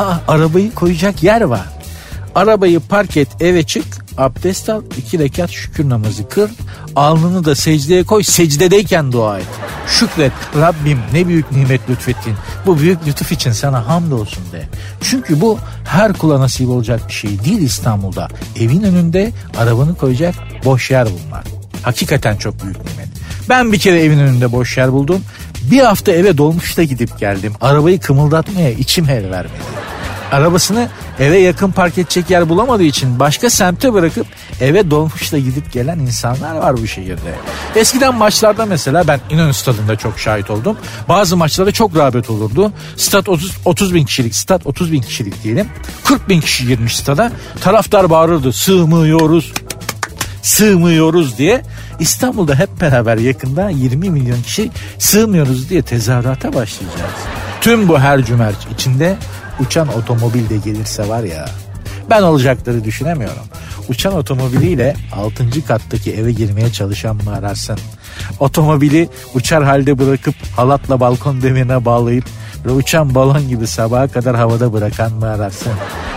aa 0.00 0.14
arabayı 0.28 0.74
koyacak 0.74 1.22
yer 1.22 1.40
var. 1.40 1.75
Arabayı 2.36 2.80
park 2.80 3.16
et 3.16 3.28
eve 3.40 3.62
çık 3.62 3.84
abdest 4.18 4.68
al 4.68 4.82
iki 4.98 5.18
rekat 5.18 5.50
şükür 5.50 5.88
namazı 5.88 6.28
kır 6.28 6.50
alnını 6.96 7.44
da 7.44 7.54
secdeye 7.54 8.04
koy 8.04 8.22
secdedeyken 8.22 9.12
dua 9.12 9.38
et. 9.38 9.46
Şükret 9.88 10.32
Rabbim 10.60 10.98
ne 11.12 11.28
büyük 11.28 11.52
nimet 11.52 11.90
lütfettin. 11.90 12.34
Bu 12.66 12.78
büyük 12.78 13.06
lütuf 13.06 13.32
için 13.32 13.52
sana 13.52 13.86
hamdolsun 13.86 14.42
de. 14.52 14.68
Çünkü 15.00 15.40
bu 15.40 15.58
her 15.84 16.12
kula 16.12 16.40
nasip 16.40 16.68
olacak 16.68 17.00
bir 17.08 17.12
şey 17.12 17.44
değil 17.44 17.62
İstanbul'da. 17.62 18.28
Evin 18.56 18.82
önünde 18.82 19.32
arabanı 19.58 19.94
koyacak 19.94 20.34
boş 20.64 20.90
yer 20.90 21.06
bulmak. 21.06 21.44
Hakikaten 21.82 22.36
çok 22.36 22.62
büyük 22.62 22.76
nimet. 22.76 23.08
Ben 23.48 23.72
bir 23.72 23.78
kere 23.78 24.02
evin 24.04 24.18
önünde 24.18 24.52
boş 24.52 24.76
yer 24.76 24.92
buldum. 24.92 25.22
Bir 25.70 25.80
hafta 25.80 26.12
eve 26.12 26.38
dolmuşta 26.38 26.82
gidip 26.82 27.18
geldim. 27.18 27.52
Arabayı 27.60 28.00
kımıldatmaya 28.00 28.70
içim 28.70 29.08
el 29.08 29.30
vermedi 29.30 29.76
Arabasını 30.32 30.88
eve 31.18 31.38
yakın 31.38 31.70
park 31.70 31.98
edecek 31.98 32.30
yer 32.30 32.48
bulamadığı 32.48 32.82
için 32.82 33.20
başka 33.20 33.50
semte 33.50 33.92
bırakıp 33.92 34.26
eve 34.60 34.90
dolmuşla 34.90 35.38
gidip 35.38 35.72
gelen 35.72 35.98
insanlar 35.98 36.54
var 36.54 36.76
bu 36.76 36.86
şehirde. 36.86 37.34
Eskiden 37.76 38.14
maçlarda 38.14 38.66
mesela 38.66 39.08
ben 39.08 39.20
İnönü 39.30 39.54
stadında 39.54 39.96
çok 39.96 40.18
şahit 40.18 40.50
oldum. 40.50 40.76
Bazı 41.08 41.36
maçlarda 41.36 41.72
çok 41.72 41.96
rağbet 41.96 42.30
olurdu. 42.30 42.72
Stat 42.96 43.28
30, 43.28 43.56
30 43.64 43.94
bin 43.94 44.04
kişilik, 44.04 44.36
stat 44.36 44.66
30 44.66 44.92
bin 44.92 45.02
kişilik 45.02 45.42
diyelim. 45.42 45.68
40 46.04 46.28
bin 46.28 46.40
kişi 46.40 46.66
girmiş 46.66 46.96
stada. 46.96 47.32
Taraftar 47.60 48.10
bağırırdı 48.10 48.52
sığmıyoruz, 48.52 49.52
sığmıyoruz 50.42 51.38
diye. 51.38 51.62
İstanbul'da 52.00 52.54
hep 52.54 52.80
beraber 52.80 53.16
yakında 53.16 53.70
20 53.70 54.10
milyon 54.10 54.42
kişi 54.42 54.70
sığmıyoruz 54.98 55.70
diye 55.70 55.82
tezahürata 55.82 56.48
başlayacağız. 56.48 57.12
Tüm 57.60 57.88
bu 57.88 57.98
her 57.98 58.24
cümerç 58.24 58.56
içinde 58.74 59.16
uçan 59.60 59.88
otomobil 59.88 60.48
de 60.48 60.56
gelirse 60.56 61.08
var 61.08 61.22
ya 61.22 61.46
ben 62.10 62.22
olacakları 62.22 62.84
düşünemiyorum. 62.84 63.42
Uçan 63.88 64.14
otomobiliyle 64.14 64.94
6. 65.12 65.66
kattaki 65.66 66.12
eve 66.12 66.32
girmeye 66.32 66.72
çalışan 66.72 67.16
mı 67.16 67.34
ararsın? 67.38 67.78
Otomobili 68.40 69.08
uçar 69.34 69.64
halde 69.64 69.98
bırakıp 69.98 70.34
halatla 70.56 71.00
balkon 71.00 71.42
demirine 71.42 71.84
bağlayıp 71.84 72.24
ve 72.66 72.70
uçan 72.70 73.14
balon 73.14 73.48
gibi 73.48 73.66
sabaha 73.66 74.08
kadar 74.08 74.36
havada 74.36 74.72
bırakan 74.72 75.12
mı 75.12 75.26
ararsın? 75.26 75.72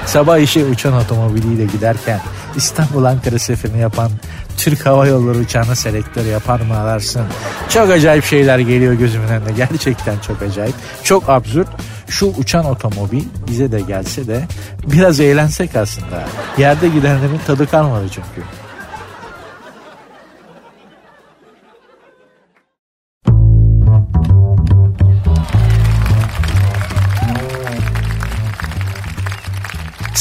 Sabah 0.06 0.38
işe 0.38 0.66
uçan 0.66 0.94
otomobiliyle 0.94 1.66
giderken 1.66 2.22
İstanbul 2.56 3.04
Ankara 3.04 3.40
seferini 3.40 3.80
yapan 3.80 4.12
Türk 4.60 4.86
Hava 4.86 5.08
Yolları 5.08 5.38
uçağına 5.38 5.76
selektör 5.76 6.26
yapar 6.26 6.60
mı 6.60 6.78
ararsın? 6.78 7.22
Çok 7.70 7.90
acayip 7.90 8.24
şeyler 8.24 8.60
geliyor 8.60 8.94
gözümün 8.94 9.28
önüne. 9.28 9.52
Gerçekten 9.52 10.20
çok 10.20 10.42
acayip. 10.42 10.76
Çok 11.04 11.30
absürt. 11.30 11.68
Şu 12.08 12.26
uçan 12.38 12.66
otomobil 12.66 13.24
bize 13.48 13.72
de 13.72 13.82
gelse 13.82 14.28
de 14.28 14.48
biraz 14.88 15.20
eğlensek 15.20 15.76
aslında. 15.76 16.24
Yerde 16.58 16.90
gidenlerin 16.90 17.40
tadı 17.48 17.68
kalmadı 17.68 18.06
çünkü. 18.12 18.48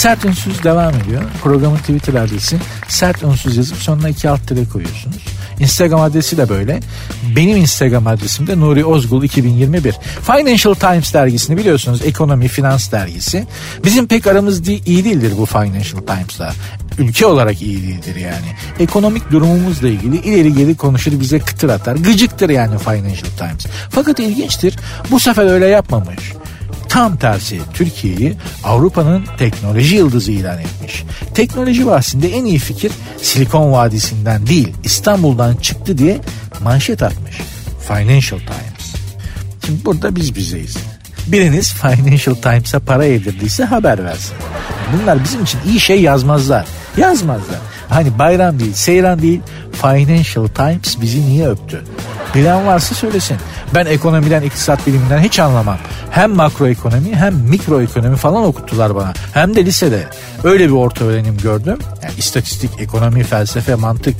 Sert 0.08 0.24
Unsuz 0.24 0.64
devam 0.64 0.94
ediyor. 0.94 1.22
Programın 1.42 1.76
Twitter 1.76 2.14
adresi 2.14 2.56
sert 2.88 3.24
unsuz 3.24 3.56
yazıp 3.56 3.78
sonuna 3.78 4.08
iki 4.08 4.28
alt 4.30 4.48
tire 4.48 4.64
koyuyorsunuz. 4.64 5.16
Instagram 5.60 6.00
adresi 6.00 6.36
de 6.36 6.48
böyle. 6.48 6.80
Benim 7.36 7.56
Instagram 7.56 8.06
adresim 8.06 8.46
de 8.46 8.60
Nuri 8.60 8.84
Ozgul 8.84 9.22
2021. 9.22 9.94
Financial 10.22 10.74
Times 10.74 11.14
dergisini 11.14 11.56
biliyorsunuz 11.56 12.02
ekonomi, 12.04 12.48
finans 12.48 12.92
dergisi. 12.92 13.46
Bizim 13.84 14.06
pek 14.06 14.26
aramız 14.26 14.66
değil, 14.66 14.82
iyi 14.86 15.04
değildir 15.04 15.32
bu 15.38 15.46
Financial 15.46 16.00
Times'la. 16.06 16.52
Ülke 16.98 17.26
olarak 17.26 17.62
iyi 17.62 17.82
değildir 17.82 18.16
yani. 18.16 18.46
Ekonomik 18.80 19.30
durumumuzla 19.30 19.88
ilgili 19.88 20.16
ileri 20.16 20.54
geri 20.54 20.76
konuşur 20.76 21.20
bize 21.20 21.38
kıtır 21.38 21.68
atar. 21.68 21.96
Gıcıktır 21.96 22.50
yani 22.50 22.78
Financial 22.78 23.30
Times. 23.38 23.66
Fakat 23.90 24.18
ilginçtir 24.18 24.76
bu 25.10 25.20
sefer 25.20 25.46
öyle 25.46 25.66
yapmamış. 25.66 26.32
Tam 26.88 27.16
tersi 27.16 27.60
Türkiye'yi 27.74 28.36
Avrupa'nın 28.64 29.24
teknoloji 29.38 29.96
yıldızı 29.96 30.32
ilan 30.32 30.58
etmiş. 30.58 31.04
Teknoloji 31.34 31.86
bahsinde 31.86 32.28
en 32.32 32.44
iyi 32.44 32.58
fikir 32.58 32.92
Silikon 33.22 33.72
Vadisi'nden 33.72 34.46
değil 34.46 34.74
İstanbul'dan 34.84 35.56
çıktı 35.56 35.98
diye 35.98 36.18
manşet 36.62 37.02
atmış. 37.02 37.36
Financial 37.88 38.38
Times. 38.38 38.94
Şimdi 39.66 39.84
burada 39.84 40.16
biz 40.16 40.34
bizeyiz. 40.34 40.76
Biriniz 41.26 41.72
Financial 41.72 42.34
Times'a 42.34 42.80
para 42.80 43.04
yedirdiyse 43.04 43.64
haber 43.64 44.04
versin. 44.04 44.34
Bunlar 44.92 45.24
bizim 45.24 45.42
için 45.42 45.60
iyi 45.66 45.80
şey 45.80 46.02
yazmazlar. 46.02 46.66
Yazmazlar. 46.96 47.58
Hani 47.88 48.18
bayram 48.18 48.60
değil, 48.60 48.72
seyran 48.72 49.22
değil. 49.22 49.40
Financial 49.72 50.46
Times 50.46 51.00
bizi 51.00 51.26
niye 51.26 51.48
öptü? 51.48 51.84
Bilen 52.34 52.66
varsa 52.66 52.94
söylesin. 52.94 53.36
Ben 53.74 53.86
ekonomiden, 53.86 54.42
iktisat 54.42 54.86
biliminden 54.86 55.18
hiç 55.18 55.38
anlamam. 55.38 55.78
Hem 56.10 56.30
makroekonomi 56.30 57.14
hem 57.14 57.34
mikroekonomi 57.34 58.16
falan 58.16 58.44
okuttular 58.44 58.94
bana. 58.94 59.12
Hem 59.32 59.56
de 59.56 59.64
lisede. 59.64 60.08
Öyle 60.44 60.66
bir 60.66 60.72
orta 60.72 61.04
öğrenim 61.04 61.36
gördüm. 61.38 61.78
Yani 62.02 62.14
istatistik, 62.18 62.70
ekonomi, 62.78 63.22
felsefe, 63.22 63.74
mantık. 63.74 64.16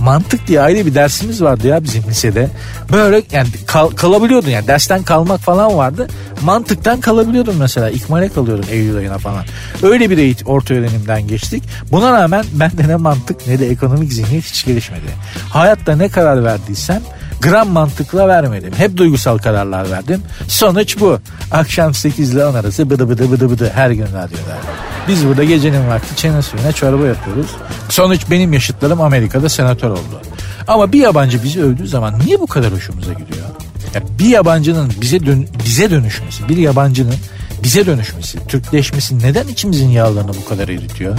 Mantık 0.00 0.46
diye 0.46 0.60
ayrı 0.60 0.86
bir 0.86 0.94
dersimiz 0.94 1.42
vardı 1.42 1.66
ya 1.66 1.84
bizim 1.84 2.02
lisede. 2.02 2.48
Böyle 2.92 3.22
yani 3.32 3.48
kal, 3.66 3.88
kalabiliyordun 3.88 4.48
yani 4.48 4.66
dersten 4.66 5.02
kalmak 5.02 5.40
falan 5.40 5.76
vardı. 5.76 6.08
Mantıktan 6.44 7.00
kalabiliyordum 7.00 7.56
mesela. 7.58 7.90
İkmale 7.90 8.28
kalıyordum 8.28 8.64
Eylül 8.70 8.96
ayına 8.96 9.18
falan. 9.18 9.44
Öyle 9.82 10.10
bir 10.10 10.18
eğitim, 10.18 10.46
orta 10.46 10.74
öğrenimden 10.74 11.28
geçtik. 11.28 11.64
Buna 11.92 12.12
rağmen 12.12 12.44
bende 12.52 12.88
ne 12.88 12.96
mantık 12.96 13.46
ne 13.46 13.58
de 13.58 13.70
ekonomik 13.70 14.12
zihniyet 14.12 14.44
hiç 14.44 14.64
gelişmedi. 14.64 15.06
Hayatta 15.48 15.96
ne 15.96 16.08
karar 16.08 16.44
verdiysem 16.44 17.02
gram 17.40 17.68
mantıkla 17.68 18.28
vermedim. 18.28 18.72
Hep 18.76 18.96
duygusal 18.96 19.38
kararlar 19.38 19.90
verdim. 19.90 20.22
Sonuç 20.48 21.00
bu. 21.00 21.18
Akşam 21.50 21.94
8 21.94 22.34
ile 22.34 22.46
10 22.46 22.54
arası 22.54 22.90
bıdı 22.90 23.08
bıdı 23.08 23.30
bıdı 23.30 23.50
bıdı 23.50 23.70
her 23.74 23.90
gün 23.90 24.06
radyoda. 24.06 24.58
Biz 25.08 25.26
burada 25.26 25.44
gecenin 25.44 25.88
vakti 25.88 26.16
çene 26.16 26.42
suyuna 26.42 26.72
çorba 26.72 27.06
yapıyoruz. 27.06 27.46
Sonuç 27.88 28.20
benim 28.30 28.52
yaşıtlarım 28.52 29.00
Amerika'da 29.00 29.48
senatör 29.48 29.90
oldu. 29.90 30.22
Ama 30.68 30.92
bir 30.92 31.00
yabancı 31.00 31.42
bizi 31.42 31.62
övdüğü 31.62 31.88
zaman 31.88 32.14
niye 32.24 32.40
bu 32.40 32.46
kadar 32.46 32.72
hoşumuza 32.72 33.12
gidiyor? 33.12 33.46
Ya 33.94 34.02
bir 34.18 34.28
yabancının 34.28 34.92
bize 35.00 35.26
dön 35.26 35.46
bize 35.64 35.90
dönüşmesi, 35.90 36.48
bir 36.48 36.56
yabancının 36.56 37.14
bize 37.62 37.86
dönüşmesi, 37.86 38.46
Türkleşmesi 38.46 39.18
neden 39.18 39.48
içimizin 39.48 39.88
yağlarını 39.88 40.32
bu 40.44 40.48
kadar 40.48 40.68
eritiyor? 40.68 41.18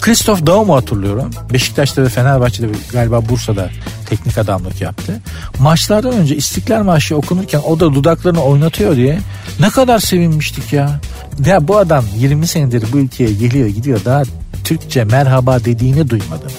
Christoph 0.00 0.46
Daum'u 0.46 0.76
hatırlıyorum. 0.76 1.30
Beşiktaş'ta 1.52 2.02
ve 2.02 2.08
Fenerbahçe'de 2.08 2.66
galiba 2.92 3.28
Bursa'da 3.28 3.70
teknik 4.10 4.38
adamlık 4.38 4.80
yaptı. 4.80 5.20
Maçlardan 5.58 6.12
önce 6.12 6.36
İstiklal 6.36 6.82
Marşı 6.82 7.16
okunurken 7.16 7.60
o 7.66 7.80
da 7.80 7.94
dudaklarını 7.94 8.42
oynatıyor 8.42 8.96
diye 8.96 9.18
ne 9.60 9.70
kadar 9.70 9.98
sevinmiştik 9.98 10.72
ya. 10.72 11.00
Ya 11.46 11.68
bu 11.68 11.78
adam 11.78 12.04
20 12.16 12.46
senedir 12.46 12.84
bu 12.92 12.98
ülkeye 12.98 13.32
geliyor 13.32 13.68
gidiyor 13.68 14.00
daha 14.04 14.22
Türkçe 14.64 15.04
merhaba 15.04 15.64
dediğini 15.64 16.10
duymadım. 16.10 16.50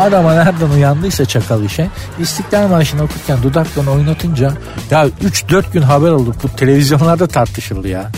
Adama 0.00 0.34
nereden 0.34 0.70
uyandıysa 0.70 1.24
çakal 1.24 1.64
işe 1.64 1.88
İstiklal 2.18 2.68
Marşı'nı 2.68 3.02
okurken 3.02 3.42
dudaklarını 3.42 3.90
oynatınca 3.90 4.52
ya 4.90 5.06
3-4 5.06 5.72
gün 5.72 5.82
haber 5.82 6.10
oldu 6.10 6.34
bu 6.42 6.56
televizyonlarda 6.56 7.26
tartışıldı 7.26 7.88
ya. 7.88 8.10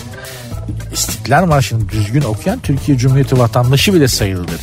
İstiklal 0.93 1.47
Marşı'nı 1.47 1.89
düzgün 1.89 2.22
okuyan 2.22 2.59
Türkiye 2.59 2.99
Cumhuriyeti 2.99 3.39
vatandaşı 3.39 3.95
bile 3.95 4.09
sayılır. 4.09 4.61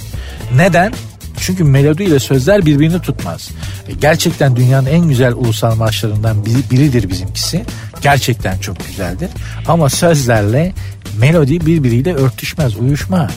Neden? 0.55 0.93
Çünkü 1.39 1.63
melodi 1.63 2.03
ile 2.03 2.19
sözler 2.19 2.65
birbirini 2.65 3.01
tutmaz. 3.01 3.49
E, 3.87 3.93
gerçekten 3.93 4.55
dünyanın 4.55 4.85
en 4.87 5.07
güzel 5.07 5.33
ulusal 5.33 5.75
marşlarından 5.75 6.45
biridir 6.45 7.09
bizimkisi. 7.09 7.65
Gerçekten 8.01 8.57
çok 8.57 8.87
güzeldir. 8.87 9.29
Ama 9.67 9.89
sözlerle 9.89 10.73
melodi 11.19 11.65
birbiriyle 11.65 12.13
örtüşmez, 12.13 12.77
uyuşmaz. 12.77 13.31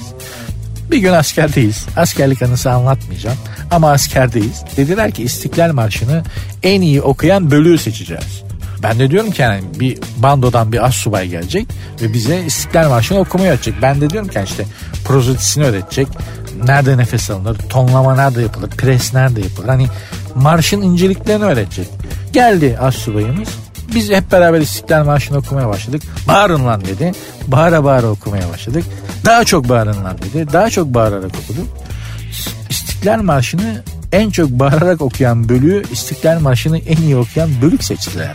Bir 0.90 0.98
gün 0.98 1.12
askerdeyiz. 1.12 1.86
Askerlik 1.96 2.42
anısı 2.42 2.70
anlatmayacağım. 2.70 3.38
Ama 3.70 3.92
askerdeyiz. 3.92 4.64
Dediler 4.76 5.10
ki 5.10 5.22
İstiklal 5.22 5.72
Marşı'nı 5.72 6.22
en 6.62 6.80
iyi 6.80 7.02
okuyan 7.02 7.50
bölüğü 7.50 7.78
seçeceğiz. 7.78 8.47
Ben 8.82 8.98
de 8.98 9.10
diyorum 9.10 9.30
ki 9.30 9.42
yani 9.42 9.60
bir 9.80 9.98
bandodan 10.16 10.72
bir 10.72 10.90
subay 10.90 11.28
gelecek 11.28 11.66
ve 12.02 12.12
bize 12.12 12.44
İstiklal 12.44 12.88
Marşı'nı 12.88 13.18
okumayı 13.18 13.50
öğretecek. 13.50 13.74
Ben 13.82 14.00
de 14.00 14.10
diyorum 14.10 14.28
ki 14.28 14.40
işte 14.44 14.64
prozotisini 15.04 15.64
öğretecek. 15.64 16.08
Nerede 16.64 16.98
nefes 16.98 17.30
alınır, 17.30 17.58
tonlama 17.68 18.14
nerede 18.14 18.42
yapılır, 18.42 18.70
pres 18.70 19.14
nerede 19.14 19.40
yapılır. 19.40 19.68
Hani 19.68 19.86
marşın 20.34 20.82
inceliklerini 20.82 21.44
öğretecek. 21.44 21.88
Geldi 22.32 22.78
subayımız. 22.92 23.48
Biz 23.94 24.10
hep 24.10 24.32
beraber 24.32 24.60
İstiklal 24.60 25.04
Marşı'nı 25.04 25.38
okumaya 25.38 25.68
başladık. 25.68 26.02
Bağırın 26.28 26.66
lan 26.66 26.80
dedi. 26.80 27.12
Bağıra 27.46 27.84
bağıra 27.84 28.06
okumaya 28.06 28.48
başladık. 28.48 28.84
Daha 29.24 29.44
çok 29.44 29.68
bağırın 29.68 30.04
lan 30.04 30.18
dedi. 30.18 30.52
Daha 30.52 30.70
çok 30.70 30.94
bağırarak 30.94 31.30
okuduk. 31.44 31.66
İstiklal 32.70 33.22
Marşı'nı 33.22 33.82
en 34.12 34.30
çok 34.30 34.50
bağırarak 34.50 35.00
okuyan 35.00 35.48
bölüğü 35.48 35.82
İstiklal 35.92 36.40
Marşı'nı 36.40 36.78
en 36.78 36.96
iyi 36.96 37.16
okuyan 37.16 37.50
bölük 37.62 37.84
seçtiler. 37.84 38.34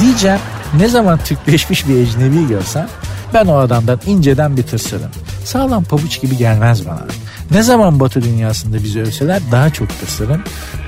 Diyeceğim 0.00 0.38
ne 0.78 0.88
zaman 0.88 1.18
Türkleşmiş 1.18 1.88
bir 1.88 1.96
ecnebi 1.96 2.48
görsem 2.48 2.88
ben 3.34 3.46
o 3.46 3.56
adamdan 3.56 4.00
inceden 4.06 4.56
bir 4.56 4.62
tırsırım. 4.62 5.10
Sağlam 5.44 5.84
pabuç 5.84 6.20
gibi 6.20 6.36
gelmez 6.36 6.86
bana. 6.86 7.06
Ne 7.50 7.62
zaman 7.62 8.00
batı 8.00 8.22
dünyasında 8.22 8.76
bizi 8.84 9.00
övseler 9.00 9.42
daha 9.52 9.70
çok 9.70 10.00
tırsırım. 10.00 10.42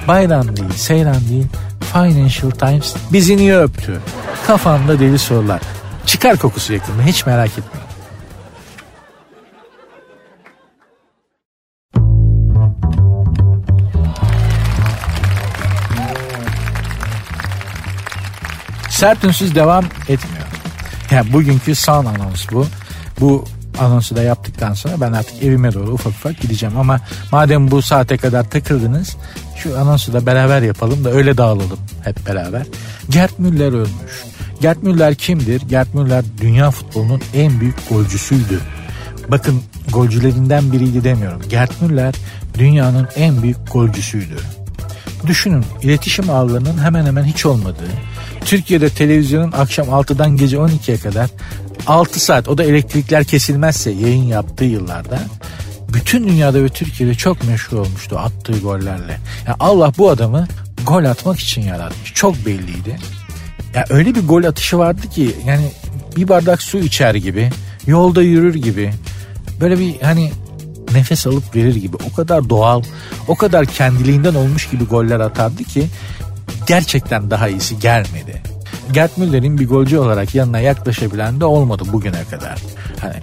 Bayram 0.09 0.57
değil, 0.57 0.73
seyran 0.77 1.29
değil, 1.31 1.47
Financial 1.93 2.51
Times 2.51 2.95
bizi 3.13 3.37
niye 3.37 3.59
öptü? 3.59 4.01
Kafamda 4.47 5.01
deli 5.01 5.19
sorular. 5.19 5.61
Çıkar 6.07 6.37
kokusu 6.37 6.73
yakında 6.73 7.03
hiç 7.03 7.27
merak 7.27 7.51
etme. 7.51 7.86
Sert 18.97 19.25
ünsüz 19.25 19.55
devam 19.55 19.85
etmiyor. 19.85 20.47
Yani 21.11 21.33
bugünkü 21.33 21.75
son 21.75 22.05
anons 22.05 22.47
bu. 22.53 22.67
Bu 23.21 23.45
anonsu 23.79 24.17
da 24.17 24.23
yaptıktan 24.23 24.75
sonra 24.75 25.01
ben 25.01 25.13
artık 25.13 25.43
evime 25.43 25.75
doğru 25.75 25.93
ufak 25.93 26.13
ufak 26.13 26.41
gideceğim. 26.41 26.77
Ama 26.79 27.01
madem 27.33 27.71
bu 27.71 27.83
saate 27.83 28.17
kadar 28.17 28.51
takıldınız 28.51 29.17
şu 29.57 29.79
anonsu 29.79 30.13
da 30.13 30.27
beraber 30.27 30.63
yapalım 30.63 31.05
da 31.05 31.11
öyle 31.11 31.37
dağılalım 31.37 31.79
hep 32.05 32.27
beraber. 32.27 32.67
Gert 33.11 33.39
Müller 33.39 33.73
ölmüş. 33.73 34.25
Gert 34.61 34.83
Müller 34.83 35.15
kimdir? 35.15 35.61
Gert 35.61 35.95
Müller 35.95 36.25
dünya 36.41 36.71
futbolunun 36.71 37.23
en 37.35 37.61
büyük 37.61 37.89
golcüsüydü. 37.91 38.61
Bakın 39.29 39.63
golcülerinden 39.93 40.73
biriydi 40.73 41.05
demiyorum. 41.05 41.43
Gert 41.49 41.83
Müller 41.83 42.15
dünyanın 42.59 43.09
en 43.17 43.43
büyük 43.43 43.73
golcüsüydü. 43.73 44.37
Düşünün 45.27 45.65
iletişim 45.83 46.31
ağlarının 46.31 46.79
hemen 46.79 47.07
hemen 47.07 47.25
hiç 47.25 47.47
olmadığı, 47.47 47.91
Türkiye'de 48.47 48.89
televizyonun 48.89 49.53
akşam 49.53 49.87
6'dan 49.87 50.37
gece 50.37 50.57
12'ye 50.57 50.97
kadar 50.97 51.31
6 51.87 52.21
saat 52.21 52.49
o 52.49 52.59
da 52.59 52.65
elektrikler 52.65 53.25
kesilmezse 53.25 53.91
yayın 53.91 54.25
yaptığı 54.25 54.65
yıllarda 54.65 55.21
bütün 55.93 56.29
dünyada 56.29 56.65
ve 56.65 56.69
Türkiye'de 56.69 57.15
çok 57.15 57.45
meşhur 57.45 57.77
olmuştu 57.77 58.19
attığı 58.19 58.59
gollerle. 58.59 59.19
Yani 59.47 59.57
Allah 59.61 59.93
bu 59.99 60.11
adamı 60.11 60.49
gol 60.87 61.05
atmak 61.05 61.39
için 61.39 61.63
yaratmış. 61.63 62.15
Çok 62.15 62.47
belliydi. 62.47 62.89
Ya 62.89 62.97
yani 63.75 63.87
öyle 63.91 64.15
bir 64.15 64.29
gol 64.29 64.45
atışı 64.45 64.79
vardı 64.79 65.11
ki 65.11 65.37
yani 65.47 65.71
bir 66.17 66.29
bardak 66.29 66.63
su 66.63 66.79
içer 66.79 67.15
gibi, 67.15 67.51
yolda 67.87 68.23
yürür 68.23 68.55
gibi. 68.55 68.93
Böyle 69.61 69.79
bir 69.79 70.01
hani 70.01 70.33
nefes 70.93 71.27
alıp 71.27 71.57
verir 71.57 71.77
gibi. 71.77 71.97
O 72.11 72.17
kadar 72.17 72.49
doğal, 72.49 72.83
o 73.29 73.35
kadar 73.35 73.67
kendiliğinden 73.67 74.35
olmuş 74.35 74.71
gibi 74.71 74.85
goller 74.85 75.21
atardı 75.21 75.65
ki 75.65 75.87
gerçekten 76.67 77.31
daha 77.31 77.49
iyisi 77.49 77.79
gelmedi. 77.79 78.43
Gerd 78.93 79.11
Müller'in 79.17 79.59
bir 79.59 79.69
golcü 79.69 79.99
olarak 79.99 80.35
yanına 80.35 80.61
yaklaşabilen 80.61 81.41
de 81.41 81.45
olmadı 81.45 81.83
bugüne 81.93 82.25
kadar. 82.31 82.59
Hani 83.01 83.15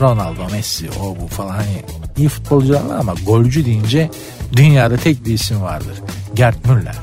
Ronaldo, 0.00 0.48
Messi, 0.52 0.90
o 1.02 1.16
bu 1.20 1.28
falan 1.28 1.50
hani 1.50 1.82
iyi 2.16 2.28
futbolcular 2.28 2.84
var 2.84 2.96
ama 2.96 3.14
golcü 3.26 3.64
deyince 3.64 4.10
dünyada 4.52 4.96
tek 4.96 5.26
bir 5.26 5.34
isim 5.34 5.62
vardır. 5.62 5.94
Gerd 6.34 6.64
Müller. 6.64 6.96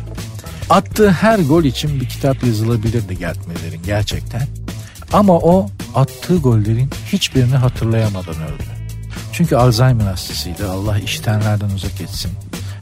Attığı 0.69 1.11
her 1.11 1.39
gol 1.39 1.63
için 1.63 1.99
bir 1.99 2.09
kitap 2.09 2.43
yazılabilirdi 2.43 3.17
Gerd 3.17 3.38
Müller'in 3.47 3.84
gerçekten. 3.84 4.47
Ama 5.13 5.34
o 5.34 5.69
attığı 5.95 6.38
gollerin 6.38 6.89
hiçbirini 7.11 7.55
hatırlayamadan 7.55 8.36
öldü. 8.36 8.63
Çünkü 9.34 9.55
Alzheimer 9.55 10.05
hastasıydı. 10.05 10.71
Allah 10.71 10.99
iştenlerden 10.99 11.69
uzak 11.69 12.01
etsin. 12.01 12.32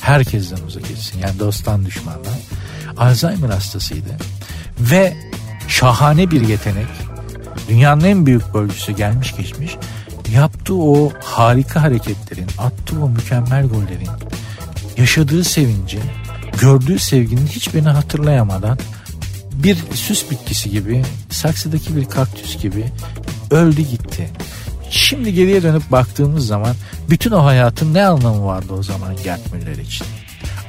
Herkesten 0.01 0.57
uzak 0.67 0.91
etsin. 0.91 1.19
Yani 1.19 1.39
dosttan 1.39 1.85
düşmandan. 1.85 2.33
Alzheimer 2.97 3.49
hastasıydı. 3.49 4.09
Ve 4.79 5.13
şahane 5.67 6.31
bir 6.31 6.41
yetenek. 6.41 6.87
Dünyanın 7.69 8.03
en 8.03 8.25
büyük 8.25 8.53
golcüsü 8.53 8.91
gelmiş 8.91 9.35
geçmiş. 9.35 9.77
Yaptığı 10.33 10.75
o 10.75 11.11
harika 11.23 11.81
hareketlerin, 11.81 12.47
attığı 12.57 13.03
o 13.03 13.09
mükemmel 13.09 13.67
gollerin, 13.67 14.09
yaşadığı 14.97 15.43
sevincin, 15.43 16.01
gördüğü 16.61 16.99
sevginin 16.99 17.47
hiçbirini 17.47 17.89
hatırlayamadan 17.89 18.77
bir 19.53 19.77
süs 19.93 20.31
bitkisi 20.31 20.69
gibi, 20.69 21.03
saksıdaki 21.29 21.95
bir 21.95 22.05
kaktüs 22.05 22.61
gibi 22.61 22.85
öldü 23.51 23.81
gitti. 23.81 24.29
Şimdi 24.89 25.33
geriye 25.33 25.63
dönüp 25.63 25.91
baktığımız 25.91 26.47
zaman 26.47 26.75
bütün 27.09 27.31
o 27.31 27.45
hayatın 27.45 27.93
ne 27.93 28.05
anlamı 28.05 28.45
vardı 28.45 28.73
o 28.73 28.83
zaman 28.83 29.15
Gert 29.23 29.53
Müller 29.53 29.77
için? 29.77 30.07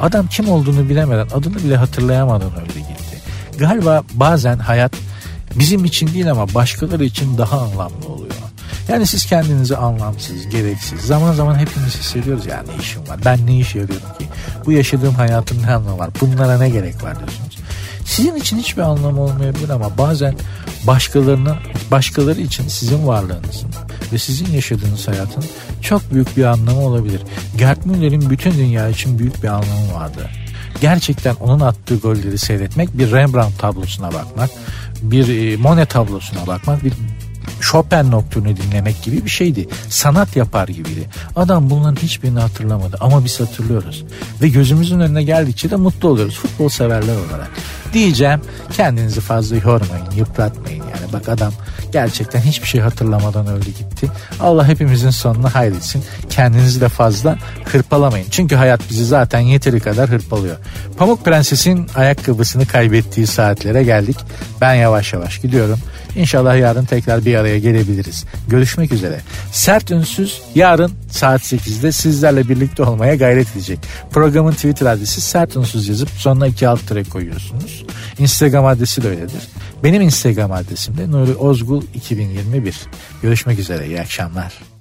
Adam 0.01 0.27
kim 0.27 0.49
olduğunu 0.49 0.89
bilemeden, 0.89 1.27
adını 1.35 1.55
bile 1.55 1.77
hatırlayamadan 1.77 2.53
öldü 2.53 2.79
gitti. 2.79 3.21
Galiba 3.59 4.03
bazen 4.15 4.59
hayat 4.59 4.93
bizim 5.55 5.85
için 5.85 6.15
değil 6.15 6.31
ama 6.31 6.55
başkaları 6.55 7.05
için 7.05 7.39
daha 7.39 7.61
anlamlı 7.61 8.09
oluyor. 8.09 8.35
Yani 8.89 9.07
siz 9.07 9.27
kendinizi 9.27 9.77
anlamsız, 9.77 10.49
gereksiz. 10.49 11.01
Zaman 11.01 11.33
zaman 11.33 11.59
hepimiz 11.59 11.99
hissediyoruz 11.99 12.47
ya 12.47 12.65
ne 12.69 12.83
işim 12.83 13.09
var. 13.09 13.19
Ben 13.25 13.47
ne 13.47 13.59
iş 13.59 13.75
yarıyorum 13.75 14.09
ki? 14.19 14.27
Bu 14.67 14.73
yaşadığım 14.73 15.15
hayatın 15.15 15.63
ne 15.63 15.75
anlamı 15.75 15.99
var? 15.99 16.11
Bunlara 16.21 16.59
ne 16.59 16.69
gerek 16.69 17.03
var 17.03 17.19
diyorsunuz. 17.19 17.56
Sizin 18.07 18.35
için 18.35 18.59
hiçbir 18.59 18.83
anlamı 18.83 19.21
olmayabilir 19.21 19.69
ama 19.69 19.99
bazen 19.99 20.35
başkalarına, 20.87 21.59
başkaları 21.91 22.41
için 22.41 22.69
sizin 22.69 23.07
varlığınızın 23.07 23.71
ve 24.13 24.19
sizin 24.19 24.53
yaşadığınız 24.53 25.09
hayatın 25.09 25.45
çok 25.83 26.13
büyük 26.13 26.37
bir 26.37 26.45
anlamı 26.45 26.81
olabilir. 26.81 27.21
Gerd 27.59 27.85
Müller'in 27.85 28.31
bütün 28.31 28.53
dünya 28.53 28.89
için 28.89 29.19
büyük 29.19 29.43
bir 29.43 29.49
anlamı 29.49 29.95
vardı. 29.95 30.31
Gerçekten 30.81 31.35
onun 31.35 31.61
attığı 31.61 31.97
golleri 31.97 32.39
seyretmek, 32.39 32.99
bir 32.99 33.13
Rembrandt 33.13 33.59
tablosuna 33.59 34.13
bakmak, 34.13 34.51
bir 35.03 35.53
e, 35.53 35.57
Monet 35.57 35.91
tablosuna 35.91 36.47
bakmak, 36.47 36.85
bir 36.85 36.93
Chopin 37.61 38.11
nokturunu 38.11 38.57
dinlemek 38.57 39.03
gibi 39.03 39.25
bir 39.25 39.31
şeydi. 39.31 39.69
Sanat 39.89 40.37
yapar 40.37 40.69
gibiydi. 40.69 41.09
Adam 41.37 41.71
bunların 41.71 42.03
hiçbirini 42.03 42.41
hatırlamadı 42.41 42.97
ama 43.01 43.25
biz 43.25 43.41
hatırlıyoruz. 43.41 44.05
Ve 44.43 44.49
gözümüzün 44.49 45.01
önüne 45.01 45.23
geldikçe 45.23 45.71
de 45.71 45.77
mutlu 45.77 46.09
oluyoruz 46.09 46.35
futbol 46.35 46.69
severler 46.69 47.17
olarak. 47.17 47.51
Diyeceğim 47.97 48.41
kendinizi 48.73 49.21
fazla 49.21 49.57
yormayın, 49.57 50.11
yıpratmayın. 50.17 50.85
Yani 50.85 51.13
bak 51.13 51.29
adam 51.29 51.53
gerçekten 51.93 52.41
hiçbir 52.41 52.67
şey 52.67 52.81
hatırlamadan 52.81 53.47
öldü 53.47 53.67
gitti. 53.67 54.09
Allah 54.41 54.69
hepimizin 54.69 55.11
sonunu 55.11 55.55
hayretsin. 55.55 56.05
Kendinizi 56.31 56.81
de 56.81 56.89
fazla 56.89 57.39
hırpalamayın. 57.65 58.27
Çünkü 58.31 58.55
hayat 58.55 58.81
bizi 58.91 59.05
zaten 59.05 59.41
yeteri 59.41 59.81
kadar 59.81 60.11
hırpalıyor. 60.11 60.57
Pamuk 60.99 61.25
Prenses'in 61.25 61.87
ayakkabısını 61.95 62.67
kaybettiği 62.67 63.27
saatlere 63.27 63.83
geldik. 63.83 64.17
Ben 64.61 64.75
yavaş 64.75 65.13
yavaş 65.13 65.41
gidiyorum. 65.41 65.79
İnşallah 66.17 66.59
yarın 66.59 66.85
tekrar 66.85 67.25
bir 67.25 67.35
araya 67.35 67.59
gelebiliriz. 67.59 68.25
Görüşmek 68.49 68.93
üzere. 68.93 69.21
Sert 69.53 69.91
Ünsüz 69.91 70.43
yarın 70.55 70.93
saat 71.11 71.41
8'de 71.41 71.93
sizlerle 71.93 72.49
birlikte 72.49 72.83
olmaya 72.83 73.15
gayret 73.15 73.57
edecek. 73.57 73.79
Programın 74.11 74.53
Twitter 74.53 74.87
adresi 74.87 75.21
Sert 75.21 75.57
Ünsüz 75.57 75.89
yazıp 75.89 76.09
sonuna 76.11 76.47
iki 76.47 76.69
alt 76.69 76.89
tere 76.89 77.05
koyuyorsunuz. 77.05 77.85
Instagram 78.19 78.67
adresi 78.67 79.03
de 79.03 79.09
öyledir. 79.09 79.49
Benim 79.85 80.03
Instagram 80.03 80.53
adresim 80.53 80.97
de 80.99 81.11
Nuri 81.11 81.35
Ozgul 81.35 81.83
2021. 81.95 82.81
Görüşmek 83.23 83.59
üzere. 83.59 83.87
İyi 83.87 84.01
akşamlar. 84.01 84.76